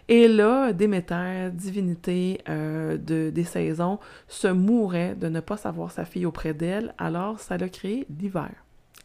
Et 0.09 0.28
là, 0.28 0.72
Déméter, 0.72 1.50
divinité 1.52 2.40
euh, 2.48 2.96
de, 2.96 3.30
des 3.30 3.44
saisons, 3.44 3.98
se 4.28 4.46
mourait 4.46 5.16
de 5.16 5.28
ne 5.28 5.40
pas 5.40 5.57
savoir 5.57 5.90
sa 5.90 6.04
fille 6.04 6.26
auprès 6.26 6.54
d'elle, 6.54 6.94
alors 6.98 7.40
ça 7.40 7.57
l'a 7.57 7.68
créé 7.68 8.07
l'hiver 8.20 8.52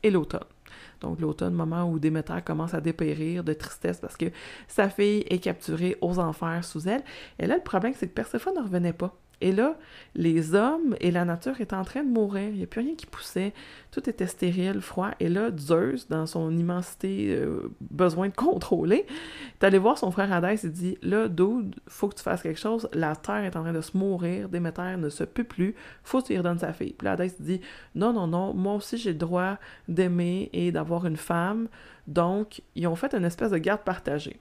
et 0.04 0.12
l'automne. 0.12 0.42
Donc 1.00 1.20
l'automne, 1.20 1.54
moment 1.54 1.90
où 1.90 2.00
Déméter 2.00 2.42
commence 2.46 2.74
à 2.74 2.82
dépérir 2.82 3.44
de 3.44 3.54
tristesse 3.54 4.00
parce 4.00 4.18
que 4.18 4.26
sa 4.68 4.90
fille 4.90 5.26
est 5.30 5.40
capturée 5.40 5.98
aux 6.02 6.20
enfers 6.20 6.64
sous 6.64 6.88
elle. 6.88 7.04
Et 7.40 7.48
là, 7.48 7.56
le 7.56 7.64
problème, 7.64 7.94
c'est 7.96 8.08
que 8.08 8.14
Perséphone 8.14 8.56
ne 8.56 8.64
revenait 8.64 8.94
pas. 8.94 9.16
Et 9.42 9.52
là, 9.52 9.76
les 10.16 10.56
hommes 10.56 10.96
et 11.00 11.12
la 11.12 11.26
nature 11.26 11.60
étaient 11.60 11.76
en 11.76 11.84
train 11.84 12.04
de 12.04 12.10
mourir. 12.10 12.50
Il 12.50 12.58
n'y 12.58 12.64
a 12.64 12.68
plus 12.68 12.82
rien 12.82 12.96
qui 12.96 13.06
poussait. 13.06 13.54
Tout 13.92 14.10
était 14.10 14.28
stérile, 14.28 14.82
froid. 14.82 15.12
Et 15.20 15.30
là, 15.30 15.50
Zeus, 15.58 16.08
dans 16.08 16.26
son 16.26 16.56
immensité, 16.56 17.36
euh, 17.36 17.72
besoin 17.82 18.30
de 18.30 18.36
contrôler, 18.36 19.06
est 19.60 19.64
allé 19.66 19.78
voir 19.78 19.98
son 19.98 20.12
frère 20.12 20.32
Hadès 20.32 20.66
et 20.66 20.70
dit 20.70 20.98
Là, 21.02 21.28
dude, 21.28 21.76
faut 21.88 22.08
que 22.08 22.16
tu 22.16 22.24
fasses 22.24 22.44
quelque 22.44 22.60
chose. 22.60 22.88
La 22.94 23.16
terre 23.16 23.44
est 23.44 23.56
en 23.56 23.64
train 23.64 23.74
de 23.74 23.82
se 23.82 23.98
mourir. 23.98 24.48
Déméter 24.48 24.96
ne 24.98 25.10
se 25.10 25.24
peut 25.24 25.44
plus. 25.44 25.76
Faut 26.04 26.22
que 26.22 26.28
tu 26.28 26.34
lui 26.34 26.38
redonnes 26.38 26.60
sa 26.60 26.74
fille. 26.74 26.94
Puis 26.94 27.06
là, 27.06 27.18
dit 27.40 27.62
Non, 27.96 28.14
non, 28.14 28.28
non. 28.28 28.54
Moi 28.54 28.76
aussi, 28.76 28.98
j'ai 28.98 29.12
le 29.12 29.18
droit 29.18 29.58
d'aimer 29.88 30.50
et 30.54 30.72
d'avoir 30.72 31.06
une 31.06 31.18
femme. 31.18 31.68
Donc, 32.08 32.62
ils 32.76 32.88
ont 32.88 32.96
fait 32.96 33.14
une 33.14 33.26
espèce 33.26 33.52
de 33.52 33.58
garde 33.58 33.82
partagée. 33.82 34.40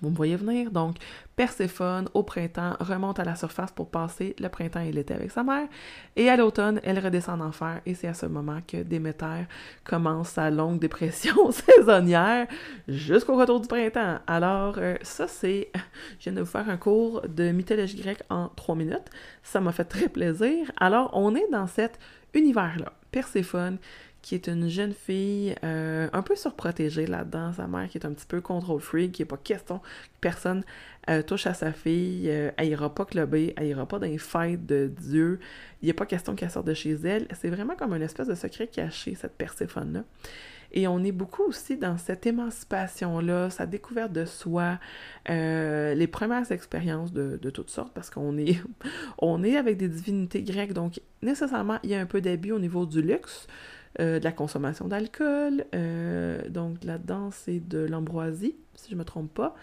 Vous 0.00 0.10
me 0.10 0.16
voyez 0.16 0.36
venir, 0.36 0.70
donc 0.70 0.96
Perséphone, 1.36 2.08
au 2.14 2.22
printemps, 2.22 2.76
remonte 2.80 3.18
à 3.18 3.24
la 3.24 3.34
surface 3.34 3.72
pour 3.72 3.90
passer 3.90 4.36
le 4.38 4.48
printemps 4.48 4.80
et 4.80 4.92
l'été 4.92 5.14
avec 5.14 5.30
sa 5.30 5.42
mère, 5.42 5.68
et 6.14 6.28
à 6.28 6.36
l'automne, 6.36 6.80
elle 6.84 6.98
redescend 6.98 7.40
en 7.40 7.46
enfer, 7.46 7.80
et 7.86 7.94
c'est 7.94 8.08
à 8.08 8.14
ce 8.14 8.26
moment 8.26 8.60
que 8.66 8.82
Déméter 8.82 9.46
commence 9.84 10.30
sa 10.30 10.50
longue 10.50 10.78
dépression 10.80 11.50
saisonnière 11.50 12.46
jusqu'au 12.88 13.36
retour 13.36 13.60
du 13.60 13.68
printemps. 13.68 14.18
Alors, 14.26 14.76
euh, 14.78 14.96
ça 15.02 15.26
c'est... 15.28 15.70
Je 16.18 16.24
viens 16.24 16.34
de 16.34 16.40
vous 16.40 16.46
faire 16.46 16.68
un 16.68 16.76
cours 16.76 17.22
de 17.28 17.50
mythologie 17.50 17.96
grecque 17.96 18.22
en 18.30 18.48
trois 18.48 18.74
minutes. 18.74 19.10
Ça 19.42 19.60
m'a 19.60 19.72
fait 19.72 19.84
très 19.84 20.08
plaisir. 20.08 20.70
Alors, 20.78 21.10
on 21.14 21.34
est 21.34 21.48
dans 21.50 21.66
cet 21.66 21.98
univers-là. 22.34 22.92
Perséphone 23.10 23.78
qui 24.22 24.34
est 24.34 24.48
une 24.48 24.68
jeune 24.68 24.92
fille 24.92 25.54
euh, 25.64 26.08
un 26.12 26.22
peu 26.22 26.36
surprotégée 26.36 27.06
là-dedans. 27.06 27.52
Sa 27.52 27.66
mère 27.66 27.88
qui 27.88 27.98
est 27.98 28.06
un 28.06 28.12
petit 28.12 28.26
peu 28.26 28.40
contrôle 28.40 28.80
freak, 28.80 29.12
qui 29.12 29.22
n'est 29.22 29.26
pas 29.26 29.36
question 29.36 29.78
que 29.78 29.84
personne 30.20 30.62
euh, 31.08 31.22
touche 31.22 31.46
à 31.46 31.54
sa 31.54 31.72
fille. 31.72 32.28
Euh, 32.28 32.50
elle 32.56 32.68
ira 32.68 32.94
pas 32.94 33.04
clubber, 33.04 33.54
elle 33.56 33.68
ira 33.68 33.86
pas 33.86 33.98
dans 33.98 34.06
les 34.06 34.18
fêtes 34.18 34.66
de 34.66 34.86
Dieu. 34.88 35.40
Il 35.82 35.86
n'y 35.86 35.90
a 35.90 35.94
pas 35.94 36.06
question 36.06 36.34
qu'elle 36.34 36.50
sorte 36.50 36.66
de 36.66 36.74
chez 36.74 36.92
elle. 37.04 37.26
C'est 37.40 37.50
vraiment 37.50 37.76
comme 37.76 37.94
une 37.94 38.02
espèce 38.02 38.28
de 38.28 38.34
secret 38.34 38.66
caché, 38.66 39.14
cette 39.14 39.36
Perséphone-là. 39.36 40.04
Et 40.72 40.86
on 40.86 41.02
est 41.02 41.12
beaucoup 41.12 41.42
aussi 41.42 41.76
dans 41.76 41.98
cette 41.98 42.26
émancipation-là, 42.26 43.50
sa 43.50 43.66
découverte 43.66 44.12
de 44.12 44.24
soi, 44.24 44.78
euh, 45.28 45.94
les 45.94 46.06
premières 46.06 46.50
expériences 46.52 47.12
de, 47.12 47.50
toutes 47.50 47.70
sortes, 47.70 47.92
parce 47.92 48.10
qu'on 48.10 48.36
est, 48.38 48.60
on 49.18 49.42
est 49.42 49.56
avec 49.56 49.76
des 49.76 49.88
divinités 49.88 50.42
grecques, 50.42 50.72
donc 50.72 51.00
nécessairement, 51.22 51.78
il 51.82 51.90
y 51.90 51.94
a 51.94 52.00
un 52.00 52.06
peu 52.06 52.20
d'abus 52.20 52.52
au 52.52 52.60
niveau 52.60 52.86
du 52.86 53.02
luxe, 53.02 53.48
de 53.98 54.22
la 54.22 54.32
consommation 54.32 54.86
d'alcool, 54.86 55.64
euh, 55.74 56.48
donc 56.48 56.84
là-dedans, 56.84 57.30
c'est 57.32 57.60
de 57.60 57.78
l'ambroisie, 57.78 58.54
si 58.74 58.90
je 58.90 58.94
ne 58.94 59.00
me 59.00 59.04
trompe 59.04 59.32
pas. 59.34 59.54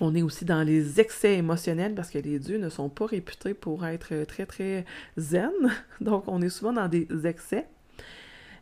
On 0.00 0.14
est 0.14 0.22
aussi 0.22 0.44
dans 0.44 0.62
les 0.62 1.00
excès 1.00 1.36
émotionnels 1.36 1.94
parce 1.94 2.10
que 2.10 2.18
les 2.18 2.38
dieux 2.38 2.58
ne 2.58 2.68
sont 2.68 2.90
pas 2.90 3.06
réputés 3.06 3.54
pour 3.54 3.86
être 3.86 4.24
très 4.24 4.44
très 4.44 4.84
zen. 5.16 5.50
Donc 6.00 6.24
on 6.26 6.42
est 6.42 6.50
souvent 6.50 6.74
dans 6.74 6.88
des 6.88 7.08
excès. 7.24 7.66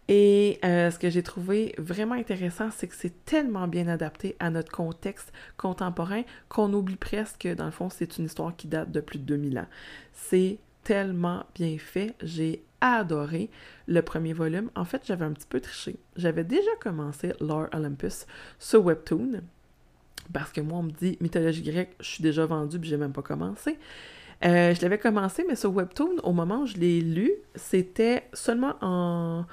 Et 0.09 0.61
euh, 0.65 0.91
ce 0.93 0.99
que 1.01 1.11
j'ai 1.11 1.25
trouvé 1.25 1.75
vraiment 1.79 2.15
intéressant, 2.15 2.71
c'est 2.71 2.87
que 2.87 2.95
c'est 2.95 3.25
tellement 3.25 3.67
bien 3.67 3.89
adapté 3.89 4.37
à 4.39 4.51
notre 4.51 4.71
contexte 4.71 5.33
contemporain 5.57 6.23
qu'on 6.49 6.73
oublie 6.73 6.97
presque 6.97 7.41
que, 7.41 7.55
dans 7.55 7.65
le 7.65 7.73
fond, 7.73 7.91
c'est 7.91 8.19
une 8.19 8.27
histoire 8.27 8.55
qui 8.55 8.69
date 8.69 8.93
de 8.93 9.01
plus 9.01 9.19
de 9.19 9.25
2000 9.25 9.59
ans. 9.59 9.67
C'est 10.13 10.59
tellement 10.87 11.45
bien 11.57 11.77
fait. 11.79 12.15
J'ai 12.23 12.63
adoré 12.81 13.51
le 13.89 14.01
premier 14.03 14.33
volume. 14.33 14.71
En 14.77 14.85
fait, 14.85 15.03
j'avais 15.05 15.25
un 15.25 15.33
petit 15.33 15.49
peu 15.49 15.61
triché. 15.61 15.97
J'avais 16.15 16.45
déjà 16.45 16.71
commencé 16.81 17.33
Lore 17.41 17.67
Olympus 17.75 18.25
sur 18.61 18.85
Webtoon. 18.85 19.41
Parce 20.33 20.53
que 20.53 20.61
moi, 20.61 20.79
on 20.79 20.85
me 20.85 20.93
dit 20.93 21.19
mythologie 21.21 21.63
grecque, 21.63 21.97
je 21.99 22.07
suis 22.07 22.23
déjà 22.23 22.47
vendue 22.47 22.79
puis 22.79 22.89
j'ai 22.89 22.97
même 22.97 23.13
pas 23.13 23.23
commencé. 23.23 23.79
Euh, 24.45 24.75
je 24.75 24.81
l'avais 24.83 24.99
commencé, 24.99 25.45
mais 25.49 25.57
sur 25.57 25.75
Webtoon, 25.75 26.21
au 26.23 26.33
moment 26.33 26.61
où 26.61 26.67
je 26.67 26.77
l'ai 26.77 27.01
lu, 27.01 27.33
c'était 27.57 28.29
seulement 28.33 28.75
en, 28.81 29.45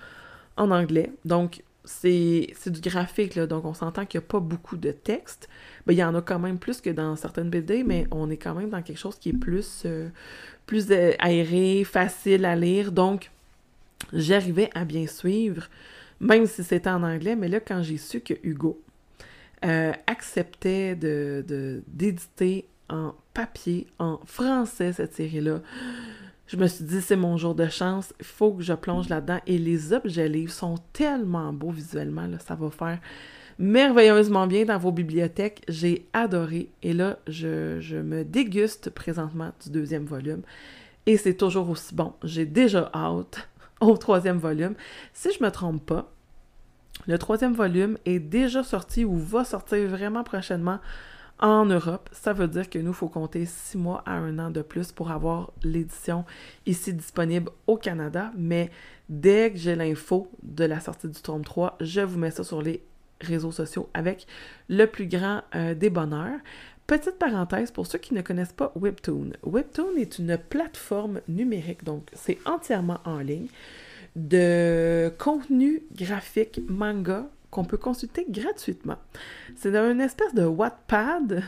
en 0.58 0.72
anglais. 0.72 1.12
Donc, 1.26 1.64
c'est 1.86 2.70
du 2.70 2.82
graphique, 2.82 3.38
donc 3.38 3.66
on 3.66 3.74
s'entend 3.74 4.06
qu'il 4.06 4.20
n'y 4.20 4.26
a 4.26 4.28
pas 4.28 4.40
beaucoup 4.40 4.78
de 4.78 4.92
texte. 4.92 5.50
Ben, 5.86 5.94
il 5.94 6.00
y 6.00 6.04
en 6.04 6.16
a 6.16 6.22
quand 6.22 6.40
même 6.40 6.58
plus 6.58 6.80
que 6.80 6.90
dans 6.90 7.16
certaines 7.16 7.50
BD, 7.50 7.84
mais 7.84 8.08
on 8.12 8.30
est 8.30 8.38
quand 8.38 8.54
même 8.54 8.70
dans 8.70 8.82
quelque 8.82 8.98
chose 8.98 9.18
qui 9.18 9.30
est 9.30 9.34
plus, 9.38 9.84
euh, 9.86 10.10
euh, 10.72 11.14
aéré, 11.20 11.84
facile 11.84 12.46
à 12.46 12.56
lire. 12.56 12.92
Donc, 12.92 13.32
j'arrivais 14.14 14.70
à 14.74 14.86
bien 14.86 15.08
suivre, 15.08 15.68
même 16.20 16.46
si 16.46 16.64
c'était 16.64 16.90
en 16.90 17.04
anglais. 17.04 17.36
Mais 17.36 17.50
là, 17.50 17.60
quand 17.60 17.84
j'ai 17.84 17.98
su 17.98 18.22
que 18.22 18.34
Hugo 18.44 18.82
euh, 19.66 19.92
acceptait 20.08 20.96
d'éditer 20.96 22.66
de, 22.90 22.96
en 22.96 23.16
papier, 23.34 23.88
en 24.00 24.20
français, 24.26 24.94
cette 24.94 25.16
série-là, 25.16 25.62
je 26.48 26.58
me 26.58 26.68
suis 26.68 26.84
dit, 26.84 27.02
c'est 27.02 27.16
mon 27.16 27.38
jour 27.38 27.56
de 27.56 27.68
chance, 27.68 28.14
il 28.20 28.26
faut 28.26 28.54
que 28.54 28.64
je 28.64 28.74
plonge 28.74 29.10
là-dedans. 29.10 29.40
Et 29.48 29.58
les 29.58 29.94
objets 29.94 30.28
livres 30.28 30.52
sont 30.52 30.76
tellement 30.92 31.54
beaux 31.54 31.72
visuellement, 31.72 32.28
là, 32.28 32.40
ça 32.40 32.56
va 32.56 32.70
faire 32.70 33.00
merveilleusement 33.60 34.48
bien 34.48 34.66
dans 34.66 34.78
vos 34.78 34.92
bibliothèques. 34.92 35.64
J'ai 35.68 36.08
adoré. 36.14 36.70
Et 36.82 36.94
là, 36.94 37.18
je, 37.28 38.02
me 38.02 38.24
déguste 38.24 38.90
présentement 38.90 39.52
du 39.64 39.70
deuxième 39.70 40.06
volume. 40.06 40.42
Et 41.06 41.18
c'est 41.18 41.36
toujours 41.36 41.70
aussi 41.70 41.94
bon. 41.94 42.14
J'ai 42.24 42.46
déjà 42.46 42.90
hâte 42.94 43.48
au 43.82 43.98
troisième 43.98 44.38
volume. 44.38 44.76
Si 45.14 45.30
je 45.32 45.44
me 45.44 45.50
trompe 45.52 45.86
pas, 45.86 46.12
le 47.08 47.18
troisième 47.18 47.54
volume 47.54 47.98
est 48.06 48.20
déjà 48.20 48.64
sorti 48.64 49.04
ou 49.04 49.16
va 49.16 49.44
sortir 49.44 49.88
vraiment 49.90 50.24
prochainement 50.24 50.80
en 51.44 51.66
Europe, 51.66 52.10
ça 52.14 52.32
veut 52.32 52.48
dire 52.48 52.70
que 52.70 52.80
nous, 52.80 52.94
faut 52.94 53.10
compter 53.10 53.46
six 53.46 53.78
mois 53.78 54.02
à 54.06 54.14
un 54.14 54.40
an 54.40 54.50
de 54.50 54.62
plus 54.62 54.94
pour 54.94 55.12
avoir 55.12 55.52
l'édition 55.62 56.24
ici 56.66 56.94
disponible 56.94 57.52
au 57.68 57.76
Canada. 57.76 58.32
Mais 58.38 58.72
dès 59.10 59.52
que 59.52 59.58
j'ai 59.58 59.76
l'info 59.76 60.32
de 60.42 60.64
la 60.64 60.80
sortie 60.80 61.10
du 61.10 61.22
tome 61.22 61.44
3, 61.44 61.76
je 61.82 62.00
vous 62.00 62.18
mets 62.18 62.32
ça 62.32 62.46
sur 62.46 62.62
les 62.62 62.82
réseaux 63.20 63.52
sociaux 63.52 63.90
avec 63.94 64.26
le 64.70 64.86
plus 64.86 65.06
grand 65.06 65.42
euh, 65.54 65.76
des 65.76 65.90
bonheurs. 65.90 66.40
Petite 66.88 67.20
parenthèse 67.20 67.72
pour 67.72 67.88
ceux 67.88 68.00
qui 68.00 68.14
ne 68.14 68.22
connaissent 68.22 68.54
pas 68.54 68.72
Webtoon. 68.76 69.32
Webtoon 69.44 69.98
est 69.98 70.20
une 70.20 70.38
plateforme 70.38 71.20
numérique, 71.28 71.84
donc 71.84 72.10
c'est 72.14 72.38
entièrement 72.46 73.00
en 73.04 73.20
ligne, 73.20 73.48
de 74.16 75.12
contenu 75.18 75.84
graphique 75.94 76.62
manga 76.70 77.28
qu'on 77.54 77.64
peut 77.64 77.78
consulter 77.78 78.26
gratuitement. 78.28 78.98
C'est 79.56 79.76
une 79.76 80.02
espèce 80.02 80.34
de 80.34 80.44
Wattpad. 80.44 81.44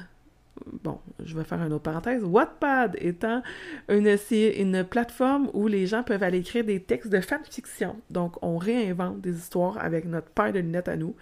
Bon, 0.84 1.00
je 1.24 1.36
vais 1.36 1.44
faire 1.44 1.62
une 1.64 1.74
autre 1.74 1.84
parenthèse. 1.84 2.24
Wattpad 2.24 2.96
étant 3.02 3.42
une, 3.90 4.16
une 4.32 4.84
plateforme 4.84 5.50
où 5.54 5.68
les 5.68 5.88
gens 5.88 6.04
peuvent 6.04 6.22
aller 6.22 6.38
écrire 6.38 6.64
des 6.64 6.80
textes 6.80 7.12
de 7.12 7.20
fanfiction. 7.20 7.96
Donc, 8.12 8.36
on 8.44 8.58
réinvente 8.58 9.20
des 9.20 9.36
histoires 9.36 9.80
avec 9.84 10.06
notre 10.06 10.28
paire 10.28 10.54
de 10.54 10.60
lunettes 10.60 10.88
à 10.90 10.96
nous. 10.96 11.16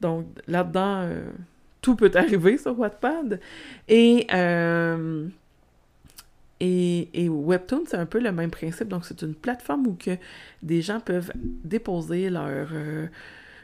Donc, 0.00 0.26
là-dedans, 0.46 1.00
euh, 1.02 1.24
tout 1.82 1.96
peut 1.96 2.12
arriver 2.14 2.56
sur 2.56 2.78
Wattpad. 2.78 3.40
Et, 3.88 4.28
euh, 4.32 5.26
et, 6.60 7.28
Webtoon, 7.28 7.82
c'est 7.88 7.96
un 7.96 8.06
peu 8.06 8.20
le 8.20 8.30
même 8.30 8.52
principe. 8.52 8.86
Donc, 8.86 9.04
c'est 9.06 9.22
une 9.22 9.34
plateforme 9.34 9.88
où 9.88 9.94
que 9.94 10.16
des 10.62 10.82
gens 10.82 11.00
peuvent 11.00 11.32
déposer 11.34 12.30
leur... 12.30 12.68
Euh, 12.72 13.08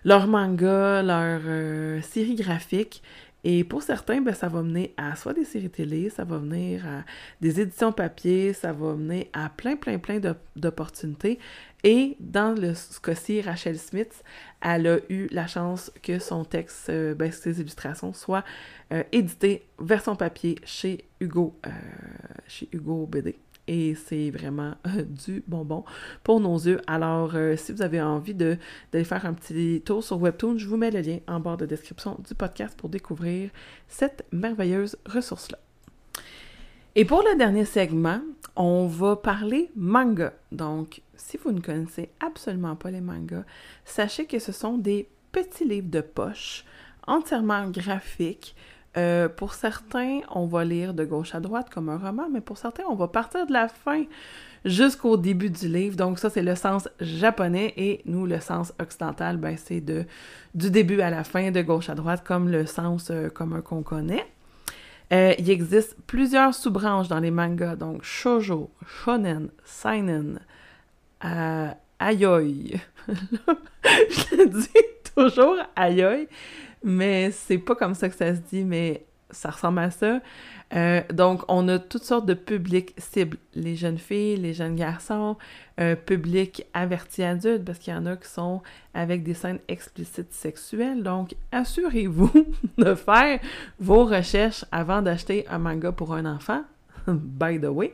leur 0.06 0.28
manga, 0.28 1.02
leur 1.02 1.40
euh, 1.46 2.00
série 2.00 2.36
graphique. 2.36 3.02
Et 3.42 3.64
pour 3.64 3.82
certains, 3.82 4.20
ben, 4.20 4.34
ça 4.34 4.48
va 4.48 4.62
mener 4.62 4.94
à 4.96 5.16
soit 5.16 5.34
des 5.34 5.44
séries 5.44 5.68
télé, 5.68 6.10
ça 6.10 6.24
va 6.24 6.38
venir 6.38 6.86
à 6.86 7.04
des 7.40 7.60
éditions 7.60 7.92
papier, 7.92 8.52
ça 8.52 8.72
va 8.72 8.94
mener 8.94 9.30
à 9.32 9.50
plein, 9.50 9.76
plein, 9.76 9.98
plein 9.98 10.20
d'opportunités. 10.54 11.38
Et 11.82 12.16
dans 12.20 12.58
le, 12.58 12.74
ce 12.74 13.00
cas-ci, 13.00 13.40
Rachel 13.40 13.78
Smith, 13.78 14.22
elle 14.60 14.86
a 14.86 14.98
eu 15.08 15.26
la 15.32 15.48
chance 15.48 15.92
que 16.02 16.20
son 16.20 16.44
texte, 16.44 16.88
euh, 16.88 17.14
ben, 17.14 17.32
ses 17.32 17.60
illustrations 17.60 18.12
soient 18.12 18.44
euh, 18.92 19.02
éditées 19.10 19.66
version 19.80 20.14
papier 20.14 20.56
chez 20.64 21.04
Hugo, 21.20 21.58
chez 22.46 22.68
Hugo 22.72 23.06
BD 23.06 23.36
et 23.68 23.94
c'est 23.94 24.30
vraiment 24.30 24.74
euh, 24.86 25.02
du 25.02 25.42
bonbon 25.46 25.84
pour 26.22 26.40
nos 26.40 26.56
yeux. 26.56 26.80
Alors, 26.86 27.34
euh, 27.34 27.56
si 27.56 27.72
vous 27.72 27.82
avez 27.82 28.00
envie 28.00 28.34
d'aller 28.34 29.04
faire 29.04 29.26
un 29.26 29.34
petit 29.34 29.82
tour 29.84 30.02
sur 30.02 30.20
Webtoon, 30.20 30.58
je 30.58 30.66
vous 30.66 30.76
mets 30.76 30.90
le 30.90 31.00
lien 31.00 31.18
en 31.26 31.40
bas 31.40 31.56
de 31.56 31.66
description 31.66 32.18
du 32.26 32.34
podcast 32.34 32.76
pour 32.76 32.88
découvrir 32.88 33.50
cette 33.88 34.24
merveilleuse 34.32 34.96
ressource-là. 35.06 35.58
Et 36.94 37.04
pour 37.04 37.22
le 37.22 37.36
dernier 37.36 37.64
segment, 37.64 38.20
on 38.54 38.86
va 38.86 39.16
parler 39.16 39.70
manga. 39.76 40.32
Donc, 40.50 41.02
si 41.14 41.36
vous 41.36 41.52
ne 41.52 41.60
connaissez 41.60 42.10
absolument 42.20 42.76
pas 42.76 42.90
les 42.90 43.02
mangas, 43.02 43.44
sachez 43.84 44.26
que 44.26 44.38
ce 44.38 44.52
sont 44.52 44.78
des 44.78 45.08
petits 45.32 45.66
livres 45.66 45.90
de 45.90 46.00
poche 46.00 46.64
entièrement 47.06 47.68
graphiques 47.68 48.56
euh, 48.96 49.28
pour 49.28 49.54
certains, 49.54 50.20
on 50.30 50.46
va 50.46 50.64
lire 50.64 50.94
de 50.94 51.04
gauche 51.04 51.34
à 51.34 51.40
droite 51.40 51.68
comme 51.70 51.88
un 51.88 51.98
roman, 51.98 52.28
mais 52.32 52.40
pour 52.40 52.56
certains, 52.56 52.84
on 52.88 52.94
va 52.94 53.08
partir 53.08 53.46
de 53.46 53.52
la 53.52 53.68
fin 53.68 54.04
jusqu'au 54.64 55.16
début 55.16 55.50
du 55.50 55.68
livre. 55.68 55.96
Donc 55.96 56.18
ça, 56.18 56.30
c'est 56.30 56.42
le 56.42 56.54
sens 56.54 56.88
japonais 57.00 57.74
et 57.76 58.00
nous, 58.06 58.24
le 58.24 58.40
sens 58.40 58.72
occidental, 58.80 59.36
ben, 59.36 59.56
c'est 59.56 59.80
de 59.80 60.04
du 60.54 60.70
début 60.70 61.02
à 61.02 61.10
la 61.10 61.24
fin, 61.24 61.50
de 61.50 61.60
gauche 61.60 61.90
à 61.90 61.94
droite, 61.94 62.22
comme 62.24 62.48
le 62.48 62.64
sens 62.64 63.10
euh, 63.10 63.28
commun 63.28 63.60
qu'on 63.60 63.82
connaît. 63.82 64.26
Euh, 65.12 65.34
il 65.38 65.50
existe 65.50 65.96
plusieurs 66.06 66.54
sous-branches 66.54 67.08
dans 67.08 67.20
les 67.20 67.30
mangas, 67.30 67.76
donc 67.76 68.02
shoujo, 68.02 68.70
shonen, 68.86 69.50
seinen, 69.64 70.40
ayoi. 71.20 72.80
Je 73.08 74.36
le 74.36 74.46
dis 74.48 75.12
toujours 75.14 75.56
ayoi 75.76 76.26
mais 76.82 77.30
c'est 77.30 77.58
pas 77.58 77.74
comme 77.74 77.94
ça 77.94 78.08
que 78.08 78.16
ça 78.16 78.34
se 78.34 78.40
dit, 78.40 78.64
mais 78.64 79.06
ça 79.30 79.50
ressemble 79.50 79.80
à 79.80 79.90
ça. 79.90 80.20
Euh, 80.74 81.02
donc, 81.12 81.42
on 81.48 81.68
a 81.68 81.78
toutes 81.78 82.02
sortes 82.02 82.26
de 82.26 82.34
publics 82.34 82.94
cibles. 82.98 83.38
Les 83.54 83.76
jeunes 83.76 83.98
filles, 83.98 84.36
les 84.36 84.54
jeunes 84.54 84.76
garçons, 84.76 85.36
un 85.78 85.94
public 85.94 86.64
averti 86.74 87.22
adulte, 87.22 87.64
parce 87.64 87.78
qu'il 87.78 87.92
y 87.92 87.96
en 87.96 88.06
a 88.06 88.16
qui 88.16 88.28
sont 88.28 88.62
avec 88.94 89.22
des 89.22 89.34
scènes 89.34 89.60
explicites 89.68 90.32
sexuelles. 90.32 91.02
Donc, 91.02 91.34
assurez-vous 91.52 92.32
de 92.78 92.94
faire 92.94 93.40
vos 93.78 94.04
recherches 94.04 94.64
avant 94.72 95.02
d'acheter 95.02 95.46
un 95.48 95.58
manga 95.58 95.92
pour 95.92 96.14
un 96.14 96.24
enfant. 96.26 96.62
By 97.06 97.60
the 97.60 97.66
way. 97.66 97.92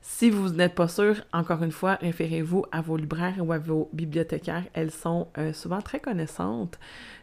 Si 0.00 0.30
vous 0.30 0.50
n'êtes 0.50 0.74
pas 0.74 0.88
sûr, 0.88 1.16
encore 1.32 1.62
une 1.62 1.72
fois, 1.72 1.96
référez-vous 1.96 2.64
à 2.72 2.80
vos 2.80 2.96
libraires 2.96 3.36
ou 3.40 3.52
à 3.52 3.58
vos 3.58 3.90
bibliothécaires. 3.92 4.64
Elles 4.72 4.90
sont 4.90 5.28
euh, 5.38 5.52
souvent 5.52 5.82
très 5.82 6.00
connaissantes 6.00 6.78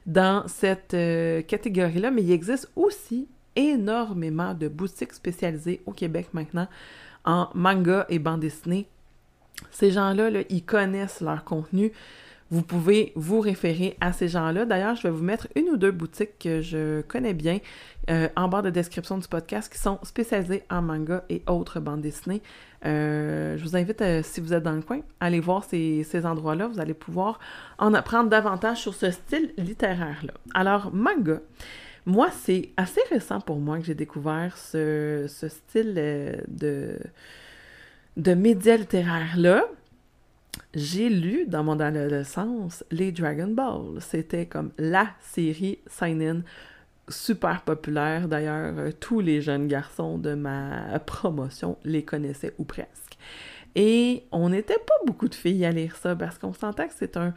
dans 0.05 0.47
cette 0.47 0.93
euh, 0.93 1.41
catégorie-là, 1.41 2.11
mais 2.11 2.21
il 2.21 2.31
existe 2.31 2.69
aussi 2.75 3.27
énormément 3.55 4.53
de 4.53 4.67
boutiques 4.67 5.13
spécialisées 5.13 5.81
au 5.85 5.91
Québec 5.91 6.27
maintenant 6.33 6.67
en 7.23 7.49
manga 7.53 8.05
et 8.09 8.19
bande 8.19 8.41
dessinée. 8.41 8.87
Ces 9.71 9.91
gens-là, 9.91 10.29
ils 10.49 10.63
connaissent 10.63 11.21
leur 11.21 11.43
contenu. 11.43 11.91
Vous 12.51 12.61
pouvez 12.61 13.11
vous 13.15 13.39
référer 13.39 13.97
à 14.01 14.13
ces 14.13 14.27
gens-là. 14.27 14.65
D'ailleurs, 14.65 14.95
je 14.95 15.03
vais 15.03 15.09
vous 15.09 15.23
mettre 15.23 15.47
une 15.55 15.69
ou 15.69 15.77
deux 15.77 15.91
boutiques 15.91 16.37
que 16.39 16.61
je 16.61 17.01
connais 17.01 17.33
bien 17.33 17.59
euh, 18.09 18.29
en 18.35 18.47
bas 18.47 18.61
de 18.61 18.69
description 18.69 19.17
du 19.17 19.27
podcast 19.27 19.71
qui 19.71 19.79
sont 19.79 19.97
spécialisées 20.03 20.63
en 20.69 20.83
manga 20.83 21.23
et 21.29 21.41
autres 21.47 21.79
bandes 21.79 22.01
dessinées. 22.01 22.43
Euh, 22.85 23.57
je 23.57 23.63
vous 23.63 23.75
invite, 23.75 24.01
euh, 24.01 24.21
si 24.23 24.41
vous 24.41 24.53
êtes 24.53 24.61
dans 24.61 24.73
le 24.73 24.83
coin, 24.83 24.99
à 25.19 25.25
aller 25.25 25.39
voir 25.39 25.63
ces, 25.63 26.03
ces 26.03 26.25
endroits-là. 26.25 26.67
Vous 26.67 26.79
allez 26.79 26.93
pouvoir 26.93 27.39
en 27.79 27.95
apprendre 27.95 28.29
davantage 28.29 28.77
sur 28.77 28.93
ce 28.93 29.09
style 29.09 29.51
littéraire-là. 29.57 30.33
Alors, 30.53 30.93
manga. 30.93 31.41
Moi, 32.05 32.29
c'est 32.31 32.69
assez 32.77 33.01
récent 33.09 33.41
pour 33.41 33.57
moi 33.57 33.79
que 33.79 33.85
j'ai 33.85 33.95
découvert 33.95 34.55
ce, 34.55 35.25
ce 35.27 35.47
style 35.47 35.95
de, 36.47 36.99
de 38.17 38.33
médias 38.35 38.77
littéraires-là 38.77 39.65
j'ai 40.73 41.09
lu 41.09 41.45
dans 41.47 41.63
mon 41.63 41.79
adolescence 41.79 42.83
les 42.91 43.11
Dragon 43.11 43.47
Ball. 43.47 43.99
C'était 43.99 44.45
comme 44.45 44.71
la 44.77 45.07
série 45.21 45.79
sign-in 45.87 46.41
super 47.09 47.61
populaire. 47.61 48.27
D'ailleurs, 48.27 48.73
euh, 48.77 48.91
tous 48.99 49.19
les 49.19 49.41
jeunes 49.41 49.67
garçons 49.67 50.17
de 50.17 50.33
ma 50.33 50.99
promotion 51.05 51.77
les 51.83 52.03
connaissaient 52.03 52.53
ou 52.57 52.63
presque. 52.63 53.17
Et 53.75 54.23
on 54.31 54.49
n'était 54.49 54.79
pas 54.79 54.95
beaucoup 55.05 55.27
de 55.27 55.35
filles 55.35 55.65
à 55.65 55.71
lire 55.71 55.95
ça 55.97 56.15
parce 56.15 56.37
qu'on 56.37 56.53
sentait 56.53 56.87
que 56.87 56.93
c'est 56.95 57.17
un 57.17 57.33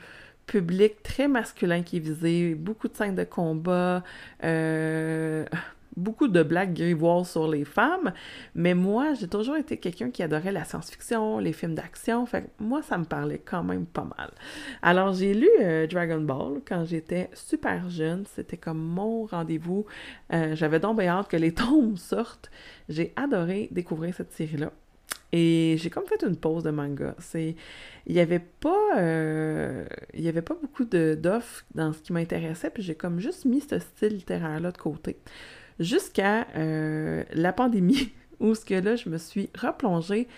public 0.46 1.02
très 1.02 1.28
masculin 1.28 1.82
qui 1.82 1.98
est 1.98 2.00
visé, 2.00 2.54
beaucoup 2.54 2.88
de 2.88 2.96
scènes 2.96 3.16
de 3.16 3.24
combat, 3.24 4.02
euh, 4.44 5.44
beaucoup 5.98 6.28
de 6.28 6.42
blagues 6.42 6.74
grivoises 6.74 7.30
sur 7.30 7.48
les 7.48 7.64
femmes, 7.64 8.12
mais 8.54 8.74
moi, 8.74 9.14
j'ai 9.14 9.28
toujours 9.28 9.56
été 9.56 9.76
quelqu'un 9.76 10.10
qui 10.10 10.22
adorait 10.22 10.52
la 10.52 10.64
science-fiction, 10.64 11.38
les 11.38 11.52
films 11.52 11.74
d'action, 11.74 12.24
fait 12.26 12.50
moi, 12.58 12.82
ça 12.82 12.98
me 12.98 13.04
parlait 13.04 13.42
quand 13.44 13.62
même 13.62 13.86
pas 13.86 14.08
mal. 14.16 14.30
Alors, 14.82 15.12
j'ai 15.12 15.34
lu 15.34 15.48
euh, 15.60 15.86
Dragon 15.86 16.20
Ball 16.20 16.60
quand 16.66 16.84
j'étais 16.84 17.30
super 17.34 17.90
jeune, 17.90 18.24
c'était 18.34 18.56
comme 18.56 18.80
mon 18.80 19.24
rendez-vous. 19.26 19.86
Euh, 20.32 20.54
j'avais 20.54 20.80
donc 20.80 20.98
bien 20.98 21.12
hâte 21.12 21.28
que 21.28 21.36
les 21.36 21.52
tomes 21.54 21.96
sortent. 21.96 22.50
J'ai 22.88 23.12
adoré 23.16 23.68
découvrir 23.70 24.14
cette 24.14 24.32
série-là. 24.32 24.72
Et 25.32 25.76
j'ai 25.78 25.90
comme 25.90 26.06
fait 26.06 26.22
une 26.22 26.36
pause 26.36 26.62
de 26.62 26.70
manga. 26.70 27.14
C'est, 27.18 27.54
il 28.06 28.14
y 28.14 28.20
avait 28.20 28.38
pas, 28.38 28.96
euh, 28.98 29.84
y 30.14 30.28
avait 30.28 30.42
pas 30.42 30.54
beaucoup 30.54 30.84
d'offres 30.84 31.64
dans 31.74 31.92
ce 31.92 32.00
qui 32.00 32.12
m'intéressait, 32.12 32.70
puis 32.70 32.82
j'ai 32.82 32.94
comme 32.94 33.20
juste 33.20 33.44
mis 33.44 33.60
ce 33.60 33.78
style 33.78 34.14
littéraire-là 34.14 34.72
de 34.72 34.78
côté 34.78 35.18
jusqu'à 35.80 36.46
euh, 36.56 37.24
la 37.32 37.52
pandémie, 37.52 38.12
où 38.40 38.54
ce 38.54 38.64
que 38.64 38.74
là, 38.74 38.96
je 38.96 39.08
me 39.08 39.18
suis 39.18 39.50
replongée. 39.58 40.28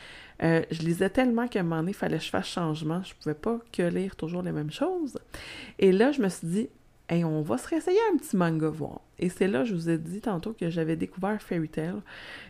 Euh, 0.43 0.63
je 0.71 0.81
lisais 0.83 1.11
tellement 1.11 1.49
qu'à 1.49 1.61
un 1.61 1.63
moment 1.65 1.77
donné, 1.79 1.91
il 1.91 1.95
fallait 1.95 2.19
que 2.19 2.25
je 2.25 2.31
fasse 2.31 2.47
changement. 2.47 3.03
Je 3.03 3.15
pouvais 3.15 3.35
pas 3.35 3.59
que 3.73 3.83
lire 3.83 4.17
toujours 4.17 4.43
les 4.43 4.53
mêmes 4.53 4.71
choses. 4.71 5.19
Et 5.79 5.93
là, 5.93 6.13
je 6.13 6.23
me 6.23 6.29
suis 6.29 6.47
dit, 6.47 6.69
hey, 7.11 7.25
on 7.25 7.43
va 7.43 7.59
se 7.59 7.69
réessayer 7.69 7.99
un 8.13 8.17
petit 8.17 8.37
manga 8.37 8.69
voir. 8.69 9.01
Et 9.19 9.29
c'est 9.29 9.49
là, 9.49 9.65
je 9.65 9.75
vous 9.75 9.91
ai 9.91 9.99
dit 9.99 10.21
tantôt 10.21 10.55
que 10.55 10.71
j'avais 10.71 10.97
découvert 10.97 11.43
Fairy 11.43 11.69
Tail. 11.69 11.97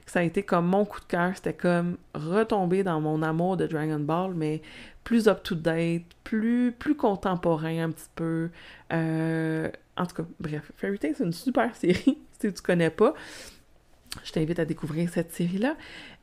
Ça 0.07 0.21
a 0.21 0.23
été 0.23 0.43
comme 0.45 0.67
mon 0.67 0.85
coup 0.85 1.01
de 1.01 1.07
cœur. 1.07 1.33
C'était 1.35 1.55
comme 1.55 1.97
retomber 2.15 2.85
dans 2.85 3.01
mon 3.01 3.23
amour 3.23 3.57
de 3.57 3.67
Dragon 3.67 3.99
Ball, 3.99 4.35
mais 4.35 4.63
plus 5.03 5.27
up-to-date, 5.27 6.05
plus, 6.23 6.73
plus 6.79 6.95
contemporain 6.95 7.85
un 7.85 7.91
petit 7.91 8.11
peu. 8.15 8.51
Euh, 8.93 9.69
en 9.97 10.07
tout 10.07 10.15
cas, 10.15 10.25
bref, 10.39 10.71
Fairy 10.77 10.99
Tail, 10.99 11.15
c'est 11.17 11.25
une 11.25 11.33
super 11.33 11.75
série 11.77 12.19
si 12.41 12.53
tu 12.53 12.63
connais 12.63 12.91
pas. 12.91 13.15
Je 14.25 14.33
t'invite 14.33 14.59
à 14.59 14.65
découvrir 14.65 15.09
cette 15.09 15.33
série-là. 15.33 15.77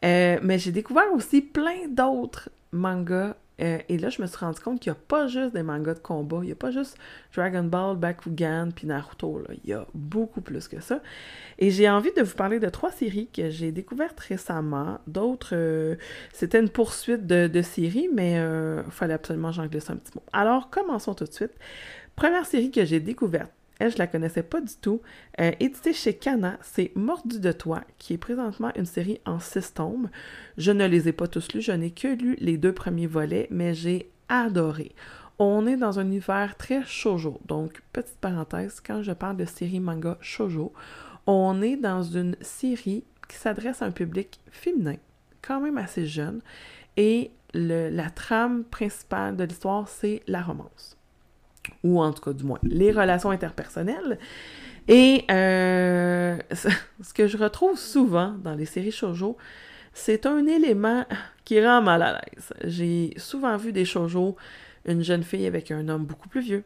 Euh, 0.04 0.40
mais 0.44 0.60
j'ai 0.60 0.72
découvert 0.72 1.12
aussi 1.14 1.42
plein 1.42 1.88
d'autres 1.90 2.50
mangas. 2.72 3.36
Euh, 3.60 3.80
et 3.90 3.98
là, 3.98 4.10
je 4.10 4.22
me 4.22 4.28
suis 4.28 4.38
rendu 4.38 4.60
compte 4.60 4.80
qu'il 4.80 4.92
n'y 4.92 4.98
a 4.98 5.02
pas 5.08 5.28
juste 5.28 5.54
des 5.56 5.64
mangas 5.64 5.96
de 5.96 6.00
combat. 6.00 6.40
Il 6.44 6.48
n'y 6.48 6.52
a 6.52 6.56
pas 6.56 6.70
juste 6.70 6.96
Dragon 7.36 7.64
Ball, 7.64 7.98
Bakugan, 7.98 8.70
puis 8.76 8.86
Naruto. 8.86 9.42
Il 9.64 9.70
y 9.70 9.74
a 9.74 9.88
beaucoup 9.96 10.42
plus 10.42 10.68
que 10.68 10.80
ça. 10.80 11.02
Et 11.58 11.72
j'ai 11.72 11.90
envie 11.90 12.12
de 12.16 12.22
vous 12.22 12.36
parler 12.36 12.60
de 12.60 12.70
trois 12.70 12.92
séries 12.92 13.30
que 13.34 13.50
j'ai 13.50 13.72
découvertes 13.72 14.20
récemment. 14.20 15.00
D'autres, 15.08 15.54
euh, 15.54 15.96
c'était 16.34 16.60
une 16.60 16.70
poursuite 16.70 17.26
de, 17.26 17.48
de 17.48 17.62
séries, 17.64 18.10
mais 18.14 18.34
il 18.34 18.92
fallait 18.92 19.16
absolument 19.16 19.52
que 19.52 19.80
ça 19.80 19.94
un 19.94 19.96
petit 19.96 20.12
mot. 20.14 20.24
Alors, 20.34 20.70
commençons 20.70 21.16
tout 21.16 21.26
de 21.26 21.34
suite. 21.34 21.54
Première 22.16 22.46
série 22.46 22.70
que 22.70 22.86
j'ai 22.86 23.00
découverte 23.00 23.52
elle, 23.80 23.92
je 23.92 23.98
la 23.98 24.08
connaissais 24.08 24.44
pas 24.44 24.62
du 24.62 24.74
tout. 24.82 25.02
Édité 25.38 25.94
chez 25.94 26.16
Cana, 26.16 26.58
c'est 26.62 26.92
Mordu 26.96 27.40
de 27.40 27.52
toi, 27.52 27.84
qui 27.98 28.14
est 28.14 28.18
présentement 28.18 28.72
une 28.76 28.86
série 28.86 29.20
en 29.26 29.40
six 29.40 29.74
tomes. 29.74 30.10
Je 30.58 30.72
ne 30.72 30.86
les 30.86 31.08
ai 31.08 31.14
pas 31.14 31.28
tous 31.28 31.54
lus, 31.54 31.62
je 31.62 31.72
n'ai 31.72 31.92
que 31.92 32.08
lu 32.08 32.36
les 32.40 32.58
deux 32.58 32.74
premiers 32.74 33.08
volets, 33.08 33.48
mais 33.52 33.74
j'ai 33.74 34.10
adoré. 34.30 34.94
On 35.40 35.68
est 35.68 35.78
dans 35.78 36.00
un 36.00 36.06
univers 36.06 36.58
très 36.58 36.84
shoujo. 36.84 37.40
Donc, 37.46 37.84
petite 37.94 38.18
parenthèse, 38.18 38.82
quand 38.86 39.04
je 39.04 39.12
parle 39.12 39.38
de 39.38 39.46
série 39.46 39.80
manga 39.80 40.18
shoujo, 40.22 40.74
on 41.28 41.62
est 41.62 41.78
dans 41.78 42.02
une 42.02 42.36
série 42.42 43.04
qui 43.30 43.36
s'adresse 43.36 43.82
à 43.82 43.86
un 43.86 43.92
public 43.92 44.40
féminin, 44.50 44.96
quand 45.42 45.62
même 45.62 45.78
assez 45.78 46.08
jeune, 46.08 46.42
et 46.96 47.30
la 47.54 48.10
trame 48.10 48.64
principale 48.64 49.36
de 49.36 49.44
l'histoire, 49.44 49.88
c'est 49.88 50.24
la 50.28 50.42
romance 50.42 50.97
ou 51.84 52.02
en 52.02 52.12
tout 52.12 52.22
cas 52.22 52.34
du 52.34 52.44
moins 52.44 52.60
les 52.64 52.92
relations 52.92 53.32
interpersonnelles. 53.32 54.18
Et 54.88 55.26
euh, 55.30 56.38
ce 56.52 57.14
que 57.14 57.28
je 57.28 57.38
retrouve 57.38 57.78
souvent 57.78 58.36
dans 58.44 58.56
les 58.56 58.66
séries 58.66 58.92
shoujo, 58.92 59.38
c'est 59.94 60.26
un 60.26 60.46
élément 60.46 61.06
qui 61.44 61.64
rend 61.66 61.82
mal 61.82 62.02
à 62.02 62.14
l'aise. 62.14 62.54
J'ai 62.64 63.14
souvent 63.18 63.58
vu 63.58 63.74
des 63.74 63.86
shoujo, 63.86 64.36
une 64.86 65.04
jeune 65.04 65.24
fille 65.24 65.46
avec 65.46 65.72
un 65.72 65.90
homme 65.90 66.06
beaucoup 66.06 66.30
plus 66.30 66.42
vieux, 66.42 66.64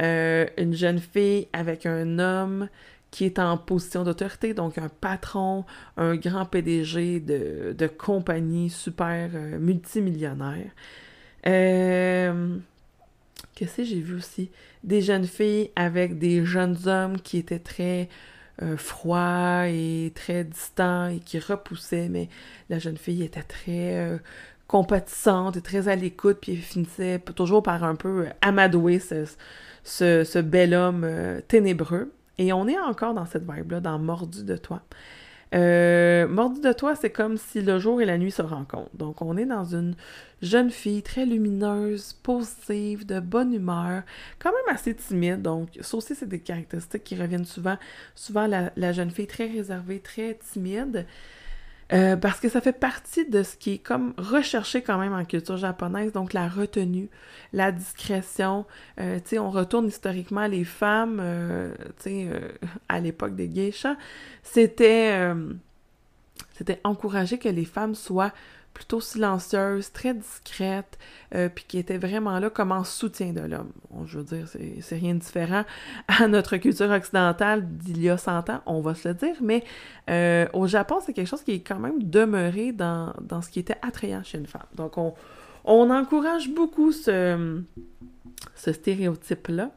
euh, 0.00 0.46
une 0.56 0.74
jeune 0.74 0.98
fille 0.98 1.48
avec 1.52 1.86
un 1.86 2.18
homme 2.18 2.68
qui 3.10 3.24
est 3.24 3.38
en 3.38 3.56
position 3.56 4.04
d'autorité, 4.04 4.52
donc 4.54 4.78
un 4.78 4.88
patron, 4.88 5.64
un 5.96 6.16
grand 6.16 6.44
PDG 6.44 7.20
de, 7.20 7.74
de 7.76 7.86
compagnie 7.86 8.68
super 8.70 9.30
euh, 9.34 9.58
multimillionnaire. 9.58 10.70
Euh, 11.46 12.56
Qu'est-ce 13.58 13.78
que 13.78 13.82
j'ai 13.82 14.00
vu 14.00 14.14
aussi? 14.14 14.52
Des 14.84 15.02
jeunes 15.02 15.26
filles 15.26 15.72
avec 15.74 16.16
des 16.16 16.44
jeunes 16.44 16.76
hommes 16.86 17.20
qui 17.20 17.38
étaient 17.38 17.58
très 17.58 18.08
euh, 18.62 18.76
froids 18.76 19.66
et 19.66 20.12
très 20.14 20.44
distants 20.44 21.08
et 21.08 21.18
qui 21.18 21.40
repoussaient, 21.40 22.08
mais 22.08 22.28
la 22.70 22.78
jeune 22.78 22.96
fille 22.96 23.24
était 23.24 23.42
très 23.42 23.96
euh, 23.96 24.18
compatissante 24.68 25.56
et 25.56 25.60
très 25.60 25.88
à 25.88 25.96
l'écoute, 25.96 26.38
puis 26.40 26.52
elle 26.52 26.58
finissait 26.58 27.18
toujours 27.34 27.64
par 27.64 27.82
un 27.82 27.96
peu 27.96 28.26
amadouer 28.42 29.00
ce, 29.00 30.38
bel 30.40 30.72
homme 30.72 31.02
euh, 31.02 31.40
ténébreux. 31.48 32.12
Et 32.38 32.52
on 32.52 32.68
est 32.68 32.78
encore 32.78 33.12
dans 33.12 33.26
cette 33.26 33.42
vibe-là, 33.42 33.80
dans 33.80 33.98
Mordu 33.98 34.44
de 34.44 34.56
toi. 34.56 34.82
Euh, 35.54 36.28
Mordu 36.28 36.60
de 36.60 36.72
toi, 36.72 36.94
c'est 36.94 37.10
comme 37.10 37.36
si 37.36 37.62
le 37.62 37.78
jour 37.78 38.00
et 38.02 38.04
la 38.04 38.18
nuit 38.18 38.30
se 38.30 38.42
rencontrent. 38.42 38.94
Donc, 38.94 39.22
on 39.22 39.36
est 39.36 39.46
dans 39.46 39.64
une 39.64 39.94
jeune 40.42 40.70
fille 40.70 41.02
très 41.02 41.24
lumineuse, 41.26 42.12
positive, 42.22 43.06
de 43.06 43.20
bonne 43.20 43.54
humeur, 43.54 44.02
quand 44.38 44.50
même 44.50 44.74
assez 44.74 44.94
timide. 44.94 45.42
Donc, 45.42 45.70
ça 45.80 45.96
aussi, 45.96 46.14
c'est 46.14 46.28
des 46.28 46.40
caractéristiques 46.40 47.04
qui 47.04 47.16
reviennent 47.16 47.46
souvent. 47.46 47.76
Souvent, 48.14 48.46
la 48.46 48.92
jeune 48.92 49.10
fille 49.10 49.26
très 49.26 49.46
réservée, 49.46 50.00
très 50.00 50.38
timide. 50.52 51.06
Euh, 51.92 52.16
parce 52.16 52.38
que 52.38 52.50
ça 52.50 52.60
fait 52.60 52.78
partie 52.78 53.24
de 53.24 53.42
ce 53.42 53.56
qui 53.56 53.74
est 53.74 53.78
comme 53.78 54.12
recherché 54.18 54.82
quand 54.82 54.98
même 54.98 55.14
en 55.14 55.24
culture 55.24 55.56
japonaise, 55.56 56.12
donc 56.12 56.34
la 56.34 56.46
retenue, 56.46 57.08
la 57.54 57.72
discrétion. 57.72 58.66
Euh, 59.00 59.18
tu 59.20 59.30
sais, 59.30 59.38
on 59.38 59.50
retourne 59.50 59.86
historiquement 59.86 60.46
les 60.46 60.64
femmes, 60.64 61.18
euh, 61.20 61.74
tu 62.02 62.10
sais, 62.10 62.30
à 62.88 63.00
l'époque 63.00 63.34
des 63.34 63.48
geishas, 63.48 63.96
c'était 64.42 65.32
c'était 66.56 66.80
encourager 66.84 67.38
que 67.38 67.48
les 67.48 67.64
femmes 67.64 67.94
soient 67.94 68.32
plutôt 68.78 69.00
silencieuse, 69.00 69.90
très 69.90 70.14
discrète, 70.14 71.00
euh, 71.34 71.48
puis 71.52 71.64
qui 71.66 71.78
était 71.78 71.98
vraiment 71.98 72.38
là 72.38 72.48
comme 72.48 72.70
en 72.70 72.84
soutien 72.84 73.32
de 73.32 73.40
l'homme. 73.40 73.72
je 74.06 74.18
veux 74.18 74.24
dire, 74.24 74.46
c'est 74.80 74.96
rien 74.96 75.14
de 75.14 75.18
différent 75.18 75.64
à 76.08 76.28
notre 76.28 76.56
culture 76.58 76.88
occidentale 76.88 77.66
d'il 77.66 78.00
y 78.00 78.08
a 78.08 78.16
100 78.16 78.50
ans, 78.50 78.60
on 78.66 78.80
va 78.80 78.94
se 78.94 79.08
le 79.08 79.14
dire, 79.14 79.34
mais 79.40 79.64
euh, 80.08 80.46
au 80.52 80.68
Japon, 80.68 81.00
c'est 81.04 81.12
quelque 81.12 81.26
chose 81.26 81.42
qui 81.42 81.50
est 81.50 81.60
quand 81.60 81.80
même 81.80 82.04
demeuré 82.04 82.70
dans, 82.70 83.12
dans, 83.20 83.42
ce 83.42 83.50
qui 83.50 83.58
était 83.58 83.78
attrayant 83.82 84.22
chez 84.22 84.38
une 84.38 84.46
femme. 84.46 84.68
Donc, 84.76 84.96
on, 84.96 85.14
on 85.64 85.90
encourage 85.90 86.48
beaucoup 86.48 86.92
ce, 86.92 87.60
ce 88.54 88.72
stéréotype-là. 88.72 89.72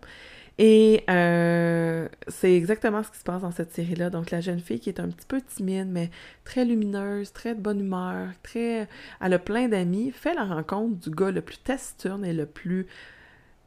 Et 0.64 1.04
euh, 1.10 2.08
c'est 2.28 2.54
exactement 2.54 3.02
ce 3.02 3.10
qui 3.10 3.18
se 3.18 3.24
passe 3.24 3.42
dans 3.42 3.52
cette 3.52 3.74
série-là. 3.74 4.12
Donc, 4.12 4.30
la 4.30 4.42
jeune 4.42 4.60
fille 4.60 4.80
qui 4.80 4.90
est 4.90 5.00
un 5.00 5.10
petit 5.10 5.26
peu 5.26 5.42
timide, 5.42 5.88
mais 5.90 6.12
très 6.44 6.66
lumineuse, 6.66 7.34
très 7.34 7.56
de 7.56 7.60
bonne 7.60 7.80
humeur, 7.80 8.28
très. 8.44 8.88
Elle 9.22 9.34
a 9.34 9.40
plein 9.40 9.68
d'amis, 9.70 10.12
fait 10.12 10.36
la 10.36 10.44
rencontre 10.44 11.00
du 11.00 11.10
gars 11.10 11.32
le 11.32 11.42
plus 11.42 11.58
taciturne 11.58 12.24
et 12.24 12.34
le 12.34 12.46
plus 12.46 12.86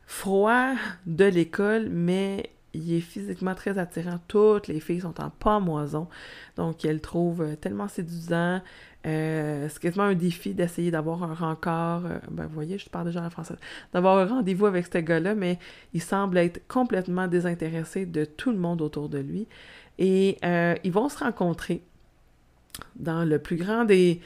froid 0.06 0.74
de 1.06 1.24
l'école, 1.24 1.88
mais 1.90 2.50
il 2.74 2.94
est 2.94 3.00
physiquement 3.00 3.54
très 3.54 3.78
attirant. 3.78 4.18
Toutes 4.28 4.68
les 4.68 4.80
filles 4.80 5.00
sont 5.00 5.20
en 5.20 5.30
pamoison. 5.30 6.08
Donc, 6.56 6.84
elles 6.84 6.94
le 6.94 7.00
trouvent 7.00 7.56
tellement 7.60 7.88
séduisant. 7.88 8.60
Euh, 9.06 9.68
c'est 9.68 9.80
quasiment 9.80 10.04
un 10.04 10.14
défi 10.14 10.54
d'essayer 10.54 10.90
d'avoir 10.90 11.22
un 11.22 11.34
rencard. 11.34 12.06
Euh, 12.06 12.18
ben, 12.30 12.46
vous 12.46 12.54
voyez, 12.54 12.78
je 12.78 12.88
parle 12.88 13.06
déjà 13.06 13.22
en 13.22 13.30
français. 13.30 13.54
D'avoir 13.92 14.18
un 14.18 14.26
rendez-vous 14.26 14.66
avec 14.66 14.86
ce 14.90 14.98
gars-là, 14.98 15.34
mais 15.34 15.58
il 15.92 16.02
semble 16.02 16.38
être 16.38 16.66
complètement 16.68 17.26
désintéressé 17.26 18.06
de 18.06 18.24
tout 18.24 18.50
le 18.50 18.58
monde 18.58 18.80
autour 18.80 19.08
de 19.08 19.18
lui. 19.18 19.46
Et 19.98 20.38
euh, 20.44 20.74
ils 20.84 20.92
vont 20.92 21.08
se 21.08 21.18
rencontrer 21.18 21.82
dans 22.96 23.24
le 23.24 23.38
plus 23.38 23.56
grand 23.56 23.84
des, 23.84 24.20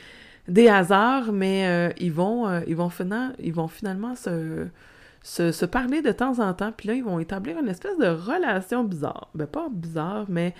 hasards, 0.68 1.32
mais 1.32 1.92
ils, 1.98 2.12
vont, 2.12 2.62
ils, 2.66 2.76
vont 2.76 2.90
ils 3.38 3.52
vont 3.52 3.68
finalement 3.68 4.14
se, 4.14 4.66
se, 5.22 5.52
se, 5.52 5.64
parler 5.64 6.02
de 6.02 6.12
temps 6.12 6.38
en 6.38 6.54
temps. 6.54 6.72
Puis 6.72 6.88
là, 6.88 6.94
ils 6.94 7.04
vont 7.04 7.18
établir 7.18 7.58
une 7.58 7.68
espèce 7.68 7.98
de 7.98 8.06
relation 8.06 8.84
bizarre. 8.84 9.30
Ben, 9.34 9.46
pas 9.46 9.68
bizarre, 9.70 10.26
mais 10.28 10.54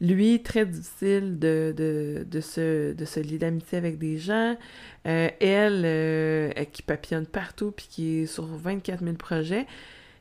lui, 0.00 0.42
très 0.42 0.66
difficile 0.66 1.38
de, 1.38 1.74
de, 1.76 2.26
de 2.28 2.40
se, 2.40 2.92
de 2.92 3.20
lier 3.22 3.38
d'amitié 3.38 3.78
avec 3.78 3.98
des 3.98 4.18
gens. 4.18 4.56
Euh, 5.06 5.28
elle, 5.40 5.82
euh, 5.84 6.50
qui 6.72 6.82
papillonne 6.82 7.26
partout 7.26 7.72
puis 7.72 7.86
qui 7.88 8.18
est 8.18 8.26
sur 8.26 8.44
24 8.44 9.02
000 9.02 9.16
projets. 9.16 9.66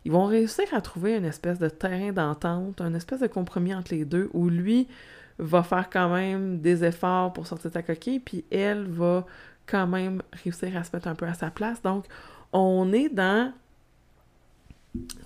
Ils 0.06 0.12
vont 0.12 0.26
réussir 0.26 0.66
à 0.72 0.82
trouver 0.82 1.16
une 1.16 1.26
espèce 1.26 1.58
de 1.58 1.68
terrain 1.68 2.12
d'entente, 2.12 2.80
un 2.80 2.94
espèce 2.94 3.22
de 3.22 3.28
compromis 3.28 3.74
entre 3.74 3.94
les 3.94 4.06
deux 4.06 4.30
où 4.34 4.50
lui 4.50 4.88
va 5.40 5.64
faire 5.64 5.90
quand 5.90 6.14
même 6.14 6.60
des 6.60 6.84
efforts 6.84 7.34
pour 7.34 7.48
sortir 7.48 7.72
de 7.72 7.74
sa 7.74 7.84
coquille, 7.84 8.20
puis 8.20 8.46
elle 8.52 8.86
va 8.86 9.26
quand 9.66 9.88
même 9.88 10.22
réussir 10.44 10.78
à 10.78 10.84
se 10.84 10.92
mettre 10.96 11.08
un 11.08 11.16
peu 11.16 11.26
à 11.26 11.34
sa 11.34 11.50
place. 11.50 11.82
Donc, 11.82 12.06
on 12.54 12.94
est 12.94 13.10
dans. 13.10 13.52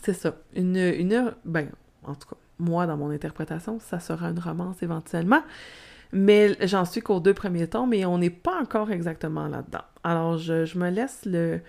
C'est 0.02 0.14
ça. 0.14 0.36
Une, 0.56 0.78
une. 0.78 1.34
Ben, 1.46 1.70
en 2.04 2.16
tout 2.16 2.30
cas, 2.30 2.36
moi, 2.60 2.86
dans 2.86 2.98
mon 2.98 3.10
interprétation, 3.10 3.80
ça 3.80 4.00
sera 4.00 4.28
une 4.28 4.40
romance 4.40 4.82
éventuellement. 4.84 5.42
Mais 6.12 6.56
j'en 6.68 6.86
suis 6.86 7.02
qu'aux 7.02 7.20
deux 7.20 7.34
premiers 7.34 7.68
temps, 7.68 7.86
mais 7.86 8.06
on 8.06 8.18
n'est 8.18 8.30
pas 8.30 8.60
encore 8.60 8.92
exactement 8.92 9.48
là-dedans. 9.48 9.84
Alors, 10.04 10.38
je, 10.38 10.78
me 10.78 10.90
laisse 10.90 11.22
le. 11.26 11.60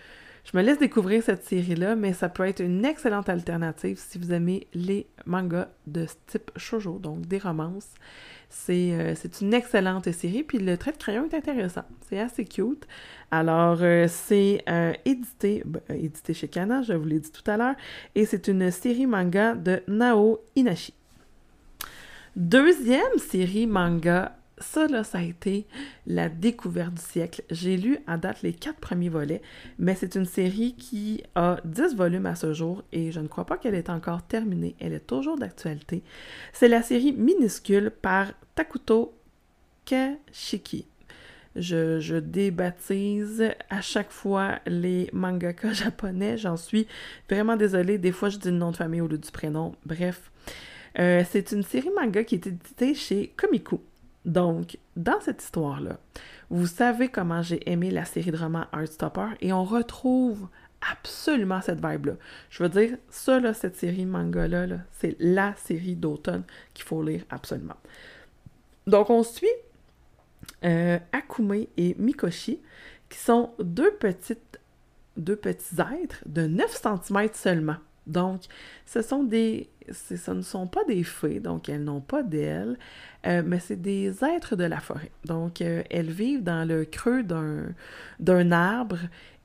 Je 0.45 0.57
me 0.57 0.63
laisse 0.63 0.79
découvrir 0.79 1.23
cette 1.23 1.45
série-là, 1.45 1.97
mais 1.97 2.15
ça 2.15 2.31
peut 2.31 2.47
être 2.47 2.61
une 2.61 2.85
excellente 2.85 3.29
alternative 3.29 3.99
si 3.99 4.19
vous 4.19 4.33
aimez 4.33 4.67
les 4.73 5.07
mangas 5.27 5.69
de 5.87 6.07
ce 6.07 6.15
type 6.27 6.51
shoujo, 6.57 6.99
donc 6.99 7.27
des 7.27 7.39
romances. 7.39 7.91
Euh, 8.71 9.15
c'est 9.17 9.41
une 9.41 9.55
excellente 9.55 10.11
série, 10.13 10.43
puis 10.43 10.59
le 10.59 10.77
trait 10.77 10.93
de 10.93 10.97
crayon 10.97 11.29
est 11.31 11.35
intéressant. 11.35 11.85
C'est 12.09 12.21
assez 12.21 12.45
cute. 12.45 12.87
Alors, 13.31 13.79
euh, 13.83 14.07
c'est 14.09 14.63
euh, 14.69 14.93
édité, 15.05 15.63
ben, 15.65 15.81
édité 15.91 16.35
chez 16.35 16.49
Kana, 16.49 16.83
je 16.83 16.93
vous 16.93 17.07
l'ai 17.07 17.21
dit 17.21 17.31
tout 17.31 17.49
à 17.49 17.57
l'heure, 17.57 17.75
et 18.15 18.25
c'est 18.27 18.49
une 18.49 18.71
série 18.71 19.07
manga 19.07 19.55
de 19.55 19.83
Nao 19.89 20.41
Inashi. 20.57 20.95
Deuxième 22.37 23.19
série 23.19 23.67
manga 23.67 24.37
ça, 24.61 24.87
là, 24.87 25.05
ça 25.05 25.19
a 25.19 25.23
été 25.23 25.67
la 26.07 26.29
découverte 26.29 26.95
du 26.95 27.03
siècle. 27.03 27.43
J'ai 27.51 27.77
lu 27.77 27.99
à 28.07 28.17
date 28.17 28.43
les 28.43 28.53
quatre 28.53 28.79
premiers 28.79 29.09
volets, 29.09 29.43
mais 29.79 29.95
c'est 29.95 30.15
une 30.15 30.27
série 30.27 30.75
qui 30.75 31.23
a 31.35 31.57
dix 31.65 31.95
volumes 31.95 32.27
à 32.27 32.35
ce 32.35 32.53
jour 32.53 32.83
et 32.93 33.11
je 33.11 33.21
ne 33.21 33.27
crois 33.27 33.47
pas 33.47 33.57
qu'elle 33.57 33.75
est 33.75 33.91
encore 33.91 34.23
terminée. 34.23 34.77
Elle 34.79 34.93
est 34.93 35.07
toujours 35.07 35.39
d'actualité. 35.39 36.03
C'est 36.53 36.69
la 36.69 36.83
série 36.83 37.13
minuscule 37.13 37.91
par 37.91 38.33
Takuto 38.55 39.15
Kashiki. 39.87 40.87
Je, 41.57 41.99
je, 41.99 42.15
débaptise 42.15 43.51
à 43.71 43.81
chaque 43.81 44.13
fois 44.13 44.61
les 44.67 45.11
mangaka 45.13 45.73
japonais. 45.73 46.39
J'en 46.39 46.57
suis 46.57 46.87
vraiment 47.29 47.57
désolée. 47.57 47.99
Des 47.99 48.13
fois, 48.13 48.29
je 48.29 48.39
dis 48.39 48.51
le 48.51 48.57
nom 48.57 48.71
de 48.71 48.77
famille 48.77 49.01
au 49.01 49.09
lieu 49.09 49.19
du 49.19 49.31
prénom. 49.31 49.75
Bref. 49.85 50.31
Euh, 50.99 51.25
c'est 51.29 51.53
une 51.53 51.63
série 51.63 51.91
manga 51.97 52.25
qui 52.25 52.37
est 52.37 52.47
éditée 52.47 52.95
chez 52.95 53.33
Komiku. 53.37 53.81
Donc, 54.25 54.79
dans 54.97 55.21
cette 55.21 55.43
histoire-là, 55.43 55.99
vous 56.51 56.67
savez 56.67 57.09
comment 57.09 57.43
j'ai 57.43 57.71
aimé 57.71 57.91
la 57.91 58.05
série 58.05 58.31
de 58.31 58.37
romans 58.37 58.67
Heartstopper 58.73 59.29
et 59.41 59.53
on 59.53 59.65
retrouve 59.65 60.49
absolument 60.91 61.61
cette 61.61 61.85
vibe-là. 61.85 62.15
Je 62.51 62.63
veux 62.63 62.69
dire, 62.69 62.97
ça, 63.09 63.55
cette 63.55 63.77
série 63.77 64.07
manga-là, 64.07 64.67
c'est 64.93 65.17
la 65.21 65.55
série 65.57 65.97
d'automne 65.97 66.45
qu'il 66.75 66.85
faut 66.85 67.03
lire 67.03 67.25
absolument. 67.31 67.77
Donc, 68.87 69.11
on 69.11 69.23
suit 69.23 69.49
euh, 70.65 70.99
Akume 71.13 71.67
et 71.77 71.95
Mikoshi, 71.99 72.61
qui 73.09 73.19
sont 73.19 73.51
deux 73.59 73.93
petites, 73.93 74.61
deux 75.17 75.37
petits 75.37 75.77
êtres 75.81 76.23
de 76.27 76.47
9 76.47 76.83
cm 76.83 77.29
seulement. 77.33 77.77
Donc, 78.07 78.43
ce 78.87 79.03
sont 79.03 79.23
des, 79.23 79.69
ce 79.93 80.31
ne 80.31 80.43
sont 80.43 80.67
pas 80.67 80.85
des 80.85 81.05
fées, 81.05 81.41
donc 81.41 81.69
elles 81.69 81.85
n'ont 81.85 82.01
pas 82.01 82.23
d'ailes, 82.23 82.79
euh, 83.27 83.43
mais 83.45 83.61
c'est 83.61 83.81
des 83.81 84.25
êtres 84.25 84.57
de 84.57 84.65
la 84.65 84.81
forêt. 84.81 85.11
Donc, 85.25 85.61
euh, 85.61 85.83
elles 85.91 86.11
vivent 86.11 86.43
dans 86.43 86.67
le 86.67 86.85
creux 86.85 87.23
d'un 87.23 88.53
arbre 88.53 88.99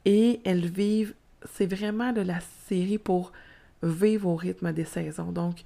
et 0.06 0.42
elles 0.46 0.68
vivent, 0.68 1.14
c'est 1.54 1.72
vraiment 1.72 2.12
de 2.12 2.22
la 2.22 2.40
série 2.68 2.98
pour 2.98 3.32
vivre 3.84 4.30
au 4.30 4.36
rythme 4.36 4.72
des 4.72 4.86
saisons. 4.86 5.32
Donc, 5.32 5.64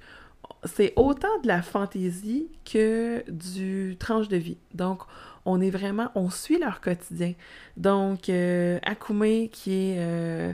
c'est 0.64 0.92
autant 0.96 1.40
de 1.42 1.48
la 1.48 1.62
fantaisie 1.62 2.48
que 2.70 3.24
du 3.30 3.96
tranche 3.98 4.28
de 4.28 4.36
vie. 4.36 4.58
Donc, 4.74 5.02
on 5.44 5.60
est 5.60 5.70
vraiment, 5.70 6.10
on 6.14 6.30
suit 6.30 6.58
leur 6.58 6.80
quotidien. 6.80 7.34
Donc, 7.76 8.28
euh, 8.28 8.78
Akume, 8.82 9.48
qui 9.48 9.72
est 9.72 9.96
euh, 9.98 10.52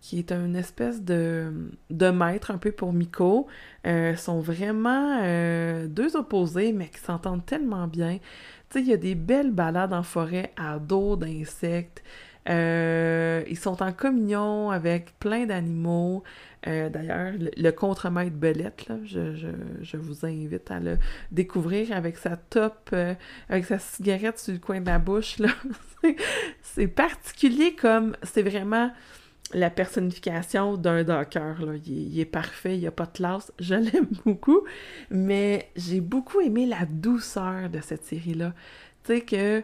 qui 0.00 0.18
est 0.18 0.32
une 0.32 0.56
espèce 0.56 1.02
de, 1.02 1.52
de 1.90 2.10
maître 2.10 2.50
un 2.50 2.58
peu 2.58 2.72
pour 2.72 2.92
Miko, 2.92 3.46
euh, 3.86 4.14
sont 4.16 4.40
vraiment 4.40 5.20
euh, 5.22 5.86
deux 5.86 6.16
opposés, 6.16 6.72
mais 6.72 6.88
qui 6.88 7.00
s'entendent 7.00 7.44
tellement 7.44 7.86
bien. 7.88 8.18
Tu 8.70 8.78
sais, 8.78 8.80
il 8.80 8.88
y 8.88 8.92
a 8.92 8.98
des 8.98 9.14
belles 9.14 9.50
balades 9.50 9.92
en 9.92 10.02
forêt 10.02 10.52
à 10.56 10.78
dos 10.78 11.16
d'insectes. 11.16 12.02
Euh, 12.48 13.42
ils 13.48 13.58
sont 13.58 13.82
en 13.82 13.92
communion 13.92 14.70
avec 14.70 15.18
plein 15.18 15.46
d'animaux. 15.46 16.22
D'ailleurs, 16.64 17.32
le, 17.38 17.70
contre-maître 17.70 18.36
Belette, 18.36 18.88
là, 18.88 18.96
je, 19.04 19.34
je, 19.36 19.48
je, 19.80 19.96
vous 19.96 20.26
invite 20.26 20.70
à 20.70 20.80
le 20.80 20.98
découvrir 21.30 21.96
avec 21.96 22.18
sa 22.18 22.36
top, 22.36 22.94
avec 23.48 23.64
sa 23.64 23.78
cigarette 23.78 24.38
sur 24.38 24.52
le 24.52 24.58
coin 24.58 24.80
de 24.80 24.86
la 24.86 24.98
bouche. 24.98 25.38
c'est 26.62 26.88
particulier 26.88 27.74
comme 27.74 28.16
c'est 28.22 28.42
vraiment 28.42 28.90
la 29.54 29.70
personnification 29.70 30.76
d'un 30.76 31.04
docker. 31.04 31.60
Là. 31.62 31.74
Il, 31.86 32.18
est, 32.18 32.24
parfait, 32.24 32.76
il 32.76 32.80
n'y 32.80 32.86
a 32.86 32.92
pas 32.92 33.06
de 33.06 33.12
classe. 33.12 33.52
Je 33.58 33.74
l'aime 33.74 34.08
beaucoup, 34.24 34.64
mais 35.10 35.70
j'ai 35.76 36.00
beaucoup 36.00 36.40
aimé 36.40 36.66
la 36.66 36.84
douceur 36.86 37.70
de 37.70 37.80
cette 37.80 38.04
série-là. 38.04 38.54
Tu 39.04 39.14
sais 39.14 39.20
que 39.22 39.62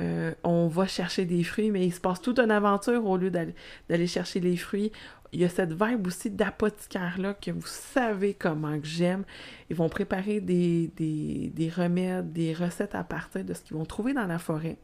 euh, 0.00 0.32
on 0.42 0.68
va 0.68 0.86
chercher 0.86 1.24
des 1.24 1.44
fruits, 1.44 1.70
mais 1.70 1.86
il 1.86 1.92
se 1.92 2.00
passe 2.00 2.20
toute 2.20 2.38
une 2.38 2.50
aventure 2.50 3.06
au 3.06 3.16
lieu 3.16 3.30
d'aller 3.30 4.06
chercher 4.06 4.40
les 4.40 4.56
fruits. 4.56 4.92
Il 5.34 5.40
y 5.40 5.44
a 5.44 5.48
cette 5.48 5.72
vibe 5.72 6.06
aussi 6.06 6.28
d'apothicaire-là 6.28 7.34
que 7.34 7.50
vous 7.50 7.66
savez 7.66 8.34
comment 8.34 8.78
que 8.78 8.86
j'aime. 8.86 9.24
Ils 9.70 9.76
vont 9.76 9.88
préparer 9.88 10.40
des, 10.40 10.90
des, 10.96 11.50
des 11.54 11.70
remèdes, 11.70 12.32
des 12.32 12.52
recettes 12.52 12.94
à 12.94 13.02
partir 13.02 13.42
de 13.42 13.54
ce 13.54 13.62
qu'ils 13.62 13.76
vont 13.76 13.86
trouver 13.86 14.12
dans 14.12 14.26
la 14.26 14.38
forêt. 14.38 14.76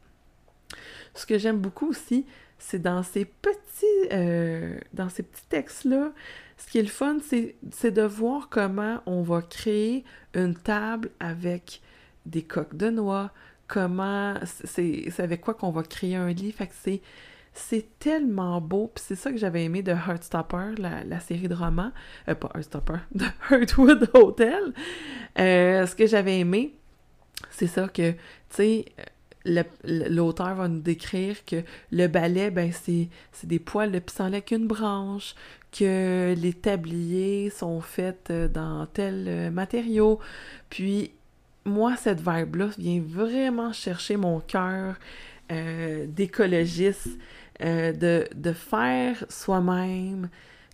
Ce 1.13 1.25
que 1.25 1.37
j'aime 1.37 1.59
beaucoup 1.59 1.89
aussi, 1.89 2.25
c'est 2.59 2.81
dans 2.81 3.03
ces 3.03 3.25
petits, 3.25 3.85
euh, 4.11 4.77
dans 4.93 5.09
ces 5.09 5.23
petits 5.23 5.47
textes-là, 5.49 6.11
ce 6.57 6.67
qui 6.67 6.77
est 6.77 6.83
le 6.83 6.89
fun, 6.89 7.17
c'est 7.21 7.91
de 7.91 8.01
voir 8.01 8.49
comment 8.49 9.01
on 9.05 9.21
va 9.21 9.41
créer 9.41 10.03
une 10.33 10.55
table 10.55 11.09
avec 11.19 11.81
des 12.25 12.43
coques 12.43 12.75
de 12.75 12.89
noix, 12.89 13.31
comment, 13.67 14.35
c'est 14.43 15.19
avec 15.19 15.41
quoi 15.41 15.53
qu'on 15.53 15.71
va 15.71 15.83
créer 15.83 16.15
un 16.15 16.31
lit, 16.31 16.51
fait 16.51 16.67
que 16.67 16.99
c'est 17.53 17.99
tellement 17.99 18.59
beau, 18.59 18.91
puis 18.93 19.03
c'est 19.07 19.15
ça 19.15 19.31
que 19.31 19.37
j'avais 19.37 19.63
aimé 19.63 19.81
de 19.81 19.91
Heartstopper, 19.91 20.75
la, 20.77 21.03
la 21.05 21.19
série 21.21 21.47
de 21.47 21.55
romans, 21.55 21.91
euh, 22.27 22.35
pas 22.35 22.51
Heartstopper, 22.53 22.99
de 23.15 23.25
Heartwood 23.49 24.09
Hotel. 24.13 24.73
Euh, 25.39 25.85
ce 25.85 25.95
que 25.95 26.07
j'avais 26.07 26.39
aimé, 26.39 26.75
c'est 27.51 27.67
ça 27.67 27.87
que, 27.87 28.11
tu 28.11 28.17
sais, 28.49 28.85
l'auteur 29.45 30.55
va 30.55 30.67
nous 30.67 30.81
décrire 30.81 31.45
que 31.45 31.63
le 31.91 32.07
balai, 32.07 32.51
ben 32.51 32.71
c'est 32.73 33.09
des 33.43 33.59
poils 33.59 33.91
de 33.91 33.99
pissenlit 33.99 34.35
avec 34.35 34.51
une 34.51 34.67
branche, 34.67 35.35
que 35.71 36.33
les 36.37 36.53
tabliers 36.53 37.49
sont 37.49 37.81
faits 37.81 38.29
euh, 38.31 38.47
dans 38.47 38.85
tel 38.87 39.25
euh, 39.27 39.51
matériau. 39.51 40.19
Puis 40.69 41.11
moi, 41.65 41.95
cette 41.95 42.19
vibe-là 42.19 42.69
vient 42.77 43.01
vraiment 43.05 43.73
chercher 43.73 44.17
mon 44.17 44.39
cœur 44.39 44.95
euh, 45.51 46.05
d'écologiste, 46.07 47.17
de, 47.61 48.25
de, 48.33 48.53
faire 48.53 49.25
soi-même, 49.27 50.29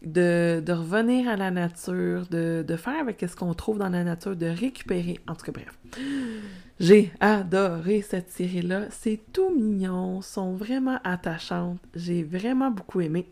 de, 0.06 0.72
revenir 0.72 1.28
à 1.28 1.36
la 1.36 1.52
nature, 1.52 2.28
de, 2.28 2.76
faire 2.78 3.00
avec 3.00 3.24
ce 3.28 3.36
qu'on 3.36 3.54
trouve 3.54 3.78
dans 3.80 3.90
la 3.90 4.04
nature, 4.04 4.36
de 4.36 4.46
récupérer. 4.46 5.20
En 5.28 5.36
tout 5.36 5.46
cas, 5.46 5.52
bref. 5.52 5.78
J'ai 6.80 7.12
adoré 7.20 8.02
cette 8.02 8.32
série-là. 8.32 8.88
C'est 8.90 9.20
tout 9.32 9.50
mignon, 9.50 10.22
sont 10.22 10.54
vraiment 10.54 11.00
attachantes. 11.04 11.80
J'ai 11.96 12.24
vraiment 12.24 12.70
beaucoup 12.70 13.02
aimé. 13.02 13.28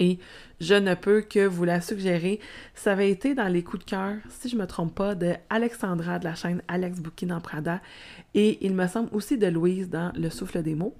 Et 0.00 0.18
je 0.60 0.74
ne 0.74 0.94
peux 0.94 1.20
que 1.20 1.46
vous 1.46 1.64
la 1.64 1.80
suggérer. 1.80 2.40
Ça 2.74 2.92
avait 2.92 3.10
été 3.10 3.34
dans 3.34 3.48
les 3.48 3.62
coups 3.62 3.84
de 3.84 3.90
cœur, 3.90 4.16
si 4.30 4.48
je 4.48 4.56
ne 4.56 4.62
me 4.62 4.66
trompe 4.66 4.94
pas, 4.94 5.14
de 5.14 5.34
Alexandra 5.50 6.18
de 6.18 6.24
la 6.24 6.34
chaîne 6.34 6.62
Alex 6.68 7.00
Bouki 7.00 7.26
dans 7.26 7.40
Prada. 7.40 7.80
Et 8.34 8.64
il 8.66 8.74
me 8.74 8.86
semble 8.86 9.10
aussi 9.14 9.36
de 9.36 9.46
Louise 9.46 9.90
dans 9.90 10.10
Le 10.16 10.30
souffle 10.30 10.62
des 10.62 10.74
mots. 10.74 10.96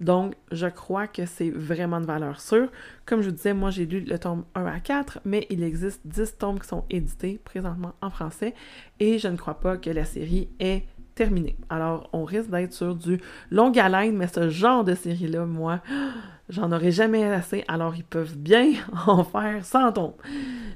Donc, 0.00 0.34
je 0.50 0.66
crois 0.66 1.06
que 1.06 1.26
c'est 1.26 1.50
vraiment 1.50 2.00
de 2.00 2.06
valeur 2.06 2.40
sûre. 2.40 2.68
Comme 3.04 3.20
je 3.20 3.28
vous 3.28 3.34
disais, 3.34 3.52
moi, 3.52 3.70
j'ai 3.70 3.84
lu 3.86 4.00
le 4.00 4.18
tome 4.18 4.44
1 4.54 4.64
à 4.64 4.80
4, 4.80 5.20
mais 5.24 5.46
il 5.50 5.62
existe 5.62 6.00
10 6.06 6.38
tomes 6.38 6.58
qui 6.58 6.68
sont 6.68 6.84
édités 6.88 7.40
présentement 7.44 7.92
en 8.00 8.10
français 8.10 8.54
et 8.98 9.18
je 9.18 9.28
ne 9.28 9.36
crois 9.36 9.60
pas 9.60 9.76
que 9.76 9.90
la 9.90 10.04
série 10.04 10.48
est 10.58 10.84
terminée. 11.14 11.56
Alors, 11.68 12.08
on 12.14 12.24
risque 12.24 12.48
d'être 12.48 12.72
sur 12.72 12.94
du 12.94 13.20
long 13.50 13.72
haleine, 13.72 14.16
mais 14.16 14.26
ce 14.26 14.48
genre 14.48 14.84
de 14.84 14.94
série-là, 14.94 15.44
moi, 15.44 15.80
j'en 16.48 16.72
aurais 16.72 16.92
jamais 16.92 17.24
assez. 17.24 17.62
Alors, 17.68 17.94
ils 17.94 18.04
peuvent 18.04 18.38
bien 18.38 18.72
en 19.06 19.22
faire 19.22 19.62
sans 19.64 19.92
tomes. 19.92 20.14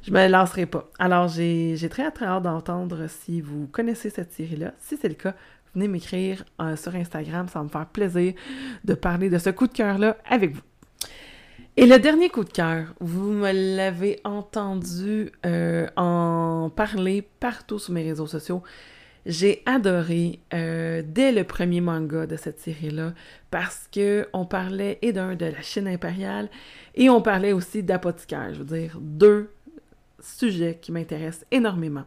Je 0.03 0.11
me 0.13 0.29
lancerai 0.29 0.67
pas. 0.67 0.91
Alors, 0.99 1.29
j'ai 1.29 1.89
très, 1.91 2.11
très 2.11 2.27
hâte 2.27 2.43
d'entendre 2.43 3.07
si 3.09 3.41
vous 3.41 3.69
connaissez 3.69 4.11
cette 4.11 4.33
série-là. 4.33 4.75
Si 4.81 4.99
c'est 4.99 5.09
le 5.09 5.15
cas, 5.15 5.35
venez 5.75 5.89
m'écrire 5.89 6.45
euh, 6.61 6.77
sur 6.77 6.95
Instagram. 6.95 7.49
Ça 7.49 7.59
va 7.59 7.65
me 7.65 7.69
faire 7.69 7.87
plaisir 7.87 8.35
de 8.85 8.95
parler 8.95 9.31
de 9.31 9.39
ce 9.39 9.51
coup 9.51 9.67
de 9.67 9.73
cœur-là 9.73 10.17
avec 10.29 10.55
vous. 10.55 10.63
Et 11.77 11.87
le 11.87 11.99
dernier 11.99 12.29
coup 12.29 12.45
de 12.45 12.51
cœur, 12.51 12.95
vous 13.01 13.33
me 13.33 13.77
l'avez 13.77 14.21
entendu 14.25 15.33
euh, 15.45 15.89
en 15.97 16.71
parler 16.75 17.29
partout 17.41 17.81
sur 17.81 17.93
mes 17.93 18.05
réseaux 18.05 18.29
sociaux. 18.29 18.63
J'ai 19.27 19.63
adoré 19.67 20.39
euh, 20.53 21.03
dès 21.05 21.33
le 21.33 21.45
premier 21.45 21.81
manga 21.81 22.27
de 22.27 22.37
cette 22.37 22.61
série-là 22.61 23.15
parce 23.51 23.89
que 23.91 24.29
on 24.35 24.45
parlait 24.45 24.99
et 25.03 25.13
d'un 25.13 25.35
de 25.35 25.47
la 25.47 25.63
Chine 25.63 25.89
impériale 25.89 26.49
et 26.95 27.09
on 27.09 27.23
parlait 27.23 27.53
aussi 27.53 27.83
d'apothicaire. 27.83 28.53
Je 28.53 28.63
veux 28.63 28.79
dire 28.79 28.99
deux 29.01 29.51
sujets 30.21 30.79
qui 30.81 30.93
m'intéressent 30.93 31.47
énormément. 31.51 32.05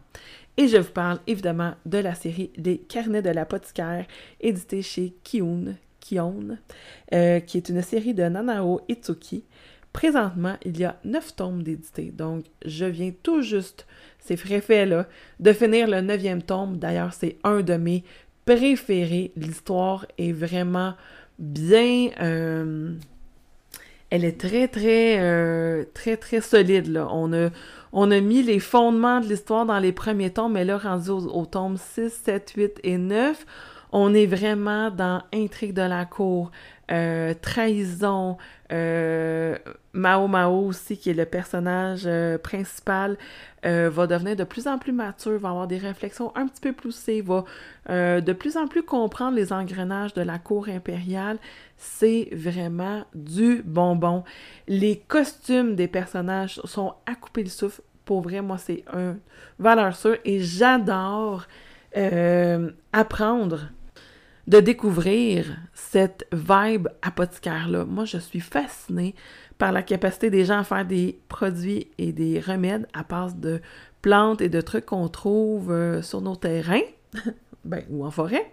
Et 0.58 0.66
je 0.66 0.76
vous 0.76 0.90
parle 0.90 1.20
évidemment 1.28 1.74
de 1.86 1.98
la 1.98 2.16
série 2.16 2.50
Les 2.56 2.78
Carnets 2.78 3.22
de 3.22 3.30
l'apothicaire, 3.30 4.06
éditée 4.40 4.82
chez 4.82 5.14
Kiun, 5.22 5.76
Kion, 6.00 6.58
euh, 7.14 7.38
qui 7.38 7.58
est 7.58 7.68
une 7.68 7.80
série 7.80 8.12
de 8.12 8.24
Nanao 8.24 8.80
Itsuki. 8.88 9.44
Présentement, 9.92 10.56
il 10.64 10.76
y 10.76 10.84
a 10.84 10.98
neuf 11.04 11.36
tomes 11.36 11.62
d'édité, 11.62 12.10
donc 12.10 12.44
je 12.64 12.86
viens 12.86 13.12
tout 13.22 13.40
juste, 13.40 13.86
c'est 14.18 14.36
frais 14.36 14.84
là, 14.84 15.06
de 15.38 15.52
finir 15.52 15.86
le 15.86 16.00
neuvième 16.00 16.42
tome. 16.42 16.78
D'ailleurs, 16.78 17.14
c'est 17.14 17.38
un 17.44 17.60
de 17.60 17.74
mes 17.74 18.02
préférés. 18.44 19.30
L'histoire 19.36 20.06
est 20.18 20.32
vraiment 20.32 20.94
bien... 21.38 22.10
Euh, 22.20 22.94
elle 24.10 24.24
est 24.24 24.40
très, 24.40 24.68
très, 24.68 25.18
euh, 25.20 25.84
très, 25.94 26.16
très 26.16 26.40
solide, 26.40 26.88
là. 26.88 27.08
On 27.12 27.32
a 27.32 27.50
on 27.92 28.10
a 28.10 28.20
mis 28.20 28.42
les 28.42 28.60
fondements 28.60 29.20
de 29.20 29.26
l'histoire 29.26 29.64
dans 29.64 29.78
les 29.78 29.92
premiers 29.92 30.30
tomes, 30.30 30.52
mais 30.52 30.64
là, 30.64 30.78
rendu 30.78 31.10
au, 31.10 31.46
tome 31.46 31.76
6, 31.76 32.12
7, 32.12 32.52
8 32.56 32.80
et 32.84 32.98
9, 32.98 33.46
on 33.92 34.14
est 34.14 34.26
vraiment 34.26 34.90
dans 34.90 35.22
intrigue 35.32 35.72
de 35.72 35.82
la 35.82 36.04
cour, 36.04 36.50
euh, 36.90 37.34
trahison, 37.40 38.38
euh, 38.72 39.58
Mao 39.92 40.26
Mao 40.26 40.66
aussi, 40.66 40.96
qui 40.96 41.10
est 41.10 41.14
le 41.14 41.26
personnage 41.26 42.04
euh, 42.06 42.38
principal, 42.38 43.16
va 43.62 44.06
devenir 44.06 44.36
de 44.36 44.44
plus 44.44 44.66
en 44.66 44.78
plus 44.78 44.92
mature, 44.92 45.38
va 45.38 45.50
avoir 45.50 45.66
des 45.66 45.78
réflexions 45.78 46.32
un 46.36 46.46
petit 46.46 46.60
peu 46.60 46.72
poussées, 46.72 47.22
va 47.22 47.44
de 47.88 48.32
plus 48.32 48.56
en 48.56 48.68
plus 48.68 48.82
comprendre 48.82 49.36
les 49.36 49.52
engrenages 49.52 50.14
de 50.14 50.22
la 50.22 50.38
cour 50.38 50.68
impériale. 50.68 51.38
C'est 51.76 52.28
vraiment 52.32 53.04
du 53.14 53.62
bonbon. 53.64 54.24
Les 54.68 54.98
costumes 55.08 55.74
des 55.74 55.88
personnages 55.88 56.60
sont 56.64 56.94
à 57.06 57.14
couper 57.14 57.42
le 57.42 57.50
souffle. 57.50 57.82
Pour 58.04 58.22
vrai, 58.22 58.40
moi, 58.40 58.56
c'est 58.58 58.84
un 58.92 59.16
valeur 59.58 59.94
sûre 59.96 60.16
et 60.24 60.40
j'adore 60.40 61.46
apprendre 62.92 63.70
de 64.48 64.60
découvrir 64.60 65.58
cette 65.74 66.26
vibe 66.32 66.88
apothicaire-là. 67.02 67.84
Moi, 67.84 68.06
je 68.06 68.16
suis 68.16 68.40
fascinée 68.40 69.14
par 69.58 69.72
la 69.72 69.82
capacité 69.82 70.30
des 70.30 70.46
gens 70.46 70.60
à 70.60 70.64
faire 70.64 70.86
des 70.86 71.20
produits 71.28 71.88
et 71.98 72.12
des 72.12 72.40
remèdes 72.40 72.86
à 72.94 73.02
base 73.02 73.36
de 73.36 73.60
plantes 74.00 74.40
et 74.40 74.48
de 74.48 74.60
trucs 74.62 74.86
qu'on 74.86 75.08
trouve 75.08 75.70
euh, 75.70 76.00
sur 76.00 76.22
nos 76.22 76.34
terrains, 76.34 76.80
ben, 77.66 77.84
ou 77.90 78.06
en 78.06 78.10
forêt, 78.10 78.50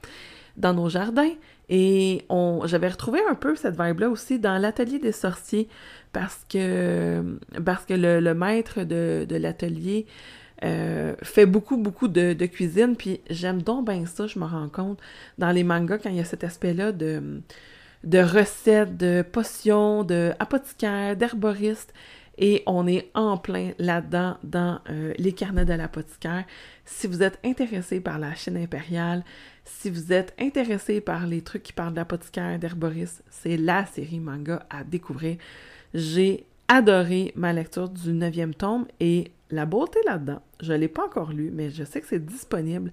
dans 0.57 0.73
nos 0.73 0.89
jardins. 0.89 1.31
Et 1.69 2.25
on, 2.27 2.63
j'avais 2.65 2.89
retrouvé 2.89 3.19
un 3.29 3.35
peu 3.35 3.55
cette 3.55 3.79
vibe-là 3.79 4.09
aussi 4.09 4.37
dans 4.37 4.57
l'atelier 4.57 4.99
des 4.99 5.13
sorciers 5.13 5.69
parce 6.11 6.45
que, 6.49 7.39
parce 7.63 7.85
que 7.85 7.93
le, 7.93 8.33
maître 8.33 8.83
de, 8.83 9.25
de 9.27 9.35
l'atelier 9.37 10.07
euh, 10.63 11.15
fait 11.21 11.45
beaucoup, 11.45 11.77
beaucoup 11.77 12.07
de, 12.07 12.33
cuisine, 12.45 12.95
puis 12.95 13.21
j'aime 13.29 13.61
donc 13.61 13.87
bien 13.87 14.05
ça, 14.05 14.27
je 14.27 14.39
me 14.39 14.45
rends 14.45 14.69
compte, 14.69 14.99
dans 15.37 15.51
les 15.51 15.63
mangas, 15.63 15.97
quand 15.97 16.09
il 16.09 16.15
y 16.15 16.21
a 16.21 16.25
cet 16.25 16.43
aspect-là 16.43 16.91
de, 16.91 17.41
de 18.03 18.19
recettes, 18.19 18.97
de 18.97 19.21
potions, 19.21 20.03
de 20.03 20.31
apothicaires, 20.39 21.15
d'herboristes, 21.15 21.93
et 22.37 22.63
on 22.65 22.85
est 22.87 23.09
en 23.13 23.37
plein 23.37 23.71
là-dedans 23.79 24.37
dans 24.43 24.79
euh, 24.89 25.13
les 25.17 25.31
carnets 25.31 25.65
de 25.65 25.73
l'apothicaire. 25.73 26.43
Si 26.83 27.07
vous 27.07 27.23
êtes 27.23 27.39
intéressé 27.45 28.01
par 28.01 28.19
la 28.19 28.35
Chine 28.35 28.57
impériale, 28.57 29.23
si 29.63 29.89
vous 29.89 30.11
êtes 30.11 30.33
intéressé 30.39 31.01
par 31.01 31.27
les 31.27 31.41
trucs 31.41 31.63
qui 31.63 31.73
parlent 31.73 31.93
d'apothicaire, 31.93 32.59
d'herboristes, 32.59 33.23
c'est 33.29 33.57
la 33.57 33.85
série 33.85 34.19
manga 34.19 34.65
à 34.69 34.83
découvrir. 34.83 35.37
J'ai 35.93 36.45
adoré 36.67 37.31
ma 37.35 37.53
lecture 37.53 37.89
du 37.89 38.11
neuvième 38.11 38.53
tome 38.53 38.85
et 38.99 39.31
la 39.49 39.65
beauté 39.65 39.99
là-dedans, 40.05 40.41
je 40.65 40.73
ne 40.73 40.77
l'ai 40.77 40.87
pas 40.87 41.05
encore 41.05 41.31
lu, 41.31 41.51
mais 41.53 41.69
je 41.69 41.83
sais 41.83 42.01
que 42.01 42.07
c'est 42.07 42.23
disponible. 42.25 42.91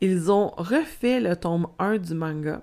Ils 0.00 0.30
ont 0.32 0.48
refait 0.56 1.20
le 1.20 1.36
tome 1.36 1.66
1 1.78 1.98
du 1.98 2.14
manga 2.14 2.62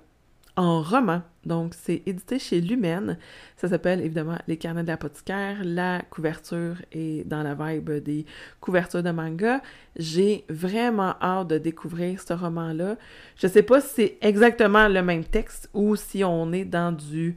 en 0.57 0.81
roman. 0.81 1.21
Donc, 1.45 1.73
c'est 1.75 2.01
édité 2.05 2.39
chez 2.39 2.59
Lumen. 2.59 3.17
Ça 3.55 3.69
s'appelle 3.69 4.01
évidemment 4.01 4.39
Les 4.47 4.57
carnets 4.57 4.81
de 4.81 4.87
l'apothicaire. 4.87 5.59
La 5.63 6.01
couverture 6.09 6.77
est 6.91 7.25
dans 7.27 7.43
la 7.43 7.53
vibe 7.53 7.91
des 7.91 8.25
couvertures 8.59 9.03
de 9.03 9.11
manga. 9.11 9.61
J'ai 9.95 10.43
vraiment 10.49 11.15
hâte 11.21 11.49
de 11.49 11.57
découvrir 11.59 12.21
ce 12.21 12.33
roman-là. 12.33 12.97
Je 13.37 13.47
sais 13.47 13.61
pas 13.61 13.79
si 13.79 13.89
c'est 13.95 14.17
exactement 14.21 14.87
le 14.87 15.01
même 15.03 15.23
texte 15.23 15.69
ou 15.73 15.95
si 15.95 16.23
on 16.23 16.51
est 16.51 16.65
dans 16.65 16.91
du. 16.91 17.35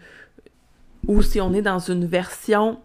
ou 1.06 1.20
si 1.22 1.40
on 1.40 1.52
est 1.52 1.62
dans 1.62 1.78
une 1.78 2.06
version 2.06 2.80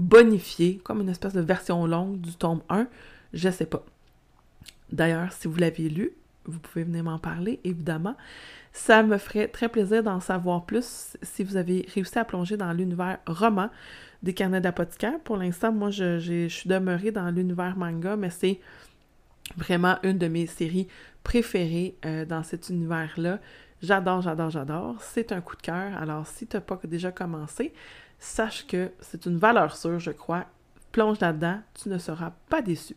bonifié, 0.00 0.80
comme 0.82 1.02
une 1.02 1.10
espèce 1.10 1.34
de 1.34 1.40
version 1.40 1.86
longue 1.86 2.20
du 2.20 2.34
tome 2.34 2.62
1, 2.70 2.88
je 3.34 3.50
sais 3.50 3.66
pas. 3.66 3.84
D'ailleurs, 4.90 5.32
si 5.32 5.46
vous 5.46 5.56
l'avez 5.56 5.88
lu, 5.88 6.12
vous 6.46 6.58
pouvez 6.58 6.84
venir 6.84 7.04
m'en 7.04 7.18
parler, 7.18 7.60
évidemment. 7.64 8.16
Ça 8.72 9.02
me 9.02 9.18
ferait 9.18 9.48
très 9.48 9.68
plaisir 9.68 10.02
d'en 10.02 10.20
savoir 10.20 10.64
plus 10.64 11.16
si 11.22 11.44
vous 11.44 11.56
avez 11.56 11.86
réussi 11.94 12.18
à 12.18 12.24
plonger 12.24 12.56
dans 12.56 12.72
l'univers 12.72 13.18
roman 13.26 13.68
des 14.22 14.32
carnets 14.32 14.60
d'apothicaire. 14.60 15.20
Pour 15.22 15.36
l'instant, 15.36 15.70
moi, 15.70 15.90
je, 15.90 16.18
je, 16.18 16.48
suis 16.48 16.68
demeurée 16.68 17.10
dans 17.10 17.30
l'univers 17.30 17.76
manga, 17.76 18.16
mais 18.16 18.30
c'est 18.30 18.58
vraiment 19.56 19.96
une 20.02 20.18
de 20.18 20.28
mes 20.28 20.46
séries 20.46 20.88
préférées 21.24 21.96
euh, 22.06 22.24
dans 22.24 22.42
cet 22.42 22.70
univers-là. 22.70 23.38
J'adore, 23.82 24.22
j'adore, 24.22 24.50
j'adore. 24.50 24.96
C'est 25.00 25.32
un 25.32 25.40
coup 25.40 25.56
de 25.56 25.62
cœur. 25.62 25.96
Alors, 25.96 26.26
si 26.26 26.46
tu 26.46 26.56
n'as 26.56 26.60
pas 26.60 26.78
déjà 26.84 27.12
commencé, 27.12 27.72
sache 28.20 28.66
que 28.66 28.92
c'est 29.00 29.26
une 29.26 29.38
valeur 29.38 29.76
sûre, 29.76 29.98
je 29.98 30.12
crois. 30.12 30.46
Plonge 30.92 31.20
là-dedans, 31.20 31.60
tu 31.74 31.88
ne 31.88 31.98
seras 31.98 32.32
pas 32.48 32.62
déçu. 32.62 32.94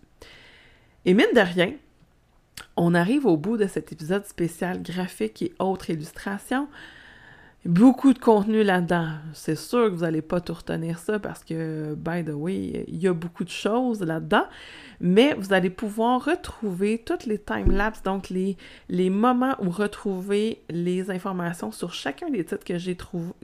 Et 1.05 1.13
mine 1.13 1.25
de 1.33 1.39
rien, 1.41 1.73
on 2.75 2.93
arrive 2.93 3.25
au 3.25 3.37
bout 3.37 3.57
de 3.57 3.67
cet 3.67 3.91
épisode 3.91 4.25
spécial 4.25 4.81
graphique 4.81 5.41
et 5.41 5.53
autres 5.59 5.89
illustrations. 5.89 6.67
Beaucoup 7.65 8.11
de 8.11 8.19
contenu 8.19 8.61
là-dedans. 8.61 9.07
C'est 9.33 9.55
sûr 9.55 9.85
que 9.85 9.95
vous 9.95 10.01
n'allez 10.01 10.21
pas 10.21 10.41
tout 10.41 10.53
retenir 10.53 10.99
ça 10.99 11.17
parce 11.19 11.45
que, 11.45 11.95
by 11.95 12.25
the 12.25 12.33
way, 12.33 12.83
il 12.89 12.97
y 12.97 13.07
a 13.07 13.13
beaucoup 13.13 13.45
de 13.45 13.49
choses 13.49 14.01
là-dedans 14.01 14.45
mais 15.03 15.33
vous 15.33 15.51
allez 15.51 15.69
pouvoir 15.69 16.23
retrouver 16.23 16.97
toutes 16.97 17.25
les 17.25 17.37
time-lapse, 17.37 18.01
donc 18.03 18.29
les, 18.29 18.55
les 18.87 19.09
moments 19.09 19.55
où 19.59 19.69
retrouver 19.69 20.63
les 20.69 21.11
informations 21.11 21.73
sur 21.73 21.93
chacun 21.93 22.29
des 22.29 22.45
titres 22.45 22.63
que 22.63 22.77
j'ai 22.77 22.97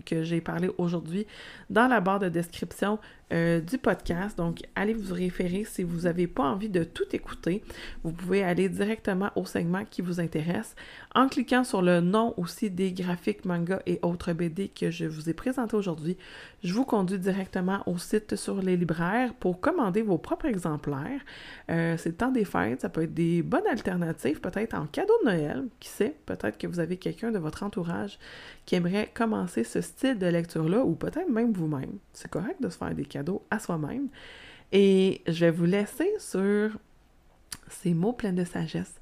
que 0.05 0.23
j'ai 0.23 0.39
parlé 0.39 0.69
aujourd'hui 0.77 1.27
dans 1.69 1.87
la 1.87 1.99
barre 1.99 2.19
de 2.19 2.29
description 2.29 2.97
euh, 3.33 3.61
du 3.61 3.77
podcast. 3.77 4.37
Donc, 4.37 4.59
allez 4.75 4.93
vous 4.93 5.13
référer 5.13 5.63
si 5.63 5.83
vous 5.83 6.01
n'avez 6.01 6.27
pas 6.27 6.43
envie 6.43 6.69
de 6.69 6.83
tout 6.83 7.07
écouter. 7.13 7.63
Vous 8.03 8.11
pouvez 8.11 8.43
aller 8.43 8.69
directement 8.69 9.31
au 9.35 9.45
segment 9.45 9.85
qui 9.85 10.01
vous 10.01 10.19
intéresse 10.19 10.75
en 11.15 11.27
cliquant 11.27 11.63
sur 11.63 11.81
le 11.81 12.01
nom 12.01 12.33
aussi 12.37 12.69
des 12.69 12.91
graphiques, 12.91 13.45
manga 13.45 13.81
et 13.85 13.99
autres 14.03 14.19
autres 14.19 14.33
BD 14.33 14.67
que 14.67 14.91
je 14.91 15.05
vous 15.05 15.29
ai 15.29 15.33
présentés 15.33 15.77
aujourd'hui, 15.77 16.17
je 16.63 16.73
vous 16.73 16.83
conduis 16.83 17.17
directement 17.17 17.81
au 17.85 17.97
site 17.97 18.35
sur 18.35 18.61
les 18.61 18.75
libraires 18.75 19.33
pour 19.33 19.59
commander 19.61 20.01
vos 20.01 20.17
propres 20.17 20.45
exemplaires. 20.45 21.21
Euh, 21.69 21.95
c'est 21.97 22.09
le 22.09 22.15
temps 22.15 22.31
des 22.31 22.45
fêtes, 22.45 22.81
ça 22.81 22.89
peut 22.89 23.03
être 23.03 23.13
des 23.13 23.41
bonnes 23.41 23.67
alternatives, 23.67 24.41
peut-être 24.41 24.73
en 24.73 24.85
cadeau 24.85 25.13
de 25.23 25.29
Noël, 25.29 25.65
qui 25.79 25.89
sait, 25.89 26.15
peut-être 26.25 26.57
que 26.57 26.67
vous 26.67 26.79
avez 26.79 26.97
quelqu'un 26.97 27.31
de 27.31 27.39
votre 27.39 27.63
entourage 27.63 28.19
qui 28.65 28.75
aimerait 28.75 29.09
commencer 29.13 29.63
ce 29.63 29.81
style 29.81 30.17
de 30.17 30.27
lecture-là, 30.27 30.83
ou 30.83 30.95
peut-être 30.95 31.29
même 31.29 31.53
vous-même. 31.53 31.97
C'est 32.13 32.29
correct 32.29 32.61
de 32.61 32.69
se 32.69 32.77
faire 32.77 32.93
des 32.93 33.05
cadeaux 33.05 33.43
à 33.49 33.59
soi-même. 33.59 34.09
Et 34.71 35.21
je 35.27 35.45
vais 35.45 35.51
vous 35.51 35.65
laisser 35.65 36.09
sur 36.19 36.77
ces 37.69 37.93
mots 37.93 38.13
pleins 38.13 38.33
de 38.33 38.43
sagesse. 38.43 38.99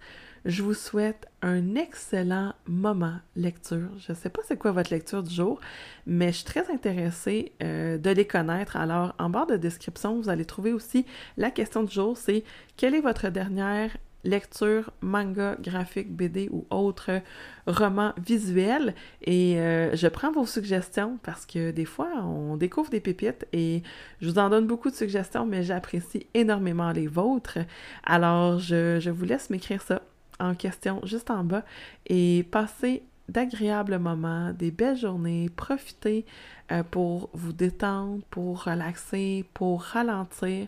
Je 0.48 0.64
vous 0.64 0.74
souhaite 0.74 1.28
un 1.42 1.76
excellent 1.76 2.54
moment 2.70 3.18
lecture. 3.36 3.90
Je 3.98 4.14
ne 4.14 4.16
sais 4.16 4.30
pas 4.30 4.42
c'est 4.48 4.58
quoi 4.58 4.72
votre 4.72 4.94
lecture 4.94 5.22
du 5.22 5.36
jour, 5.36 5.60
mais 6.06 6.28
je 6.28 6.38
suis 6.38 6.46
très 6.46 6.72
intéressée 6.72 7.52
euh, 7.62 7.98
de 7.98 8.10
les 8.12 8.26
connaître. 8.26 8.78
Alors, 8.78 9.14
en 9.20 9.30
barre 9.30 9.48
de 9.48 9.58
description, 9.58 10.22
vous 10.22 10.30
allez 10.30 10.46
trouver 10.46 10.72
aussi 10.72 11.06
la 11.36 11.52
question 11.52 11.84
du 11.84 11.94
jour, 11.94 12.16
c'est 12.16 12.46
quelle 12.78 12.96
est 12.96 13.02
votre 13.02 13.28
dernière 13.28 13.98
lecture, 14.24 14.92
manga, 15.02 15.58
graphique, 15.60 16.16
BD 16.16 16.48
ou 16.50 16.66
autre 16.70 17.22
roman 17.66 18.14
visuel. 18.26 18.96
Et 19.24 19.60
euh, 19.60 19.94
je 19.98 20.08
prends 20.08 20.32
vos 20.32 20.46
suggestions 20.46 21.20
parce 21.24 21.46
que 21.46 21.72
des 21.72 21.84
fois, 21.84 22.24
on 22.24 22.56
découvre 22.56 22.90
des 22.90 23.02
pépites 23.02 23.46
et 23.52 23.84
je 24.22 24.30
vous 24.30 24.40
en 24.40 24.50
donne 24.50 24.66
beaucoup 24.66 24.90
de 24.90 24.96
suggestions, 24.96 25.46
mais 25.46 25.64
j'apprécie 25.64 26.26
énormément 26.34 26.94
les 26.94 27.08
vôtres. 27.08 27.60
Alors, 28.06 28.60
je, 28.60 29.02
je 29.02 29.10
vous 29.10 29.26
laisse 29.26 29.50
m'écrire 29.50 29.82
ça 29.82 30.02
en 30.40 30.56
question 30.56 31.02
juste 31.04 31.32
en 31.32 31.44
bas 31.44 31.64
et 32.08 32.46
passez 32.52 33.04
d'agréables 33.30 33.98
moments, 34.00 34.54
des 34.54 34.72
belles 34.72 34.98
journées, 34.98 35.50
profitez 35.56 36.26
euh, 36.72 36.84
pour 36.84 37.30
vous 37.34 37.54
détendre, 37.54 38.24
pour 38.30 38.64
relaxer, 38.64 39.46
pour 39.54 39.84
ralentir. 39.84 40.68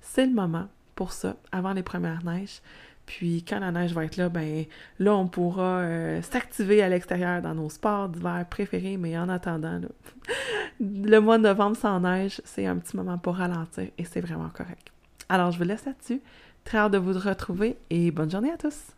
C'est 0.00 0.26
le 0.26 0.32
moment 0.32 0.68
pour 0.94 1.12
ça, 1.12 1.36
avant 1.52 1.72
les 1.72 1.82
premières 1.82 2.24
neiges. 2.24 2.60
Puis 3.06 3.42
quand 3.42 3.58
la 3.60 3.72
neige 3.72 3.94
va 3.94 4.04
être 4.04 4.16
là, 4.18 4.28
ben 4.28 4.66
là, 4.98 5.14
on 5.14 5.28
pourra 5.28 5.78
euh, 5.78 6.20
s'activer 6.20 6.82
à 6.82 6.90
l'extérieur 6.90 7.40
dans 7.40 7.54
nos 7.54 7.70
sports 7.70 8.08
d'hiver 8.10 8.44
préférés, 8.50 8.98
mais 8.98 9.16
en 9.16 9.30
attendant, 9.30 9.80
le 10.80 11.18
mois 11.18 11.38
de 11.38 11.44
novembre 11.44 11.76
sans 11.76 12.00
neige, 12.00 12.42
c'est 12.44 12.66
un 12.66 12.76
petit 12.76 12.96
moment 12.96 13.16
pour 13.16 13.36
ralentir 13.36 13.88
et 13.96 14.04
c'est 14.04 14.20
vraiment 14.20 14.50
correct. 14.50 14.92
Alors, 15.30 15.52
je 15.52 15.58
vous 15.58 15.64
laisse 15.64 15.86
là-dessus. 15.86 16.20
Très 16.64 16.78
hâte 16.78 16.92
de 16.92 16.98
vous 16.98 17.18
retrouver 17.18 17.78
et 17.88 18.10
bonne 18.10 18.30
journée 18.30 18.50
à 18.50 18.58
tous! 18.58 18.97